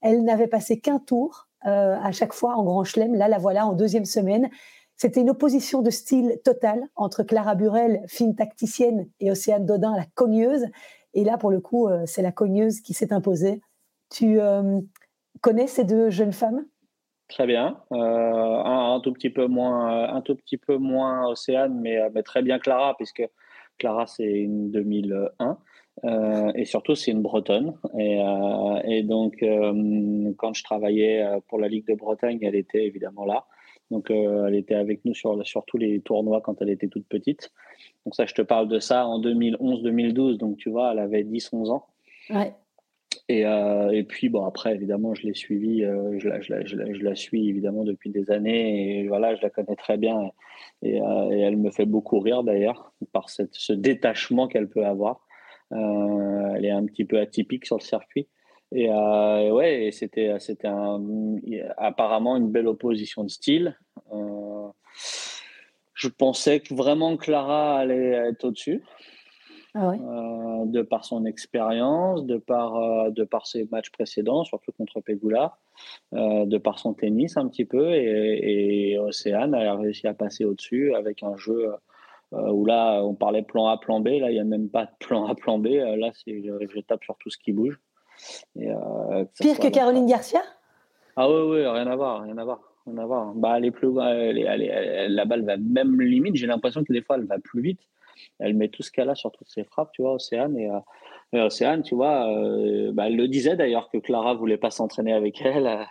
Elle 0.00 0.22
n'avait 0.24 0.48
passé 0.48 0.78
qu'un 0.78 0.98
tour 0.98 1.48
à 1.62 2.12
chaque 2.12 2.34
fois 2.34 2.56
en 2.56 2.64
Grand 2.64 2.84
Chelem. 2.84 3.14
Là, 3.14 3.28
la 3.28 3.38
voilà 3.38 3.66
en 3.66 3.72
deuxième 3.72 4.04
semaine. 4.04 4.50
C'était 4.96 5.22
une 5.22 5.30
opposition 5.30 5.82
de 5.82 5.90
style 5.90 6.38
totale 6.44 6.84
entre 6.94 7.24
Clara 7.24 7.56
Burel, 7.56 8.02
fine 8.06 8.36
tacticienne, 8.36 9.08
et 9.18 9.30
Océane 9.32 9.66
Dodin, 9.66 9.96
la 9.96 10.04
cogneuse. 10.14 10.66
Et 11.14 11.24
là, 11.24 11.38
pour 11.38 11.50
le 11.50 11.60
coup, 11.60 11.88
euh, 11.88 12.02
c'est 12.06 12.22
la 12.22 12.32
cogneuse 12.32 12.80
qui 12.80 12.92
s'est 12.92 13.12
imposée. 13.12 13.60
Tu 14.10 14.40
euh, 14.40 14.80
connais 15.40 15.66
ces 15.66 15.84
deux 15.84 16.10
jeunes 16.10 16.32
femmes? 16.32 16.66
Très 17.28 17.46
bien. 17.46 17.80
Euh, 17.92 17.96
un, 17.96 19.00
tout 19.00 19.12
petit 19.12 19.30
peu 19.30 19.46
moins, 19.46 20.12
un 20.12 20.20
tout 20.20 20.34
petit 20.34 20.58
peu 20.58 20.76
moins 20.76 21.26
Océane, 21.28 21.80
mais, 21.80 21.98
très 22.22 22.42
bien 22.42 22.58
Clara, 22.58 22.96
puisque 22.96 23.26
Clara, 23.78 24.06
c'est 24.06 24.30
une 24.30 24.70
2001. 24.70 25.58
et 26.54 26.64
surtout, 26.64 26.94
c'est 26.94 27.12
une 27.12 27.22
Bretonne. 27.22 27.78
Et, 27.98 28.20
et 28.84 29.02
donc, 29.02 29.42
quand 30.36 30.52
je 30.52 30.64
travaillais 30.64 31.26
pour 31.48 31.58
la 31.58 31.68
Ligue 31.68 31.86
de 31.88 31.94
Bretagne, 31.94 32.38
elle 32.42 32.56
était 32.56 32.84
évidemment 32.84 33.24
là. 33.24 33.46
Donc, 33.90 34.10
elle 34.10 34.54
était 34.54 34.74
avec 34.74 35.04
nous 35.04 35.14
sur, 35.14 35.46
sur 35.46 35.64
tous 35.64 35.78
les 35.78 36.00
tournois 36.00 36.40
quand 36.40 36.60
elle 36.62 36.70
était 36.70 36.88
toute 36.88 37.06
petite. 37.06 37.52
Donc, 38.04 38.14
ça, 38.14 38.26
je 38.26 38.34
te 38.34 38.42
parle 38.42 38.68
de 38.68 38.78
ça 38.78 39.06
en 39.06 39.20
2011-2012. 39.20 40.38
Donc, 40.38 40.56
tu 40.56 40.70
vois, 40.70 40.92
elle 40.92 40.98
avait 40.98 41.22
10-11 41.22 41.70
ans. 41.70 41.86
Ouais. 42.30 42.54
Et, 43.28 43.46
euh, 43.46 43.90
et, 43.90 44.02
puis, 44.02 44.28
bon, 44.28 44.44
après, 44.44 44.74
évidemment, 44.74 45.14
je 45.14 45.26
l'ai 45.26 45.34
suivi, 45.34 45.84
euh, 45.84 46.18
je, 46.18 46.28
la, 46.28 46.40
je, 46.40 46.52
la, 46.52 46.64
je, 46.64 46.76
la, 46.76 46.92
je, 46.92 47.02
la, 47.02 47.14
suis 47.14 47.48
évidemment 47.48 47.84
depuis 47.84 48.10
des 48.10 48.30
années, 48.30 49.00
et 49.00 49.08
voilà, 49.08 49.34
je 49.34 49.42
la 49.42 49.50
connais 49.50 49.76
très 49.76 49.96
bien, 49.96 50.30
et, 50.82 51.00
euh, 51.00 51.30
et 51.30 51.40
elle 51.40 51.56
me 51.56 51.70
fait 51.70 51.86
beaucoup 51.86 52.18
rire 52.18 52.42
d'ailleurs, 52.42 52.92
par 53.12 53.30
cette, 53.30 53.54
ce 53.54 53.72
détachement 53.72 54.46
qu'elle 54.46 54.68
peut 54.68 54.84
avoir. 54.84 55.26
Euh, 55.72 56.54
elle 56.54 56.66
est 56.66 56.70
un 56.70 56.84
petit 56.84 57.04
peu 57.04 57.18
atypique 57.18 57.64
sur 57.64 57.76
le 57.76 57.82
circuit. 57.82 58.28
Et, 58.72 58.90
euh, 58.90 59.50
ouais, 59.52 59.90
c'était, 59.92 60.38
c'était 60.40 60.68
un, 60.68 61.00
apparemment 61.76 62.36
une 62.36 62.50
belle 62.50 62.66
opposition 62.66 63.24
de 63.24 63.30
style. 63.30 63.78
je 65.94 66.08
pensais 66.08 66.60
que 66.60 66.74
vraiment 66.74 67.16
Clara 67.16 67.78
allait 67.78 68.28
être 68.28 68.44
au-dessus. 68.44 68.82
Ah 69.76 69.88
ouais. 69.88 69.98
euh, 70.00 70.66
de 70.66 70.82
par 70.82 71.04
son 71.04 71.24
expérience, 71.24 72.24
de 72.26 72.36
par, 72.36 72.76
euh, 72.76 73.10
de 73.10 73.24
par 73.24 73.46
ses 73.46 73.66
matchs 73.72 73.90
précédents, 73.90 74.44
surtout 74.44 74.70
contre 74.70 75.00
Pegula, 75.00 75.58
euh, 76.14 76.46
de 76.46 76.58
par 76.58 76.78
son 76.78 76.94
tennis 76.94 77.36
un 77.36 77.48
petit 77.48 77.64
peu. 77.64 77.92
Et, 77.92 78.92
et 78.92 78.98
Océane 79.00 79.52
a 79.52 79.74
réussi 79.74 80.06
à 80.06 80.14
passer 80.14 80.44
au-dessus 80.44 80.94
avec 80.94 81.24
un 81.24 81.36
jeu 81.36 81.72
euh, 82.32 82.50
où 82.52 82.64
là, 82.64 83.02
on 83.02 83.14
parlait 83.14 83.42
plan 83.42 83.66
A, 83.66 83.76
plan 83.76 83.98
B. 83.98 84.08
Là, 84.08 84.30
il 84.30 84.34
n'y 84.34 84.40
a 84.40 84.44
même 84.44 84.68
pas 84.68 84.86
de 84.86 84.92
plan 85.00 85.26
A, 85.26 85.34
plan 85.34 85.58
B. 85.58 85.66
là, 85.66 86.12
c'est, 86.12 86.40
je, 86.40 86.66
je, 86.72 86.80
tape 86.80 87.02
sur 87.02 87.16
tout 87.18 87.30
ce 87.30 87.38
qui 87.38 87.52
bouge. 87.52 87.80
Et, 88.56 88.66
que 88.66 89.42
Pire 89.42 89.58
que 89.58 89.68
Caroline 89.68 90.06
Garcia 90.06 90.40
Ah 91.16 91.28
oui, 91.28 91.42
oui, 91.42 91.66
rien 91.66 91.86
à 91.86 91.96
voir, 91.96 92.22
rien 92.22 92.38
à 92.38 92.44
voir. 92.44 92.60
Rien 92.86 92.98
à 92.98 93.06
voir. 93.06 93.32
Bah, 93.34 93.54
elle 93.56 93.64
est 93.64 93.70
plus, 93.70 93.88
elle 93.98 94.36
est, 94.38 94.42
elle 94.42 94.62
est, 94.62 94.66
elle, 94.66 95.14
la 95.14 95.24
balle 95.24 95.44
va 95.44 95.56
même 95.56 96.00
limite. 96.00 96.36
J'ai 96.36 96.46
l'impression 96.46 96.84
que 96.84 96.92
des 96.92 97.00
fois, 97.00 97.16
elle 97.16 97.24
va 97.24 97.38
plus 97.38 97.62
vite 97.62 97.80
elle 98.38 98.54
met 98.54 98.68
tout 98.68 98.82
ce 98.82 98.90
qu'elle 98.90 99.10
a 99.10 99.14
sur 99.14 99.32
toutes 99.32 99.48
ses 99.48 99.64
frappes, 99.64 99.92
tu 99.92 100.02
vois, 100.02 100.14
Océane. 100.14 100.56
Et, 100.56 100.70
euh, 100.70 100.80
et 101.32 101.40
Océane, 101.40 101.82
tu 101.82 101.94
vois, 101.94 102.28
euh, 102.30 102.92
bah, 102.92 103.06
elle 103.06 103.16
le 103.16 103.28
disait 103.28 103.56
d'ailleurs 103.56 103.88
que 103.90 103.98
Clara 103.98 104.34
voulait 104.34 104.56
pas 104.56 104.70
s'entraîner 104.70 105.12
avec 105.12 105.40
elle. 105.42 105.86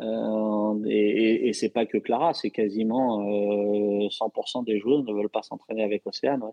Euh, 0.00 0.84
et, 0.86 1.48
et, 1.48 1.52
c'est 1.52 1.68
pas 1.68 1.84
que 1.86 1.98
Clara, 1.98 2.32
c'est 2.32 2.50
quasiment 2.50 3.20
100% 3.22 4.64
des 4.64 4.78
joueurs 4.78 5.02
ne 5.02 5.12
veulent 5.12 5.28
pas 5.28 5.42
s'entraîner 5.42 5.84
avec 5.84 6.06
Océane. 6.06 6.42
Ouais. 6.42 6.52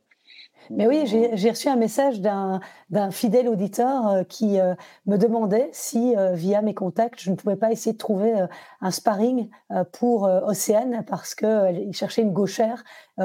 Mais 0.70 0.88
oui, 0.88 1.05
j'ai 1.05 1.49
reçu 1.49 1.68
un 1.68 1.76
message 1.76 2.22
d'un 2.22 3.12
fidèle 3.12 3.47
auditeur 3.47 4.07
euh, 4.07 4.24
qui 4.24 4.60
euh, 4.60 4.76
me 5.05 5.18
demandait 5.18 5.70
si, 5.72 6.16
euh, 6.16 6.34
via 6.34 6.62
mes 6.62 6.74
contacts, 6.74 7.20
je 7.20 7.32
ne 7.32 7.36
pouvais 7.36 7.55
pas 7.55 7.72
essayer 7.72 7.93
de 7.93 7.97
trouver 7.97 8.34
un 8.82 8.91
sparring 8.91 9.49
pour 9.93 10.24
Océane 10.24 11.03
parce 11.07 11.36
qu'il 11.36 11.93
cherchait 11.93 12.22
une 12.22 12.34
gauchère 12.34 12.84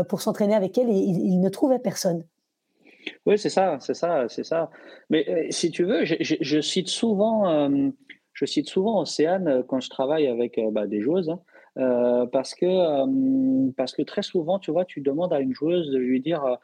pour 0.09 0.21
s'entraîner 0.21 0.55
avec 0.55 0.79
elle 0.79 0.89
et 0.89 0.95
il, 0.95 1.41
ne 1.41 1.49
trouvait 1.49 1.79
personne. 1.79 2.25
Oui, 3.27 3.39
c'est 3.39 3.51
ça, 3.51 3.79
c'est 3.81 3.95
ça, 3.95 4.27
c'est 4.29 4.45
ça. 4.45 4.71
Mais 5.11 5.49
si 5.51 5.71
tu 5.71 5.85
veux, 5.85 6.05
je, 6.05 6.61
cite 6.61 6.89
souvent, 6.89 7.69
je 8.33 8.45
cite 8.47 8.69
souvent 8.69 9.01
Océane 9.01 9.63
quand 9.69 9.81
je 9.81 9.91
travaille 9.91 10.27
avec 10.27 10.61
bah, 10.73 10.87
des 10.87 11.01
joueuses. 11.01 11.31
Hein, 11.77 12.27
parce 12.33 12.55
que 12.55 13.71
parce 13.73 13.93
que 13.93 14.03
très 14.03 14.23
souvent, 14.23 14.59
tu 14.59 14.71
vois, 14.71 14.85
tu 14.85 15.01
demandes 15.01 15.33
à 15.33 15.41
une 15.41 15.55
joueuse 15.55 15.91
de 15.91 15.99
lui 15.99 16.21
dire 16.21 16.59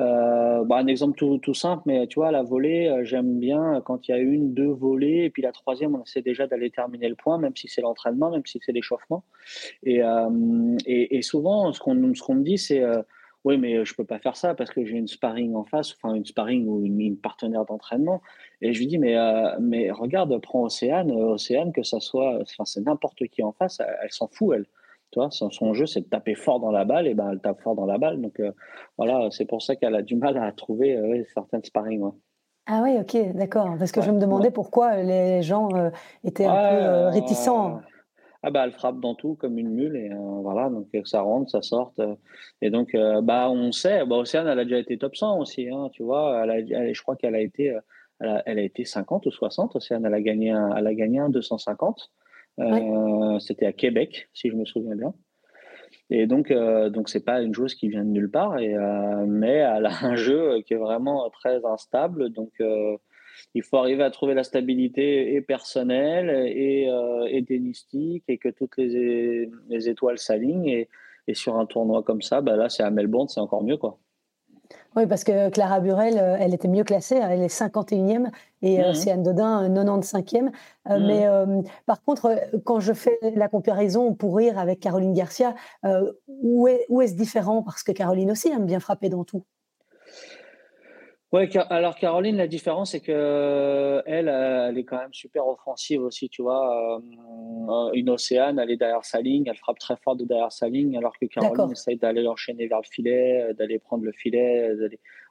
euh, 0.00 0.64
bah, 0.64 0.76
un 0.76 0.86
exemple 0.88 1.16
tout, 1.16 1.54
simple, 1.54 1.84
mais 1.86 2.06
tu 2.08 2.16
vois, 2.16 2.32
la 2.32 2.42
volée, 2.42 2.88
euh, 2.88 3.04
j'aime 3.04 3.38
bien 3.38 3.80
quand 3.84 4.08
il 4.08 4.10
y 4.10 4.14
a 4.14 4.18
une, 4.18 4.52
deux 4.52 4.72
volées, 4.72 5.24
et 5.24 5.30
puis 5.30 5.42
la 5.42 5.52
troisième, 5.52 5.94
on 5.94 6.02
essaie 6.02 6.22
déjà 6.22 6.46
d'aller 6.46 6.70
terminer 6.70 7.08
le 7.08 7.14
point, 7.14 7.38
même 7.38 7.54
si 7.56 7.68
c'est 7.68 7.80
l'entraînement, 7.80 8.30
même 8.30 8.44
si 8.44 8.60
c'est 8.64 8.72
l'échauffement. 8.72 9.24
Et, 9.84 10.02
euh, 10.02 10.76
souvent, 11.22 11.72
ce 11.72 11.80
qu'on 11.80 11.94
me 11.94 12.42
dit, 12.42 12.58
c'est 12.58 12.82
euh, 12.82 13.02
oui, 13.44 13.56
mais 13.58 13.84
je 13.84 13.94
peux 13.94 14.04
pas 14.04 14.18
faire 14.18 14.36
ça 14.36 14.54
parce 14.54 14.70
que 14.70 14.84
j'ai 14.86 14.96
une 14.96 15.06
sparring 15.06 15.54
en 15.54 15.64
face, 15.64 15.94
enfin 15.94 16.14
une 16.14 16.24
sparring 16.24 16.66
ou 16.66 16.84
une, 16.84 17.00
une 17.00 17.18
partenaire 17.18 17.66
d'entraînement. 17.66 18.22
Et 18.62 18.72
je 18.72 18.78
lui 18.78 18.86
dis, 18.86 18.98
mais, 18.98 19.16
mais 19.60 19.90
regarde, 19.90 20.36
prends 20.40 20.62
Océane, 20.62 21.12
Océane, 21.12 21.72
que 21.72 21.82
ça 21.82 22.00
soit, 22.00 22.38
enfin, 22.40 22.64
c'est 22.64 22.80
n'importe 22.80 23.26
qui 23.28 23.42
en 23.42 23.52
face, 23.52 23.80
elle 23.80 24.10
s'en 24.10 24.28
fout, 24.28 24.56
elle. 24.56 24.66
Son, 25.30 25.50
son 25.50 25.74
jeu, 25.74 25.86
c'est 25.86 26.00
de 26.00 26.06
taper 26.06 26.34
fort 26.34 26.60
dans 26.60 26.70
la 26.70 26.84
balle, 26.84 27.06
et 27.06 27.14
ben 27.14 27.30
elle 27.32 27.40
tape 27.40 27.60
fort 27.62 27.74
dans 27.74 27.86
la 27.86 27.98
balle. 27.98 28.20
Donc 28.20 28.40
euh, 28.40 28.52
voilà, 28.98 29.28
c'est 29.30 29.44
pour 29.44 29.62
ça 29.62 29.76
qu'elle 29.76 29.94
a 29.94 30.02
du 30.02 30.16
mal 30.16 30.36
à 30.38 30.52
trouver 30.52 30.96
euh, 30.96 31.24
certaines 31.32 31.64
sparring. 31.64 32.00
Ouais. 32.00 32.12
Ah 32.66 32.80
oui, 32.82 32.96
ok, 32.98 33.34
d'accord. 33.34 33.76
Parce 33.78 33.92
que 33.92 34.00
ouais, 34.00 34.06
je 34.06 34.10
me 34.10 34.18
demandais 34.18 34.46
ouais. 34.46 34.52
pourquoi 34.52 34.96
les 35.02 35.42
gens 35.42 35.68
euh, 35.74 35.90
étaient 36.24 36.46
un 36.46 37.10
peu 37.10 37.18
réticents. 37.18 37.80
Ah 38.46 38.50
bah 38.50 38.64
elle 38.66 38.72
frappe 38.72 39.00
dans 39.00 39.14
tout 39.14 39.36
comme 39.36 39.58
une 39.58 39.70
mule 39.70 39.96
et 39.96 40.10
voilà 40.42 40.68
donc 40.68 40.88
ça 41.06 41.22
rentre 41.22 41.50
ça 41.50 41.62
sort 41.62 41.94
et 42.60 42.68
donc 42.68 42.94
bah 43.22 43.48
on 43.48 43.72
sait 43.72 44.04
bah 44.04 44.16
Océane 44.16 44.46
elle 44.46 44.58
a 44.58 44.64
déjà 44.64 44.76
été 44.76 44.98
top 44.98 45.16
100 45.16 45.38
aussi 45.38 45.70
hein, 45.70 45.88
tu 45.94 46.02
vois 46.02 46.42
elle 46.44 46.50
a, 46.50 46.58
elle, 46.58 46.94
je 46.94 47.00
crois 47.00 47.16
qu'elle 47.16 47.36
a 47.36 47.40
été 47.40 47.74
elle 48.20 48.28
a, 48.28 48.42
elle 48.44 48.58
a, 48.58 48.62
été 48.62 48.84
50 48.84 49.24
ou 49.24 49.30
60 49.30 49.76
Océane 49.76 50.04
elle 50.04 50.12
a 50.12 50.20
gagné 50.20 50.50
un, 50.50 50.76
elle 50.76 50.86
a 50.86 50.92
gagné 50.92 51.20
un 51.20 51.30
250 51.30 52.12
euh, 52.58 53.38
C'était 53.38 53.66
à 53.66 53.72
Québec, 53.72 54.28
si 54.32 54.50
je 54.50 54.56
me 54.56 54.64
souviens 54.64 54.96
bien. 54.96 55.14
Et 56.10 56.26
donc, 56.26 56.50
euh, 56.50 56.90
donc 56.90 57.08
c'est 57.08 57.24
pas 57.24 57.40
une 57.40 57.54
joueuse 57.54 57.74
qui 57.74 57.88
vient 57.88 58.04
de 58.04 58.10
nulle 58.10 58.30
part, 58.30 58.58
et, 58.58 58.74
euh, 58.74 59.24
mais 59.26 59.56
elle 59.56 59.86
a 59.86 59.92
un 60.04 60.16
jeu 60.16 60.60
qui 60.66 60.74
est 60.74 60.78
vraiment 60.78 61.28
très 61.30 61.64
instable. 61.64 62.30
Donc, 62.30 62.52
euh, 62.60 62.96
il 63.54 63.62
faut 63.62 63.78
arriver 63.78 64.02
à 64.02 64.10
trouver 64.10 64.34
la 64.34 64.44
stabilité 64.44 65.34
et 65.34 65.40
personnelle 65.40 66.30
et, 66.46 66.88
et 67.30 67.44
et 68.28 68.38
que 68.38 68.48
toutes 68.48 68.76
les, 68.76 69.50
les 69.68 69.88
étoiles 69.88 70.18
s'alignent. 70.18 70.68
Et, 70.68 70.88
et, 71.26 71.34
sur 71.34 71.56
un 71.56 71.66
tournoi 71.66 72.02
comme 72.02 72.22
ça, 72.22 72.40
bah 72.42 72.56
là, 72.56 72.68
c'est 72.68 72.82
à 72.82 72.90
Melbourne, 72.90 73.28
c'est 73.28 73.40
encore 73.40 73.64
mieux, 73.64 73.76
quoi. 73.76 73.98
Oui, 74.96 75.06
parce 75.06 75.24
que 75.24 75.48
Clara 75.50 75.80
Burel, 75.80 76.18
elle 76.40 76.54
était 76.54 76.68
mieux 76.68 76.84
classée, 76.84 77.16
elle 77.16 77.42
est 77.42 77.52
51e 77.52 78.30
et 78.62 78.78
mmh. 78.78 78.84
Océane 78.90 79.22
Dodin 79.22 79.68
95e. 79.68 80.42
Mmh. 80.42 80.50
Mais 81.06 81.26
euh, 81.26 81.62
par 81.86 82.02
contre, 82.02 82.36
quand 82.64 82.80
je 82.80 82.92
fais 82.92 83.18
la 83.34 83.48
comparaison 83.48 84.14
pour 84.14 84.36
rire 84.36 84.58
avec 84.58 84.80
Caroline 84.80 85.12
Garcia, 85.12 85.54
euh, 85.84 86.12
où 86.28 86.68
est-ce 86.68 86.84
où 86.88 87.02
est 87.02 87.14
différent? 87.14 87.62
Parce 87.62 87.82
que 87.82 87.92
Caroline 87.92 88.30
aussi 88.30 88.48
aime 88.48 88.66
bien 88.66 88.80
frapper 88.80 89.08
dans 89.08 89.24
tout. 89.24 89.44
Ouais, 91.34 91.50
alors 91.68 91.96
Caroline, 91.96 92.36
la 92.36 92.46
différence 92.46 92.92
c'est 92.92 93.00
que 93.00 94.00
elle, 94.06 94.28
elle 94.28 94.78
est 94.78 94.84
quand 94.84 94.98
même 94.98 95.12
super 95.12 95.48
offensive 95.48 96.00
aussi, 96.00 96.28
tu 96.28 96.42
vois. 96.42 96.96
Euh, 96.96 97.90
une 97.92 98.08
Océane, 98.10 98.60
elle 98.60 98.70
est 98.70 98.76
derrière 98.76 99.04
sa 99.04 99.20
ligne, 99.20 99.42
elle 99.48 99.56
frappe 99.56 99.80
très 99.80 99.96
fort 99.96 100.14
de 100.14 100.24
derrière 100.24 100.52
sa 100.52 100.68
ligne, 100.68 100.96
alors 100.96 101.18
que 101.18 101.26
Caroline 101.26 101.72
essaye 101.72 101.96
d'aller 101.96 102.22
l'enchaîner 102.22 102.68
vers 102.68 102.78
le 102.78 102.88
filet, 102.88 103.52
d'aller 103.58 103.80
prendre 103.80 104.04
le 104.04 104.12
filet. 104.12 104.76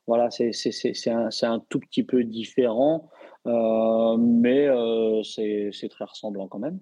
Voilà, 0.05 0.29
c'est 0.29 0.51
c'est 0.51 1.09
un, 1.09 1.29
un 1.43 1.59
tout 1.69 1.79
petit 1.79 2.03
peu 2.03 2.25
différent, 2.25 3.09
euh, 3.47 4.17
mais 4.17 4.67
euh, 4.67 5.23
c'est 5.23 5.87
très 5.89 6.03
ressemblant 6.03 6.49
quand 6.49 6.59
même. 6.59 6.79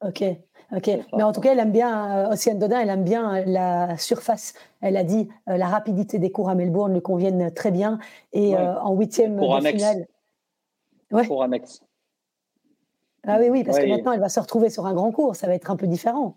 ok. 0.00 0.24
Ok, 0.72 0.88
mais 1.16 1.22
en 1.24 1.32
tout 1.32 1.40
cas, 1.40 1.52
elle 1.52 1.58
aime 1.58 1.72
bien, 1.72 2.28
euh, 2.28 2.32
Océane 2.32 2.58
Dodin, 2.58 2.80
elle 2.80 2.90
aime 2.90 3.02
bien 3.02 3.44
la 3.44 3.96
surface. 3.98 4.54
Elle 4.80 4.96
a 4.96 5.02
dit 5.02 5.28
euh, 5.48 5.56
la 5.56 5.66
rapidité 5.66 6.20
des 6.20 6.30
cours 6.30 6.48
à 6.48 6.54
Melbourne 6.54 6.92
lui 6.92 7.02
conviennent 7.02 7.52
très 7.52 7.72
bien. 7.72 7.98
Et 8.32 8.54
ouais. 8.54 8.56
euh, 8.56 8.80
en 8.80 8.94
huitième 8.94 9.36
de 9.36 9.44
annexe. 9.44 9.76
finale. 9.76 10.06
Ouais. 11.10 11.26
Pour 11.26 11.42
annexe. 11.42 11.82
Ah 13.26 13.38
oui, 13.40 13.48
oui, 13.50 13.64
parce 13.64 13.78
ouais. 13.78 13.84
que 13.84 13.90
maintenant, 13.90 14.12
elle 14.12 14.20
va 14.20 14.28
se 14.28 14.38
retrouver 14.38 14.70
sur 14.70 14.86
un 14.86 14.94
grand 14.94 15.10
cours. 15.10 15.34
Ça 15.34 15.48
va 15.48 15.54
être 15.54 15.70
un 15.70 15.76
peu 15.76 15.88
différent. 15.88 16.36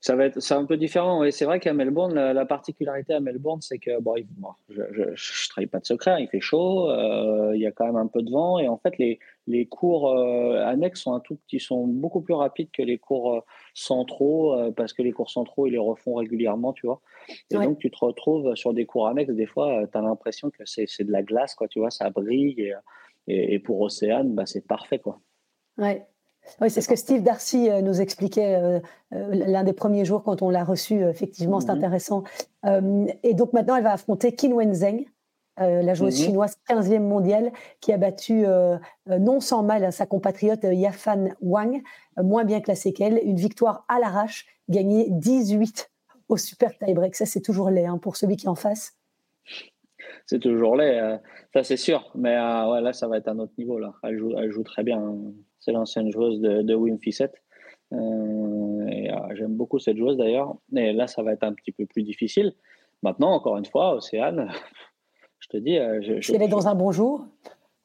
Ça 0.00 0.16
va 0.16 0.24
être 0.24 0.40
c'est 0.40 0.54
un 0.54 0.64
peu 0.64 0.78
différent. 0.78 1.24
Et 1.24 1.30
c'est 1.30 1.44
vrai 1.44 1.60
qu'à 1.60 1.74
Melbourne, 1.74 2.14
la, 2.14 2.32
la, 2.32 2.46
particularité 2.46 3.12
à 3.12 3.20
Melbourne, 3.20 3.60
c'est 3.60 3.78
que, 3.78 4.00
bon, 4.00 4.14
bon 4.38 4.48
je 4.70 4.80
ne 4.80 5.48
trahis 5.50 5.66
pas 5.66 5.78
de 5.78 5.84
secret, 5.84 6.12
hein, 6.12 6.18
il 6.18 6.28
fait 6.28 6.40
chaud, 6.40 6.88
euh, 6.90 7.52
il 7.54 7.60
y 7.60 7.66
a 7.66 7.70
quand 7.70 7.84
même 7.84 7.96
un 7.96 8.06
peu 8.06 8.22
de 8.22 8.30
vent. 8.30 8.58
Et 8.58 8.66
en 8.66 8.78
fait, 8.78 8.96
les, 8.96 9.18
les 9.46 9.66
cours 9.66 10.10
euh, 10.10 10.64
annexes 10.64 11.02
sont 11.02 11.12
un 11.12 11.20
tout 11.20 11.36
petit, 11.36 11.60
sont 11.60 11.86
beaucoup 11.86 12.22
plus 12.22 12.32
rapides 12.32 12.70
que 12.72 12.82
les 12.82 12.96
cours 12.96 13.34
euh, 13.34 13.40
centraux 13.74 14.56
parce 14.74 14.94
que 14.94 15.02
les 15.02 15.12
cours 15.12 15.30
centraux 15.30 15.66
ils 15.66 15.72
les 15.72 15.78
refont 15.78 16.14
régulièrement, 16.14 16.72
tu 16.72 16.86
vois. 16.86 17.02
Et 17.50 17.58
ouais. 17.58 17.64
donc 17.66 17.78
tu 17.78 17.90
te 17.90 17.98
retrouves 17.98 18.54
sur 18.54 18.72
des 18.72 18.86
cours 18.86 19.06
annexes, 19.06 19.34
des 19.34 19.46
fois 19.46 19.86
tu 19.90 19.98
as 19.98 20.00
l'impression 20.00 20.50
que 20.50 20.64
c'est 20.64 21.04
de 21.04 21.12
la 21.12 21.22
glace, 21.22 21.54
quoi, 21.54 21.68
tu 21.68 21.78
vois, 21.78 21.90
ça 21.90 22.08
brille 22.10 22.60
et, 22.60 22.74
et, 23.28 23.54
et 23.54 23.58
pour 23.58 23.80
Océane, 23.80 24.34
bah, 24.34 24.46
c'est 24.46 24.66
parfait, 24.66 24.98
quoi. 24.98 25.20
Ouais. 25.78 26.06
Oui, 26.60 26.70
c'est 26.70 26.80
ce 26.80 26.88
que 26.88 26.96
Steve 26.96 27.22
Darcy 27.22 27.68
nous 27.82 28.00
expliquait 28.00 28.56
euh, 28.56 28.80
l'un 29.12 29.64
des 29.64 29.72
premiers 29.72 30.04
jours 30.04 30.22
quand 30.22 30.42
on 30.42 30.50
l'a 30.50 30.64
reçu. 30.64 31.02
Effectivement, 31.02 31.58
mm 31.58 31.60
-hmm. 31.60 31.66
c'est 31.66 31.70
intéressant. 31.70 32.24
Euh, 32.66 33.06
et 33.22 33.34
donc 33.34 33.52
maintenant, 33.52 33.76
elle 33.76 33.84
va 33.84 33.92
affronter 33.92 34.34
Qin 34.34 34.52
Wenzheng, 34.52 35.04
euh, 35.60 35.82
la 35.82 35.94
joueuse 35.94 36.14
-hmm. 36.14 36.24
chinoise 36.24 36.56
15e 36.68 37.02
mondiale, 37.02 37.52
qui 37.80 37.92
a 37.92 37.98
battu 37.98 38.44
euh, 38.46 38.78
non 39.06 39.40
sans 39.40 39.62
mal 39.62 39.92
sa 39.92 40.06
compatriote 40.06 40.64
Yafan 40.64 41.34
Wang, 41.40 41.82
moins 42.16 42.44
bien 42.44 42.60
classée 42.60 42.92
qu'elle. 42.92 43.20
Une 43.24 43.36
victoire 43.36 43.84
à 43.88 43.98
l'arrache, 43.98 44.46
gagnée 44.68 45.06
18 45.10 45.90
au 46.28 46.36
super 46.36 46.70
tie-break. 46.78 47.14
Ça, 47.14 47.26
c'est 47.26 47.40
toujours 47.40 47.70
laid 47.70 47.86
hein, 47.86 47.98
pour 47.98 48.16
celui 48.16 48.36
qui 48.36 48.46
est 48.46 48.50
en 48.50 48.54
face. 48.54 48.96
c'est 50.26 50.40
toujours 50.40 50.76
là. 50.76 51.20
ça, 51.52 51.62
c'est 51.64 51.76
sûr. 51.88 52.00
Mais 52.14 52.34
ouais, 52.70 52.80
là, 52.80 52.92
ça 52.92 53.08
va 53.08 53.16
être 53.18 53.28
un 53.28 53.38
autre 53.38 53.52
niveau. 53.58 53.78
Là. 53.78 53.90
Elle, 54.02 54.16
joue, 54.18 54.32
elle 54.38 54.50
joue 54.50 54.62
très 54.62 54.84
bien. 54.84 55.00
C'est 55.70 55.74
l'ancienne 55.74 56.10
joueuse 56.10 56.40
de, 56.40 56.62
de 56.62 56.74
Wim 56.74 56.98
Fissette. 56.98 57.40
J'aime 57.92 59.54
beaucoup 59.54 59.78
cette 59.78 59.96
joueuse 59.96 60.16
d'ailleurs. 60.16 60.56
Et 60.74 60.92
là, 60.92 61.06
ça 61.06 61.22
va 61.22 61.32
être 61.32 61.44
un 61.44 61.52
petit 61.52 61.70
peu 61.70 61.86
plus 61.86 62.02
difficile. 62.02 62.54
Maintenant, 63.02 63.30
encore 63.30 63.56
une 63.56 63.64
fois, 63.64 63.94
Océane, 63.94 64.50
je 65.38 65.48
te 65.48 65.56
dis. 65.56 65.76
Je, 65.76 66.20
si 66.20 66.34
elle 66.34 66.42
est 66.42 66.48
dans 66.48 66.66
un 66.66 66.74
bon 66.74 66.90
jour 66.90 67.24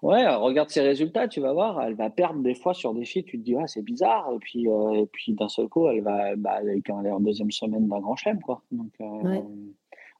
Ouais, 0.02 0.28
regarde 0.36 0.70
ses 0.70 0.82
résultats, 0.82 1.28
tu 1.28 1.40
vas 1.40 1.54
voir, 1.54 1.82
elle 1.82 1.96
va 1.96 2.10
perdre 2.10 2.42
des 2.42 2.54
fois 2.54 2.76
sur 2.76 2.94
des 2.94 3.06
filles, 3.06 3.24
tu 3.24 3.40
te 3.40 3.44
dis, 3.44 3.56
ah, 3.56 3.66
c'est 3.66 3.82
bizarre. 3.82 4.30
Et 4.36 4.38
puis, 4.40 4.68
euh, 4.68 4.92
et 4.92 5.08
puis 5.08 5.34
d'un 5.34 5.50
seul 5.50 5.68
coup, 5.68 5.88
elle 5.88 6.02
va, 6.02 6.36
bah, 6.36 6.60
elle 6.62 6.78
est 6.78 6.92
en 6.92 7.20
deuxième 7.20 7.50
semaine 7.50 7.88
d'un 7.88 8.00
grand 8.00 8.16
chelem, 8.16 8.40
quoi. 8.42 8.62
Donc, 8.72 8.92
euh, 9.02 9.42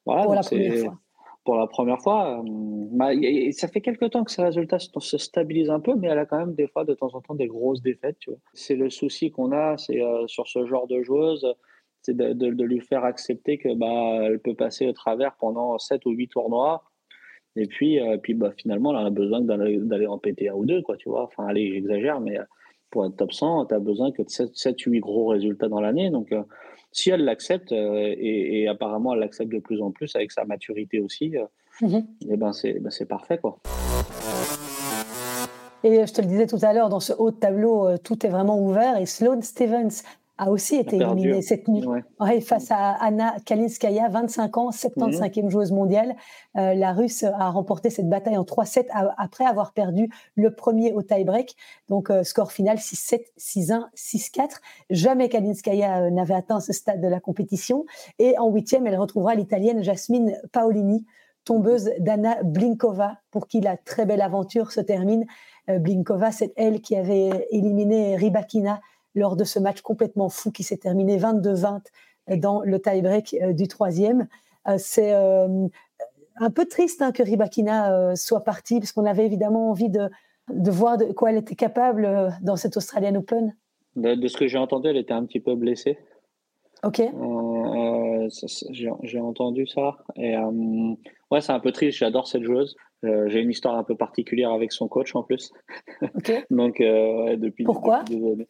voilà, 0.06 0.24
pour 0.24 0.34
la 0.34 0.42
première 0.42 0.76
fois. 0.76 1.00
Pour 1.46 1.56
la 1.56 1.68
première 1.68 2.02
fois, 2.02 2.40
euh, 2.40 2.44
bah, 2.44 3.12
ça 3.52 3.68
fait 3.68 3.82
quelques 3.82 4.10
temps 4.10 4.24
que 4.24 4.32
ses 4.32 4.44
résultats 4.44 4.80
se 4.80 5.18
stabilisent 5.18 5.70
un 5.70 5.80
peu, 5.80 5.96
mais 5.96 6.08
elle 6.08 6.18
a 6.18 6.26
quand 6.26 6.40
même 6.40 6.56
des 6.56 6.68
fois, 6.68 6.84
de 6.84 6.94
temps 6.94 7.14
en 7.14 7.22
temps, 7.22 7.36
des 7.36 7.48
grosses 7.48 7.82
défaites. 7.82 8.18
C'est 8.54 8.76
le 8.76 8.90
souci 8.90 9.32
qu'on 9.32 9.52
a, 9.52 9.78
c'est 9.78 10.02
sur 10.28 10.48
ce 10.48 10.66
genre 10.66 10.88
de 10.88 11.02
joueuse, 11.04 11.48
c'est 12.02 12.18
de, 12.18 12.64
lui 12.64 12.82
faire 12.82 13.06
accepter 13.06 13.58
que 13.58 13.74
bah, 13.76 14.26
elle 14.26 14.40
peut 14.40 14.56
passer 14.56 14.88
au 14.88 14.94
travers 14.94 15.36
pendant 15.36 15.78
7 15.78 16.06
ou 16.06 16.12
8 16.12 16.30
tournois 16.30 16.84
et 17.56 17.68
puis, 17.68 18.00
euh, 18.00 18.18
puis 18.18 18.34
bah, 18.34 18.52
finalement, 18.58 18.90
on 18.90 18.96
a 18.96 19.10
besoin 19.10 19.42
d'aller 19.42 20.08
en 20.08 20.18
péter 20.18 20.50
un 20.50 20.56
ou 20.56 20.66
deux, 20.66 20.82
quoi, 20.82 20.98
tu 20.98 21.10
vois. 21.10 21.24
Enfin, 21.24 21.48
allez, 21.48 21.72
j'exagère, 21.72 22.20
mais 22.20 22.38
euh, 22.38 22.44
pour 22.92 23.06
être 23.06 23.16
top 23.16 23.32
100, 23.32 23.68
tu 23.68 23.74
as 23.74 23.80
besoin 23.80 24.12
que 24.12 24.22
de 24.22 24.28
7-8 24.28 25.00
gros 25.00 25.28
résultats 25.28 25.70
dans 25.70 25.80
l'année. 25.80 26.10
Donc, 26.10 26.32
euh, 26.32 26.44
si 26.96 27.10
elle 27.10 27.26
l'accepte, 27.26 27.72
et, 27.72 28.68
apparemment 28.68 29.14
elle 29.14 29.20
l'accepte 29.20 29.52
de 29.52 29.60
plus 29.60 29.82
en 29.82 29.92
plus 29.92 30.16
avec 30.16 30.32
sa 30.32 30.46
maturité 30.46 31.00
aussi, 31.00 31.36
mm-hmm. 31.82 31.98
et 31.98 32.06
eh 32.32 32.38
ben 32.38 32.54
c'est 32.54 32.80
ben 32.80 32.92
parfait, 33.08 33.38
quoi. 33.38 33.60
Et 35.84 36.08
je 36.08 36.14
te 36.14 36.22
le 36.22 36.28
disais 36.28 36.48
tout 36.48 36.58
à 36.64 36.74
l'heure, 36.74 36.90
dans 36.90 37.00
ce 37.00 37.14
haut 37.14 37.30
de 37.30 37.36
tableau, 37.36 37.96
tout 38.00 38.26
est 38.26 38.30
vraiment 38.30 38.60
ouvert. 38.60 38.98
Et 38.98 39.06
Sloane 39.06 39.44
Stevens 39.44 40.02
a 40.38 40.50
aussi 40.50 40.76
été 40.76 40.98
éliminée 40.98 41.42
cette 41.42 41.68
nuit 41.68 41.84
face 42.42 42.72
à 42.72 42.92
Anna 42.92 43.36
Kalinskaya, 43.46 44.10
25 44.10 44.58
ans, 44.58 44.70
75e 44.70 45.44
mhm. 45.44 45.50
joueuse 45.50 45.72
mondiale. 45.72 46.16
Euh, 46.58 46.74
la 46.74 46.94
Russe 46.94 47.24
a 47.24 47.50
remporté 47.50 47.90
cette 47.90 48.10
bataille 48.10 48.38
en 48.38 48.44
3-7 48.44 48.88
après 49.18 49.46
avoir 49.46 49.74
perdu 49.74 50.10
le 50.36 50.54
premier 50.54 50.94
au 50.94 51.02
tie-break. 51.02 51.56
Donc, 51.90 52.10
euh, 52.10 52.24
score 52.24 52.52
final 52.52 52.78
6-7, 52.78 53.22
6-1, 53.38 53.86
6-4. 53.96 54.62
Jamais 54.90 55.30
Kalinskaya 55.30 56.04
euh, 56.04 56.10
n'avait 56.10 56.34
atteint 56.34 56.60
ce 56.60 56.74
stade 56.74 57.02
de 57.02 57.08
la 57.08 57.20
compétition. 57.20 57.86
Et 58.20 58.38
en 58.38 58.50
huitième, 58.50 58.88
elle 58.88 58.98
retrouvera 58.98 59.36
l'Italienne 59.36 59.84
Jasmine 59.84 60.38
Paolini, 60.52 61.06
tombeuse 61.46 61.92
d'Anna 62.00 62.44
Blinkova, 62.44 63.20
pour 63.32 63.48
qui 63.48 63.62
la 63.62 63.78
très 63.78 64.06
belle 64.06 64.22
aventure 64.22 64.72
se 64.72 64.82
termine. 64.82 65.26
Blinkova, 65.68 66.32
c'est 66.32 66.54
elle 66.58 66.82
qui 66.82 66.96
avait 66.96 67.48
éliminé 67.52 68.16
Ribakina 68.16 68.82
lors 69.16 69.36
de 69.36 69.44
ce 69.44 69.60
match 69.60 69.82
complètement 69.82 70.30
fou 70.30 70.52
qui 70.52 70.64
s'est 70.64 70.78
terminé 70.78 71.18
22-20 71.18 71.82
dans 72.38 72.62
le 72.62 72.80
tie-break 72.80 73.36
euh, 73.42 73.54
du 73.54 73.68
troisième. 73.68 74.28
Euh, 74.68 74.76
c'est 74.78 75.14
euh, 75.14 75.68
un 76.38 76.50
peu 76.50 76.66
triste 76.66 77.02
hein, 77.02 77.12
que 77.12 77.24
Ribakina 77.24 78.16
soit 78.16 78.44
partie, 78.44 78.80
parce 78.80 78.92
qu'on 78.92 79.06
avait 79.06 79.26
évidemment 79.26 79.70
envie 79.70 79.90
de, 79.90 80.10
de 80.52 80.72
voir 80.72 80.98
de 80.98 81.06
quoi 81.06 81.32
elle 81.32 81.38
était 81.38 81.56
capable 81.56 82.34
dans 82.42 82.56
cette 82.56 82.76
Australian 82.78 83.16
Open. 83.16 83.56
De, 83.96 84.28
ce 84.28 84.36
que 84.36 84.48
j'ai 84.48 84.58
entendu, 84.58 84.90
elle 84.90 84.98
était 84.98 85.14
un 85.14 85.24
petit 85.26 85.40
peu 85.40 85.56
blessée. 85.56 85.98
Ok. 86.84 87.02
j'ai 88.72 89.20
entendu 89.22 89.66
ça. 89.66 89.98
Et 90.18 90.36
ouais, 91.32 91.40
c'est 91.40 91.54
un 91.54 91.62
peu 91.62 91.72
triste. 91.72 92.00
J'adore 92.00 92.28
cette 92.28 92.44
joueuse. 92.44 92.76
j'ai 93.02 93.40
une 93.40 93.52
histoire 93.52 93.78
un 93.78 93.86
peu 93.86 93.96
particulière 93.96 94.52
avec 94.52 94.74
son 94.74 94.90
coach 94.90 95.16
en 95.16 95.24
plus. 95.24 95.54
Ok. 96.16 96.34
Donc, 96.50 96.80
depuis, 96.80 97.64
Pourquoi? 97.64 98.04
depuis. 98.04 98.46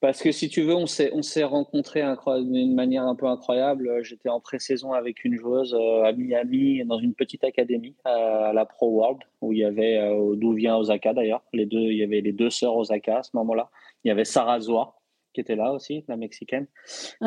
Parce 0.00 0.22
que 0.22 0.32
si 0.32 0.48
tu 0.48 0.62
veux, 0.62 0.74
on 0.74 0.86
s'est, 0.86 1.10
on 1.12 1.20
s'est 1.20 1.44
rencontrés 1.44 2.02
d'une 2.42 2.74
manière 2.74 3.04
un 3.04 3.14
peu 3.14 3.26
incroyable. 3.26 4.02
J'étais 4.02 4.30
en 4.30 4.40
pré-saison 4.40 4.92
avec 4.92 5.24
une 5.24 5.36
joueuse 5.36 5.74
euh, 5.74 6.04
à 6.04 6.12
Miami, 6.12 6.82
dans 6.86 6.98
une 6.98 7.14
petite 7.14 7.44
académie 7.44 7.94
à 8.04 8.52
la 8.54 8.64
Pro 8.64 8.90
World, 8.90 9.20
où 9.42 9.52
il 9.52 9.58
y 9.58 9.64
avait, 9.64 9.98
euh, 9.98 10.36
d'où 10.36 10.54
vient 10.54 10.76
Osaka 10.76 11.12
d'ailleurs, 11.12 11.42
les 11.52 11.66
deux, 11.66 11.78
il 11.78 11.98
y 11.98 12.02
avait 12.02 12.22
les 12.22 12.32
deux 12.32 12.50
sœurs 12.50 12.76
Osaka 12.76 13.18
à 13.18 13.22
ce 13.22 13.30
moment-là. 13.34 13.68
Il 14.04 14.08
y 14.08 14.10
avait 14.10 14.24
Sarah 14.24 14.60
Zoa, 14.60 15.00
qui 15.32 15.40
était 15.40 15.56
là 15.56 15.72
aussi, 15.72 16.04
la 16.08 16.16
mexicaine. 16.16 16.66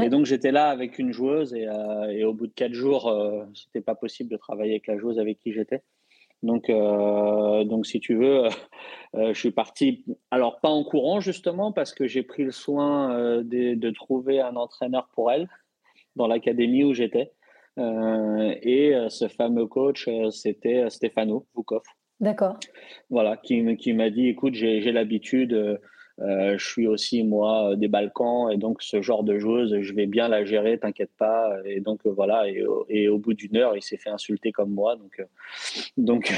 Et 0.01 0.09
donc 0.09 0.25
j'étais 0.25 0.51
là 0.51 0.69
avec 0.69 0.99
une 0.99 1.11
joueuse 1.11 1.53
et, 1.53 1.67
euh, 1.67 2.09
et 2.09 2.23
au 2.23 2.33
bout 2.33 2.47
de 2.47 2.53
quatre 2.53 2.73
jours, 2.73 3.07
euh, 3.07 3.45
c'était 3.53 3.81
pas 3.81 3.95
possible 3.95 4.29
de 4.29 4.37
travailler 4.37 4.71
avec 4.71 4.87
la 4.87 4.97
joueuse 4.97 5.19
avec 5.19 5.39
qui 5.39 5.53
j'étais. 5.53 5.81
Donc, 6.43 6.69
euh, 6.69 7.63
donc 7.63 7.85
si 7.85 7.99
tu 7.99 8.15
veux, 8.15 8.43
euh, 9.15 9.33
je 9.33 9.39
suis 9.39 9.51
parti, 9.51 10.05
alors 10.29 10.59
pas 10.59 10.69
en 10.69 10.83
courant 10.83 11.21
justement, 11.21 11.71
parce 11.71 11.93
que 11.93 12.05
j'ai 12.05 12.21
pris 12.21 12.43
le 12.43 12.51
soin 12.51 13.17
euh, 13.17 13.43
de, 13.43 13.75
de, 13.75 13.89
trouver 13.89 14.41
un 14.41 14.57
entraîneur 14.57 15.07
pour 15.15 15.31
elle 15.31 15.49
dans 16.15 16.27
l'académie 16.27 16.83
où 16.83 16.93
j'étais. 16.93 17.31
Euh, 17.79 18.55
et 18.61 18.93
euh, 18.93 19.09
ce 19.09 19.27
fameux 19.27 19.65
coach, 19.67 20.07
euh, 20.07 20.29
c'était 20.29 20.89
Stefano 20.89 21.47
Vukov. 21.55 21.81
D'accord. 22.19 22.57
Voilà, 23.09 23.37
qui, 23.37 23.75
qui 23.77 23.93
m'a 23.93 24.09
dit, 24.09 24.27
écoute, 24.27 24.53
j'ai 24.53 24.91
l'habitude 24.91 25.79
euh, 26.21 26.57
je 26.59 26.65
suis 26.65 26.85
aussi 26.85 27.23
moi 27.23 27.71
euh, 27.71 27.75
des 27.75 27.87
Balkans 27.87 28.51
et 28.51 28.57
donc 28.57 28.83
ce 28.83 29.01
genre 29.01 29.23
de 29.23 29.39
joueuse, 29.39 29.81
je 29.81 29.93
vais 29.93 30.05
bien 30.05 30.27
la 30.27 30.45
gérer, 30.45 30.77
t'inquiète 30.77 31.11
pas. 31.17 31.51
Et 31.65 31.79
donc 31.79 32.05
euh, 32.05 32.11
voilà. 32.11 32.47
Et, 32.47 32.63
et 32.89 33.07
au 33.07 33.17
bout 33.17 33.33
d'une 33.33 33.57
heure, 33.57 33.75
il 33.75 33.81
s'est 33.81 33.97
fait 33.97 34.11
insulter 34.11 34.51
comme 34.51 34.71
moi. 34.71 34.95
Donc 34.95 35.25
donc 35.97 36.31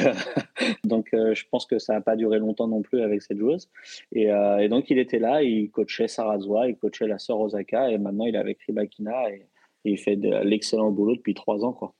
donc 0.86 1.10
je 1.12 1.44
pense 1.52 1.66
que 1.66 1.78
ça 1.78 1.94
n'a 1.94 2.02
pas 2.02 2.16
duré 2.16 2.40
longtemps 2.40 2.68
non 2.68 2.82
plus 2.82 3.02
avec 3.02 3.22
cette 3.22 3.38
joueuse. 3.38 3.70
Et, 4.14 4.28
et 4.60 4.70
donc 4.70 4.90
il 4.90 4.98
était 4.98 5.20
là, 5.20 5.44
il 5.44 5.70
coachait 5.72 6.08
Sarrazwa, 6.08 6.70
il 6.70 6.78
coachait 6.78 7.08
la 7.08 7.20
sœur 7.20 7.40
Osaka 7.40 7.92
et 7.92 7.98
maintenant 7.98 8.26
il 8.26 8.36
est 8.36 8.40
avec 8.40 8.62
Ribakina 8.62 9.30
et, 9.32 9.46
il 9.88 10.00
fait 10.00 10.16
de 10.16 10.30
l'excellent 10.44 10.90
boulot 10.90 11.16
depuis 11.16 11.36
trois 11.36 11.64
ans 11.64 11.72
quoi. 11.72 11.94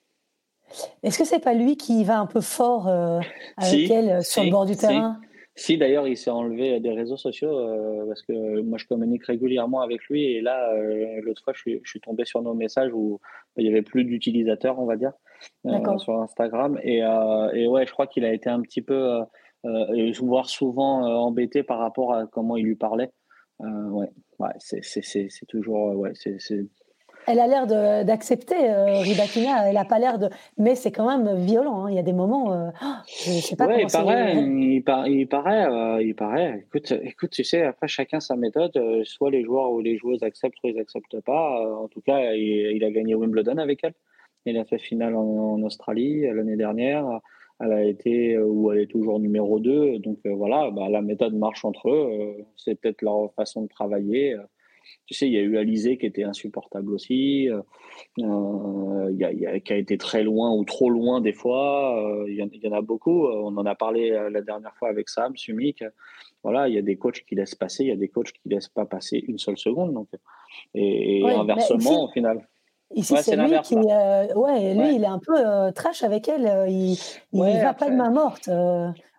Est-ce 1.04 1.20
que 1.20 1.24
c'est 1.24 1.40
pas 1.40 1.54
lui 1.54 1.78
qui 1.78 2.04
va 2.04 2.20
un 2.20 2.26
peu 2.26 2.42
fort 2.42 2.88
avec 2.88 3.92
elle 3.92 4.24
sur 4.24 4.44
le 4.44 4.50
bord 4.50 4.66
du 4.66 4.76
terrain? 4.76 5.22
Si 5.56 5.78
d'ailleurs 5.78 6.08
il 6.08 6.18
s'est 6.18 6.30
enlevé 6.30 6.82
des 6.82 6.92
réseaux 6.92 7.16
sociaux 7.16 7.58
euh, 7.58 8.06
parce 8.08 8.22
que 8.24 8.62
moi 8.62 8.78
je 8.78 8.86
communique 8.86 9.26
régulièrement 9.26 9.82
avec 9.82 10.04
lui 10.06 10.24
et 10.24 10.42
là 10.42 10.74
euh, 10.74 11.22
l'autre 11.22 11.42
fois 11.44 11.54
je 11.54 11.62
suis, 11.62 11.82
je 11.84 11.90
suis, 11.90 12.02
tombé 12.02 12.26
sur 12.26 12.42
nos 12.42 12.54
messages 12.54 12.92
où 12.94 13.22
il 13.56 13.66
y 13.66 13.70
avait 13.70 13.82
plus 13.82 14.04
d'utilisateurs 14.04 14.78
on 14.80 14.86
va 14.86 14.98
dire 14.98 15.14
euh, 15.66 15.98
sur 15.98 16.20
Instagram. 16.20 16.78
Et, 16.84 16.98
et, 16.98 17.68
ouais 17.68 17.86
je 17.86 17.92
crois 17.92 18.08
qu'il 18.08 18.26
a 18.26 18.34
été 18.34 18.50
un 18.50 18.62
petit 18.62 18.82
peu 18.82 19.22
voire 20.22 20.50
souvent 20.50 21.04
embêté 21.22 21.64
par 21.64 21.80
rapport 21.80 22.14
à 22.14 22.28
comment 22.28 22.58
il 22.58 22.66
lui 22.66 22.76
parlait. 22.76 23.12
Ouais, 23.60 24.12
ouais 24.40 24.50
c'est 24.60 25.46
toujours 25.48 25.96
ouais 25.96 26.12
c'est 26.16 26.68
elle 27.28 27.40
a 27.40 27.48
l'air 27.48 27.68
d'accepter, 28.06 28.70
euh, 28.70 29.00
Ribakina. 29.00 29.68
Elle 29.68 29.76
n'a 29.76 29.86
pas 29.86 30.00
l'air 30.00 30.20
de. 30.20 30.30
Mais 30.58 30.76
c'est 30.76 30.92
quand 30.92 31.08
même 31.08 31.38
violent. 31.40 31.86
Hein. 31.86 31.92
Il 31.92 31.96
y 31.96 32.00
a 32.00 32.04
des 32.04 32.14
moments. 32.14 32.54
Euh... 32.54 32.70
Oh, 32.84 32.86
je 33.08 33.32
sais 33.32 33.56
pas 33.56 33.68
ouais, 33.68 33.84
il 33.84 33.92
paraît, 33.92 34.36
il, 34.36 34.84
il, 35.08 35.28
paraît. 35.28 35.66
Euh, 35.66 36.02
il 36.04 36.16
paraît. 36.16 36.64
Écoute, 36.66 36.92
écoute, 37.02 37.32
tu 37.32 37.44
sais, 37.44 37.64
après, 37.64 37.88
chacun 37.88 38.20
sa 38.20 38.36
méthode. 38.36 38.76
Euh, 38.78 39.04
soit 39.04 39.32
les 39.32 39.44
joueurs 39.44 39.72
ou 39.72 39.82
les 39.82 39.98
joueuses 39.98 40.24
acceptent, 40.24 40.58
soit 40.60 40.70
ils 40.70 40.76
n'acceptent 40.76 41.22
pas. 41.22 41.62
Euh, 41.62 41.76
en 41.76 41.88
tout 41.88 42.02
cas, 42.02 42.34
il, 42.34 42.76
il, 42.76 42.84
a 42.84 42.92
gagné 42.92 43.16
Wimbledon 43.16 43.58
avec 43.58 43.84
elle. 43.84 43.94
Il 44.46 44.58
a 44.58 44.66
fait 44.66 44.78
finale 44.78 45.16
en, 45.16 45.62
Australie 45.64 46.22
l'année 46.22 46.56
dernière. 46.58 47.22
Elle 47.60 47.72
a 47.72 47.84
été, 47.84 48.38
ou 48.38 48.72
elle 48.72 48.80
est 48.82 48.92
toujours 48.92 49.20
numéro 49.20 49.60
2. 49.60 50.00
Donc 50.00 50.20
voilà, 50.26 50.70
bah, 50.72 50.90
la 50.90 51.02
méthode 51.02 51.34
marche 51.34 51.66
entre 51.66 51.90
eux. 51.90 52.46
c'est 52.56 52.76
peut-être 52.76 53.02
leur 53.02 53.32
façon 53.34 53.64
de 53.64 53.68
travailler. 53.68 54.36
Tu 55.06 55.14
sais, 55.14 55.28
il 55.28 55.34
y 55.34 55.38
a 55.38 55.42
eu 55.42 55.58
Alizé 55.58 55.98
qui 55.98 56.06
était 56.06 56.24
insupportable 56.24 56.92
aussi, 56.94 57.50
euh, 57.50 57.62
euh, 58.20 59.10
il 59.12 59.18
y, 59.18 59.46
a, 59.46 59.60
qui 59.60 59.74
a 59.74 59.78
été 59.78 59.98
très 59.98 60.24
loin 60.24 60.52
ou 60.52 60.64
trop 60.64 60.90
loin 60.90 61.22
des 61.22 61.34
fois. 61.34 62.02
Euh, 62.04 62.26
il 62.28 62.36
y, 62.36 62.68
en 62.68 62.72
a 62.72 62.82
beaucoup. 62.82 63.28
On 63.28 63.56
en 63.58 63.66
a 63.66 63.76
parlé 63.76 64.10
la 64.32 64.42
dernière 64.42 64.76
fois 64.78 64.90
avec 64.90 65.10
Sam, 65.10 65.36
Sumik. 65.38 65.84
Voilà, 66.44 66.68
il 66.68 66.76
y 66.76 66.78
a 66.78 66.82
des 66.82 66.98
coachs 66.98 67.24
qui 67.28 67.36
laissent 67.36 67.56
passer, 67.56 67.84
il 67.84 67.90
y 67.90 67.94
a 67.94 67.96
des 67.96 68.10
coachs 68.10 68.32
qui 68.32 68.50
laissent 68.50 68.70
pas 68.70 68.86
passer 68.86 69.24
une 69.28 69.38
seule 69.38 69.58
seconde. 69.58 69.94
Donc, 69.94 70.10
et, 70.74 71.24
inversement, 71.24 72.06
au 72.06 72.08
final. 72.10 72.48
Ici, 72.94 73.16
c'est 73.22 73.36
lui 73.36 73.60
qui. 73.62 73.76
ouais, 73.76 74.74
lui, 74.76 74.96
il 74.96 75.04
est 75.04 75.08
un 75.08 75.20
peu 75.20 75.72
trash 75.74 76.04
avec 76.04 76.28
elle. 76.28 76.70
Il 76.70 76.98
ne 77.34 77.64
va 77.64 77.74
pas 77.74 77.90
de 77.90 77.96
main 77.96 78.12
morte. 78.12 78.50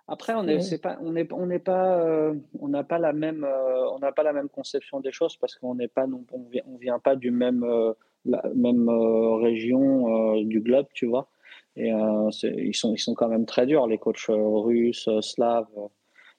Après, 0.09 0.34
on 0.34 0.44
n'est 0.44 0.61
pas, 0.78 0.98
on 1.02 1.16
est, 1.16 1.32
on 1.32 1.46
n'est 1.46 1.59
pas, 1.59 1.98
euh, 1.98 2.34
on 2.61 2.68
n'a 2.68 2.84
pas 2.84 2.98
la 2.98 3.12
même, 3.12 3.42
euh, 3.42 3.90
on 3.90 3.98
n'a 3.98 4.12
pas 4.12 4.22
la 4.22 4.32
même 4.32 4.48
conception 4.48 5.00
des 5.00 5.11
choses 5.11 5.36
parce 5.36 5.57
qu'on 5.57 5.74
n'est 5.74 5.88
pas, 5.88 6.07
non, 6.07 6.24
on 6.32 6.44
vient, 6.48 6.62
on 6.68 6.76
vient 6.76 7.00
pas 7.00 7.16
du 7.16 7.32
même, 7.32 7.64
euh, 7.64 7.92
la 8.24 8.42
même 8.54 8.88
région 8.88 10.40
du 10.42 10.61
globe, 10.61 10.86
tu 10.92 11.07
vois. 11.07 11.28
Et 11.76 11.90
ils 11.90 12.74
sont, 12.74 12.92
ils 12.94 12.98
sont 12.98 13.14
quand 13.14 13.28
même 13.28 13.46
très 13.46 13.66
durs, 13.66 13.86
les 13.86 13.98
coachs 13.98 14.26
russes, 14.28 15.09
slaves. 15.20 15.68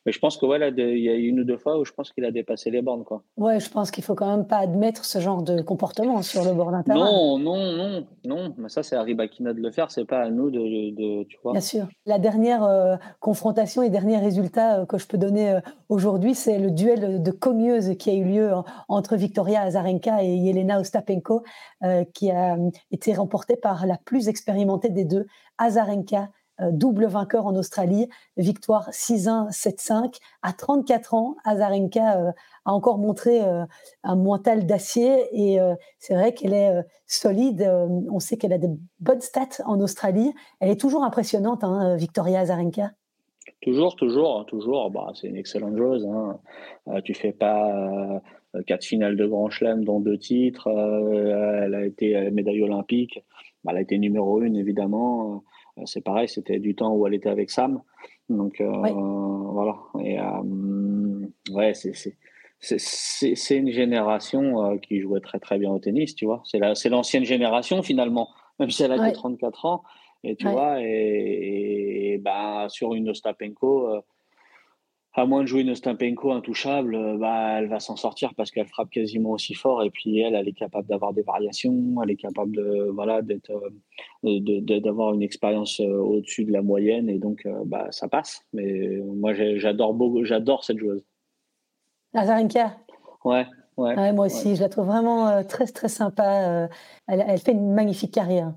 Mais 0.08 0.14
je 0.14 0.20
pense 0.20 0.38
que 0.38 0.46
ouais, 0.46 0.58
il 0.70 1.00
y 1.00 1.10
a 1.10 1.16
une 1.16 1.42
ou 1.42 1.44
deux 1.44 1.58
fois 1.58 1.78
où 1.78 1.84
je 1.84 1.92
pense 1.92 2.14
qu'il 2.14 2.24
a 2.24 2.32
dépassé 2.32 2.72
les 2.72 2.82
bornes. 2.82 3.04
Quoi. 3.04 3.24
Ouais, 3.36 3.60
je 3.60 3.70
pense 3.70 3.92
qu'il 3.92 4.06
faut 4.06 4.16
quand 4.16 4.38
même 4.38 4.48
pas 4.48 4.60
admettre 4.60 5.04
ce 5.04 5.20
genre 5.20 5.44
de 5.44 5.62
comportement 5.62 6.22
sur 6.22 6.46
le 6.46 6.54
bord 6.54 6.72
d'un 6.72 6.82
terrain. 6.82 6.98
Non, 6.98 7.38
non, 7.38 7.74
non, 7.74 8.08
non. 8.24 8.56
Mais 8.58 8.70
ça, 8.70 8.84
c'est 8.84 8.96
à 8.96 9.02
Ribakina 9.02 9.52
de 9.52 9.60
le 9.60 9.70
faire. 9.70 9.92
C'est 9.92 10.06
pas 10.06 10.22
à 10.22 10.30
nous 10.30 10.50
de, 10.50 10.96
de, 10.96 11.24
tu 11.26 11.38
vois. 11.44 11.52
Bien 11.52 11.60
sûr. 11.60 11.90
La 12.06 12.20
dernière 12.20 12.64
euh, 12.64 12.96
confrontation 13.20 13.84
et 13.84 13.90
dernier 13.90 14.18
résultat 14.18 14.80
euh, 14.80 14.86
que 14.86 14.98
je 14.98 15.08
peux 15.08 15.18
donner 15.18 15.52
euh, 15.52 15.60
aujourd'hui, 15.90 16.36
c'est 16.36 16.58
le 16.58 16.72
duel 16.72 17.22
de 17.22 17.32
cogneuses 17.32 17.98
qui 17.98 18.10
a 18.10 18.14
eu 18.14 18.24
lieu 18.24 18.52
entre 18.88 19.18
Victoria 19.18 19.64
Azarenka 19.64 20.24
et 20.24 20.34
Yelena 20.34 20.80
Ostapenko, 20.80 21.44
qui 22.14 22.32
a 22.32 22.56
été 22.92 23.14
remporté 23.14 23.58
par 23.58 23.86
la 23.86 23.98
plus 24.06 24.30
expérimentée 24.30 24.90
des 24.90 25.04
deux, 25.04 25.26
Azarenka, 25.58 26.30
double 26.72 27.06
vainqueur 27.06 27.46
en 27.46 27.56
Australie, 27.56 28.08
victoire 28.38 28.90
6-1, 28.90 29.52
7-5. 29.52 30.18
À 30.42 30.54
34 30.54 31.14
ans, 31.14 31.36
Azarenka 31.44 32.20
euh, 32.20 32.32
a 32.66 32.74
encore 32.74 32.98
montré 32.98 33.42
euh, 33.44 33.64
un 34.04 34.16
mental 34.16 34.66
d'acier 34.66 35.28
et 35.32 35.60
c'est 36.00 36.14
vrai 36.14 36.34
qu'elle 36.34 36.54
est 36.54 36.84
solide. 37.06 37.70
on 38.12 38.20
sait 38.20 38.38
qu'elle 38.38 38.54
a 38.54 38.58
de 38.58 38.68
bonnes 39.00 39.22
stats 39.22 39.64
en 39.66 39.80
Australie. 39.80 40.34
Elle 40.60 40.70
est 40.70 40.80
toujours 40.80 41.04
impressionnante, 41.04 41.64
hein, 41.64 41.96
Victoria 41.96 42.42
Azarenka. 42.42 42.92
Toujours, 43.62 43.96
toujours, 43.96 44.46
toujours. 44.46 44.92
Bah, 44.92 45.12
c'est 45.14 45.28
une 45.28 45.38
excellente 45.38 45.78
chose. 45.78 46.06
Hein. 46.06 46.40
tu 47.04 47.14
fais 47.14 47.32
pas 47.32 48.22
quatre 48.66 48.84
finales 48.84 49.16
de 49.16 49.26
Grand 49.26 49.50
Chelem, 49.50 49.84
dont 49.84 50.00
deux 50.00 50.18
titres. 50.18 50.68
elle 50.68 51.76
a 51.76 51.86
été 51.86 52.30
médaille 52.32 52.64
olympique. 52.64 53.24
Bah, 53.64 53.72
elle 53.72 53.80
a 53.80 53.82
été 53.82 53.98
numéro 53.98 54.42
une, 54.42 54.56
évidemment. 54.56 55.44
Euh, 55.78 55.82
c'est 55.86 56.02
pareil, 56.02 56.28
c'était 56.28 56.60
du 56.60 56.76
temps 56.76 56.94
où 56.94 57.06
elle 57.08 57.14
était 57.14 57.30
avec 57.30 57.50
Sam. 57.50 57.82
Donc 58.30 58.60
euh, 58.62 58.72
voilà. 58.72 59.78
Et 60.04 60.20
euh, 60.20 61.28
ouais, 61.52 61.74
c'est 61.74 61.94
c'est 62.60 63.56
une 63.56 63.70
génération 63.70 64.78
qui 64.80 65.00
jouait 65.00 65.20
très 65.20 65.40
très 65.40 65.60
bien 65.60 65.72
au 65.72 65.78
tennis, 65.78 66.16
tu 66.16 66.26
vois. 66.26 66.42
C'est 66.44 66.90
l'ancienne 66.90 67.24
génération 67.24 67.84
finalement, 67.84 68.30
même 68.60 68.72
si 68.72 68.84
elle 68.84 68.92
a 68.92 69.10
que 69.10 69.14
34 69.14 69.66
ans. 69.66 69.84
Et 70.24 70.36
tu 70.36 70.48
vois, 70.48 70.78
et, 70.82 72.20
ben, 72.24 72.68
sur 72.70 72.96
une 72.96 73.10
Ostapenko, 73.10 74.02
à 75.18 75.26
moins 75.26 75.42
de 75.42 75.48
jouer 75.48 75.62
une 75.62 75.72
Ostapenko 75.72 76.32
intouchable, 76.32 76.94
euh, 76.94 77.18
bah, 77.18 77.58
elle 77.58 77.68
va 77.68 77.80
s'en 77.80 77.96
sortir 77.96 78.36
parce 78.36 78.52
qu'elle 78.52 78.68
frappe 78.68 78.92
quasiment 78.92 79.32
aussi 79.32 79.56
fort. 79.56 79.84
Et 79.84 79.90
puis 79.90 80.20
elle, 80.20 80.36
elle 80.36 80.48
est 80.48 80.54
capable 80.54 80.88
d'avoir 80.88 81.12
des 81.12 81.24
variations, 81.24 81.96
elle 82.04 82.12
est 82.12 82.16
capable 82.16 82.56
de 82.56 82.92
voilà 82.94 83.24
d'être, 83.24 83.52
euh, 84.26 84.80
d'avoir 84.80 85.16
une 85.16 85.24
expérience 85.24 85.80
euh, 85.80 85.98
au-dessus 85.98 86.46
de 86.46 86.54
la 86.54 86.62
moyenne. 86.62 87.10
Et 87.10 87.18
donc, 87.18 87.48
bah, 87.66 87.88
ça 87.90 88.08
passe. 88.08 88.46
Mais 88.54 89.00
moi, 89.06 89.34
j'adore 89.34 89.96
beaucoup, 89.96 90.24
j'adore 90.24 90.64
cette 90.64 90.78
joueuse. 90.78 91.04
Azarenka. 92.14 92.78
Ouais. 93.26 93.48
Ouais, 93.76 94.12
moi 94.14 94.26
aussi, 94.26 94.56
je 94.56 94.62
la 94.62 94.70
trouve 94.70 94.88
vraiment 94.88 95.44
très 95.44 95.66
très 95.68 95.88
sympa. 95.88 96.68
Elle, 97.08 97.24
elle, 97.28 97.40
fait 97.40 97.52
une 97.52 97.74
magnifique 97.74 98.12
carrière. 98.12 98.54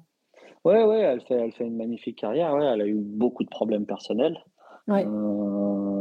Ouais, 0.64 0.82
ouais, 0.82 1.00
elle 1.00 1.20
fait, 1.22 1.34
elle 1.34 1.52
fait 1.52 1.64
une 1.64 1.76
magnifique 1.76 2.16
carrière. 2.16 2.54
Ouais, 2.54 2.64
elle 2.64 2.80
a 2.80 2.86
eu 2.86 2.94
beaucoup 2.94 3.44
de 3.44 3.50
problèmes 3.50 3.84
personnels. 3.84 4.42
Ouais 4.88 5.06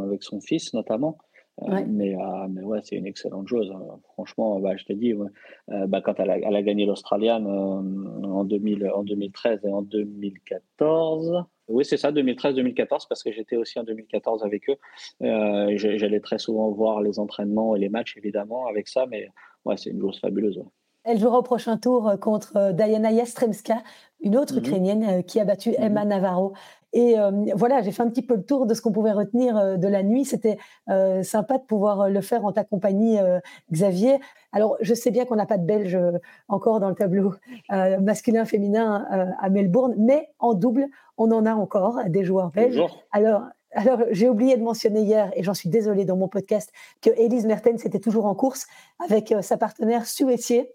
avec 0.09 0.23
son 0.23 0.41
fils 0.41 0.73
notamment. 0.73 1.17
Euh, 1.63 1.83
mais, 1.87 2.15
euh, 2.15 2.47
mais 2.49 2.63
ouais, 2.63 2.79
c'est 2.83 2.95
une 2.95 3.05
excellente 3.05 3.47
chose. 3.47 3.69
Hein. 3.69 3.99
Franchement, 4.13 4.59
bah, 4.59 4.77
je 4.77 4.85
te 4.85 4.93
dis, 4.93 5.13
euh, 5.13 5.87
bah, 5.87 5.99
quand 5.99 6.17
elle 6.19 6.29
a, 6.29 6.37
elle 6.37 6.55
a 6.55 6.61
gagné 6.61 6.85
l'Australienne 6.85 7.45
en, 7.47 8.45
2000, 8.45 8.89
en 8.95 9.03
2013 9.03 9.65
et 9.65 9.69
en 9.69 9.81
2014, 9.81 11.43
oui, 11.67 11.83
c'est 11.83 11.97
ça, 11.97 12.13
2013-2014, 12.13 13.07
parce 13.09 13.23
que 13.23 13.31
j'étais 13.33 13.57
aussi 13.57 13.77
en 13.77 13.83
2014 13.83 14.43
avec 14.43 14.69
eux. 14.69 14.77
J'allais 15.19 16.21
très 16.21 16.39
souvent 16.39 16.71
voir 16.71 17.01
les 17.01 17.19
entraînements 17.19 17.75
et 17.75 17.79
les 17.79 17.89
matchs, 17.89 18.15
évidemment, 18.15 18.65
avec 18.67 18.87
ça, 18.87 19.05
mais 19.05 19.27
ouais, 19.65 19.75
c'est 19.75 19.89
une 19.89 19.99
chose 19.99 20.17
fabuleuse. 20.19 20.63
Elle 21.03 21.19
jouera 21.19 21.39
au 21.39 21.43
prochain 21.43 21.77
tour 21.77 22.11
contre 22.21 22.71
Diana 22.73 23.13
Jastremska, 23.13 23.83
une 24.21 24.37
autre 24.37 24.53
mhm. 24.53 24.59
Ukrainienne 24.59 25.23
qui 25.23 25.39
a 25.39 25.45
battu 25.45 25.73
Emma 25.77 26.03
mhm. 26.03 26.09
Navarro 26.09 26.53
et 26.93 27.19
euh, 27.19 27.31
voilà, 27.55 27.81
j'ai 27.81 27.91
fait 27.91 28.01
un 28.01 28.09
petit 28.09 28.21
peu 28.21 28.35
le 28.35 28.43
tour 28.43 28.65
de 28.65 28.73
ce 28.73 28.81
qu'on 28.81 28.91
pouvait 28.91 29.11
retenir 29.11 29.57
euh, 29.57 29.77
de 29.77 29.87
la 29.87 30.03
nuit. 30.03 30.25
C'était 30.25 30.57
euh, 30.89 31.21
sympa 31.23 31.57
de 31.57 31.63
pouvoir 31.63 32.09
le 32.09 32.21
faire 32.21 32.45
en 32.45 32.51
ta 32.51 32.63
compagnie, 32.63 33.17
Xavier. 33.71 34.19
Alors, 34.51 34.77
je 34.81 34.93
sais 34.93 35.11
bien 35.11 35.25
qu'on 35.25 35.35
n'a 35.35 35.45
pas 35.45 35.57
de 35.57 35.65
Belges 35.65 35.97
encore 36.47 36.79
dans 36.79 36.89
le 36.89 36.95
tableau 36.95 37.33
masculin-féminin 37.69 39.35
à 39.39 39.49
Melbourne, 39.49 39.95
mais 39.97 40.29
en 40.39 40.53
double, 40.53 40.87
on 41.17 41.31
en 41.31 41.45
a 41.45 41.53
encore 41.53 41.99
des 42.07 42.23
joueurs 42.23 42.51
belges. 42.51 42.81
Alors, 43.11 43.43
alors, 43.71 44.01
j'ai 44.09 44.27
oublié 44.27 44.57
de 44.57 44.63
mentionner 44.63 45.01
hier, 45.01 45.31
et 45.35 45.43
j'en 45.43 45.53
suis 45.53 45.69
désolée 45.69 46.05
dans 46.05 46.17
mon 46.17 46.27
podcast, 46.27 46.71
que 47.01 47.11
Elise 47.17 47.45
Mertens 47.45 47.85
était 47.85 47.99
toujours 47.99 48.25
en 48.25 48.33
course 48.33 48.65
avec 48.99 49.33
sa 49.41 49.57
partenaire 49.57 50.07
Suétier 50.07 50.73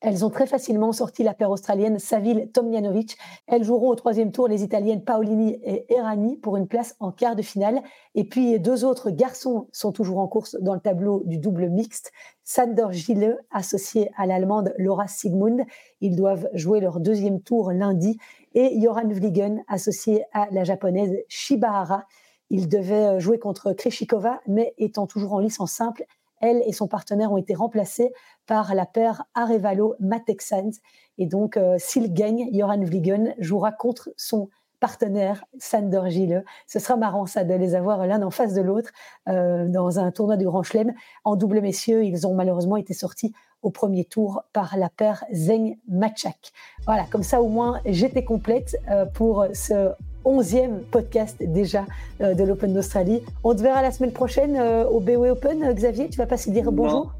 elles 0.00 0.24
ont 0.24 0.30
très 0.30 0.46
facilement 0.46 0.92
sorti 0.92 1.24
la 1.24 1.34
paire 1.34 1.50
australienne 1.50 1.98
Saville 1.98 2.50
Tomjanovic. 2.52 3.18
Elles 3.48 3.64
joueront 3.64 3.88
au 3.88 3.94
troisième 3.96 4.30
tour 4.30 4.46
les 4.46 4.62
Italiennes 4.62 5.02
Paolini 5.02 5.58
et 5.64 5.92
Errani 5.92 6.36
pour 6.36 6.56
une 6.56 6.68
place 6.68 6.94
en 7.00 7.10
quart 7.10 7.34
de 7.34 7.42
finale. 7.42 7.82
Et 8.14 8.24
puis 8.24 8.60
deux 8.60 8.84
autres 8.84 9.10
garçons 9.10 9.66
sont 9.72 9.90
toujours 9.90 10.18
en 10.18 10.28
course 10.28 10.56
dans 10.60 10.74
le 10.74 10.80
tableau 10.80 11.22
du 11.24 11.38
double 11.38 11.68
mixte. 11.68 12.12
Sander 12.44 12.86
Gille, 12.92 13.38
associé 13.50 14.10
à 14.16 14.26
l'Allemande 14.26 14.72
Laura 14.78 15.08
Sigmund. 15.08 15.64
Ils 16.00 16.14
doivent 16.14 16.48
jouer 16.54 16.78
leur 16.78 17.00
deuxième 17.00 17.40
tour 17.40 17.72
lundi. 17.72 18.18
Et 18.54 18.80
Joran 18.80 19.08
Vliegen, 19.08 19.64
associé 19.66 20.24
à 20.32 20.46
la 20.52 20.62
Japonaise 20.62 21.16
Shibahara. 21.28 22.04
Il 22.50 22.68
devait 22.68 23.20
jouer 23.20 23.38
contre 23.38 23.72
Krishikova, 23.72 24.40
mais 24.46 24.74
étant 24.78 25.06
toujours 25.06 25.34
en 25.34 25.38
lice 25.38 25.60
en 25.60 25.66
simple, 25.66 26.06
elle 26.40 26.62
et 26.66 26.72
son 26.72 26.88
partenaire 26.88 27.32
ont 27.32 27.36
été 27.36 27.54
remplacés 27.54 28.12
par 28.46 28.74
la 28.74 28.86
paire 28.86 29.24
Arevalo-Matexans. 29.34 30.80
Et 31.18 31.26
donc, 31.26 31.56
euh, 31.56 31.76
s'il 31.78 32.12
gagne, 32.12 32.48
Joran 32.52 32.82
Vliegen 32.84 33.34
jouera 33.38 33.72
contre 33.72 34.10
son 34.16 34.48
partenaire 34.80 35.44
Sander 35.58 36.02
Gille. 36.06 36.44
Ce 36.66 36.78
sera 36.78 36.96
marrant 36.96 37.26
ça 37.26 37.44
de 37.44 37.54
les 37.54 37.74
avoir 37.74 38.06
l'un 38.06 38.22
en 38.22 38.30
face 38.30 38.54
de 38.54 38.60
l'autre 38.60 38.90
euh, 39.28 39.66
dans 39.68 39.98
un 39.98 40.10
tournoi 40.10 40.36
du 40.36 40.44
Grand 40.44 40.62
Chelem. 40.62 40.92
En 41.24 41.36
double 41.36 41.60
messieurs, 41.60 42.04
ils 42.04 42.26
ont 42.26 42.34
malheureusement 42.34 42.76
été 42.76 42.94
sortis 42.94 43.32
au 43.62 43.70
premier 43.70 44.04
tour 44.04 44.42
par 44.52 44.76
la 44.76 44.88
paire 44.88 45.24
Zeng 45.32 45.76
Machak. 45.88 46.52
Voilà, 46.86 47.04
comme 47.10 47.24
ça 47.24 47.42
au 47.42 47.48
moins 47.48 47.80
j'étais 47.86 48.24
complète 48.24 48.76
euh, 48.90 49.04
pour 49.04 49.46
ce 49.52 49.90
onzième 50.24 50.80
podcast 50.90 51.36
déjà 51.40 51.84
euh, 52.20 52.34
de 52.34 52.44
l'Open 52.44 52.72
d'Australie. 52.72 53.22
On 53.42 53.54
te 53.54 53.62
verra 53.62 53.82
la 53.82 53.90
semaine 53.90 54.12
prochaine 54.12 54.60
au 54.90 55.00
BOE 55.00 55.30
Open. 55.30 55.72
Xavier, 55.72 56.08
tu 56.08 56.18
vas 56.18 56.26
passer 56.26 56.50
dire 56.50 56.70
bonjour? 56.70 57.12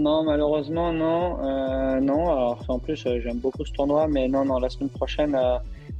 Non, 0.00 0.24
malheureusement, 0.24 0.92
non. 0.92 1.38
Non, 2.00 2.56
en 2.68 2.78
plus, 2.78 2.96
j'aime 2.96 3.38
beaucoup 3.38 3.64
ce 3.64 3.72
tournoi, 3.72 4.08
mais 4.08 4.28
non, 4.28 4.44
non, 4.44 4.58
la 4.58 4.68
semaine 4.68 4.90
prochaine, 4.90 5.36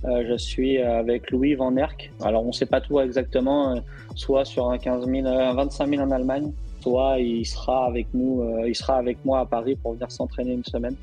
je 0.05 0.37
suis 0.37 0.79
avec 0.79 1.31
Louis 1.31 1.55
Van 1.55 1.77
Erck. 1.77 2.13
Alors, 2.23 2.45
on 2.45 2.49
ne 2.49 2.53
sait 2.53 2.67
pas 2.67 2.81
tout 2.81 3.01
exactement, 3.01 3.75
soit 4.15 4.45
sur 4.45 4.71
un 4.71 4.79
15 4.79 5.07
000, 5.07 5.23
25 5.25 5.89
000 5.89 6.03
en 6.03 6.11
Allemagne, 6.11 6.53
soit 6.81 7.19
il 7.19 7.45
sera 7.45 7.87
avec 7.87 8.07
nous, 8.15 8.45
il 8.67 8.75
sera 8.75 8.97
avec 8.97 9.25
moi 9.25 9.41
à 9.41 9.47
Paris 9.47 9.77
pour 9.77 9.95
venir 9.95 10.11
s'entraîner 10.11 10.53
une 10.53 10.65
semaine. 10.65 10.95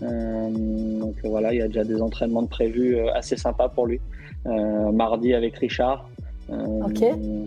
donc 0.00 1.16
voilà, 1.24 1.52
il 1.52 1.58
y 1.58 1.62
a 1.62 1.66
déjà 1.66 1.84
des 1.84 2.00
entraînements 2.00 2.42
de 2.42 2.48
prévus 2.48 2.98
assez 3.10 3.36
sympas 3.36 3.68
pour 3.68 3.86
lui. 3.86 4.00
Euh, 4.46 4.92
mardi 4.92 5.34
avec 5.34 5.56
Richard. 5.56 6.08
Euh, 6.50 6.84
ok. 6.84 7.04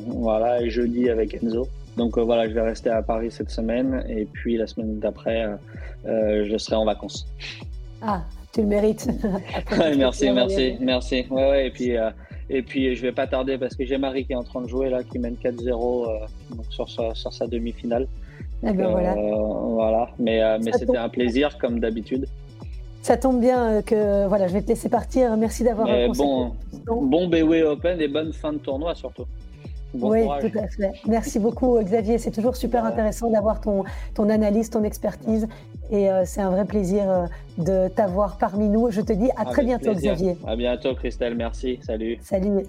Voilà, 0.08 0.62
et 0.62 0.70
jeudi 0.70 1.10
avec 1.10 1.42
Enzo. 1.42 1.68
Donc 1.98 2.18
euh, 2.18 2.22
voilà, 2.22 2.48
je 2.48 2.54
vais 2.54 2.62
rester 2.62 2.90
à 2.90 3.02
Paris 3.02 3.32
cette 3.32 3.50
semaine 3.50 4.04
et 4.10 4.26
puis 4.26 4.58
la 4.58 4.68
semaine 4.68 5.00
d'après, 5.00 5.48
je 6.06 6.58
serai 6.58 6.76
en 6.76 6.86
vacances. 6.86 7.28
Ah, 8.02 8.24
tu 8.54 8.62
le 8.62 8.68
mérites. 8.68 9.08
merci, 9.98 10.32
merci, 10.32 10.78
merci. 10.80 11.26
Ouais, 11.30 11.50
ouais, 11.50 11.68
et 11.68 11.72
puis 11.72 11.94
et 12.50 12.64
puis 12.64 12.96
je 12.96 13.02
vais 13.04 13.12
pas 13.12 13.28
tarder 13.28 13.58
parce 13.58 13.76
que 13.76 13.86
j'ai 13.86 13.98
Marie 13.98 14.26
qui 14.26 14.34
est 14.34 14.36
en 14.36 14.44
train 14.44 14.62
de 14.62 14.68
jouer 14.68 14.90
là, 14.90 15.04
qui 15.04 15.20
mène 15.20 15.36
4-0 15.36 16.28
sur, 16.70 16.90
sur, 16.90 17.34
sa 17.34 17.48
demi-finale. 17.48 18.08
Eh 18.64 18.74
ben 18.74 18.90
voilà. 18.90 19.16
voilà. 19.16 20.10
Mais, 20.18 20.42
mais 20.60 20.72
c'était 20.74 20.98
un 20.98 21.10
plaisir 21.10 21.58
comme 21.60 21.80
d'habitude. 21.80 22.26
Ça 23.02 23.18
tombe 23.18 23.40
bien 23.40 23.72
euh, 23.72 23.82
que 23.82 24.28
voilà, 24.28 24.48
je 24.48 24.54
vais 24.54 24.62
te 24.62 24.68
laisser 24.68 24.90
partir. 24.90 25.36
Merci 25.38 25.64
d'avoir 25.64 25.88
bon, 26.16 26.54
bon 26.86 27.28
BW 27.28 27.64
Open 27.66 28.02
et 28.02 28.08
bonne 28.08 28.34
fin 28.34 28.54
de 28.54 28.58
tournoi 28.58 28.94
surtout. 28.96 29.26
Oui, 29.94 30.24
tout 30.42 30.58
à 30.58 30.68
fait. 30.68 30.92
Merci 31.08 31.40
beaucoup 31.40 31.80
Xavier. 31.82 32.18
C'est 32.18 32.32
toujours 32.32 32.56
super 32.56 32.86
intéressant 32.86 33.30
d'avoir 33.30 33.62
ton, 33.62 33.84
ton 34.14 34.30
analyse, 34.30 34.70
ton 34.70 34.84
expertise. 34.84 35.48
Et 35.92 36.10
euh, 36.10 36.24
c'est 36.26 36.42
un 36.42 36.52
vrai 36.52 36.66
plaisir 36.66 37.10
euh, 37.10 37.26
de 37.58 37.88
t'avoir 37.90 38.38
parmi 38.38 38.70
nous. 38.70 38.92
Je 38.92 39.02
te 39.02 39.14
dis 39.14 39.30
à 39.36 39.46
très 39.46 39.64
bientôt 39.64 39.94
Xavier. 39.94 40.38
À 40.46 40.56
bientôt 40.56 40.94
Christelle. 40.96 41.36
Merci. 41.36 41.80
Salut. 41.82 42.18
Salut. 42.22 42.66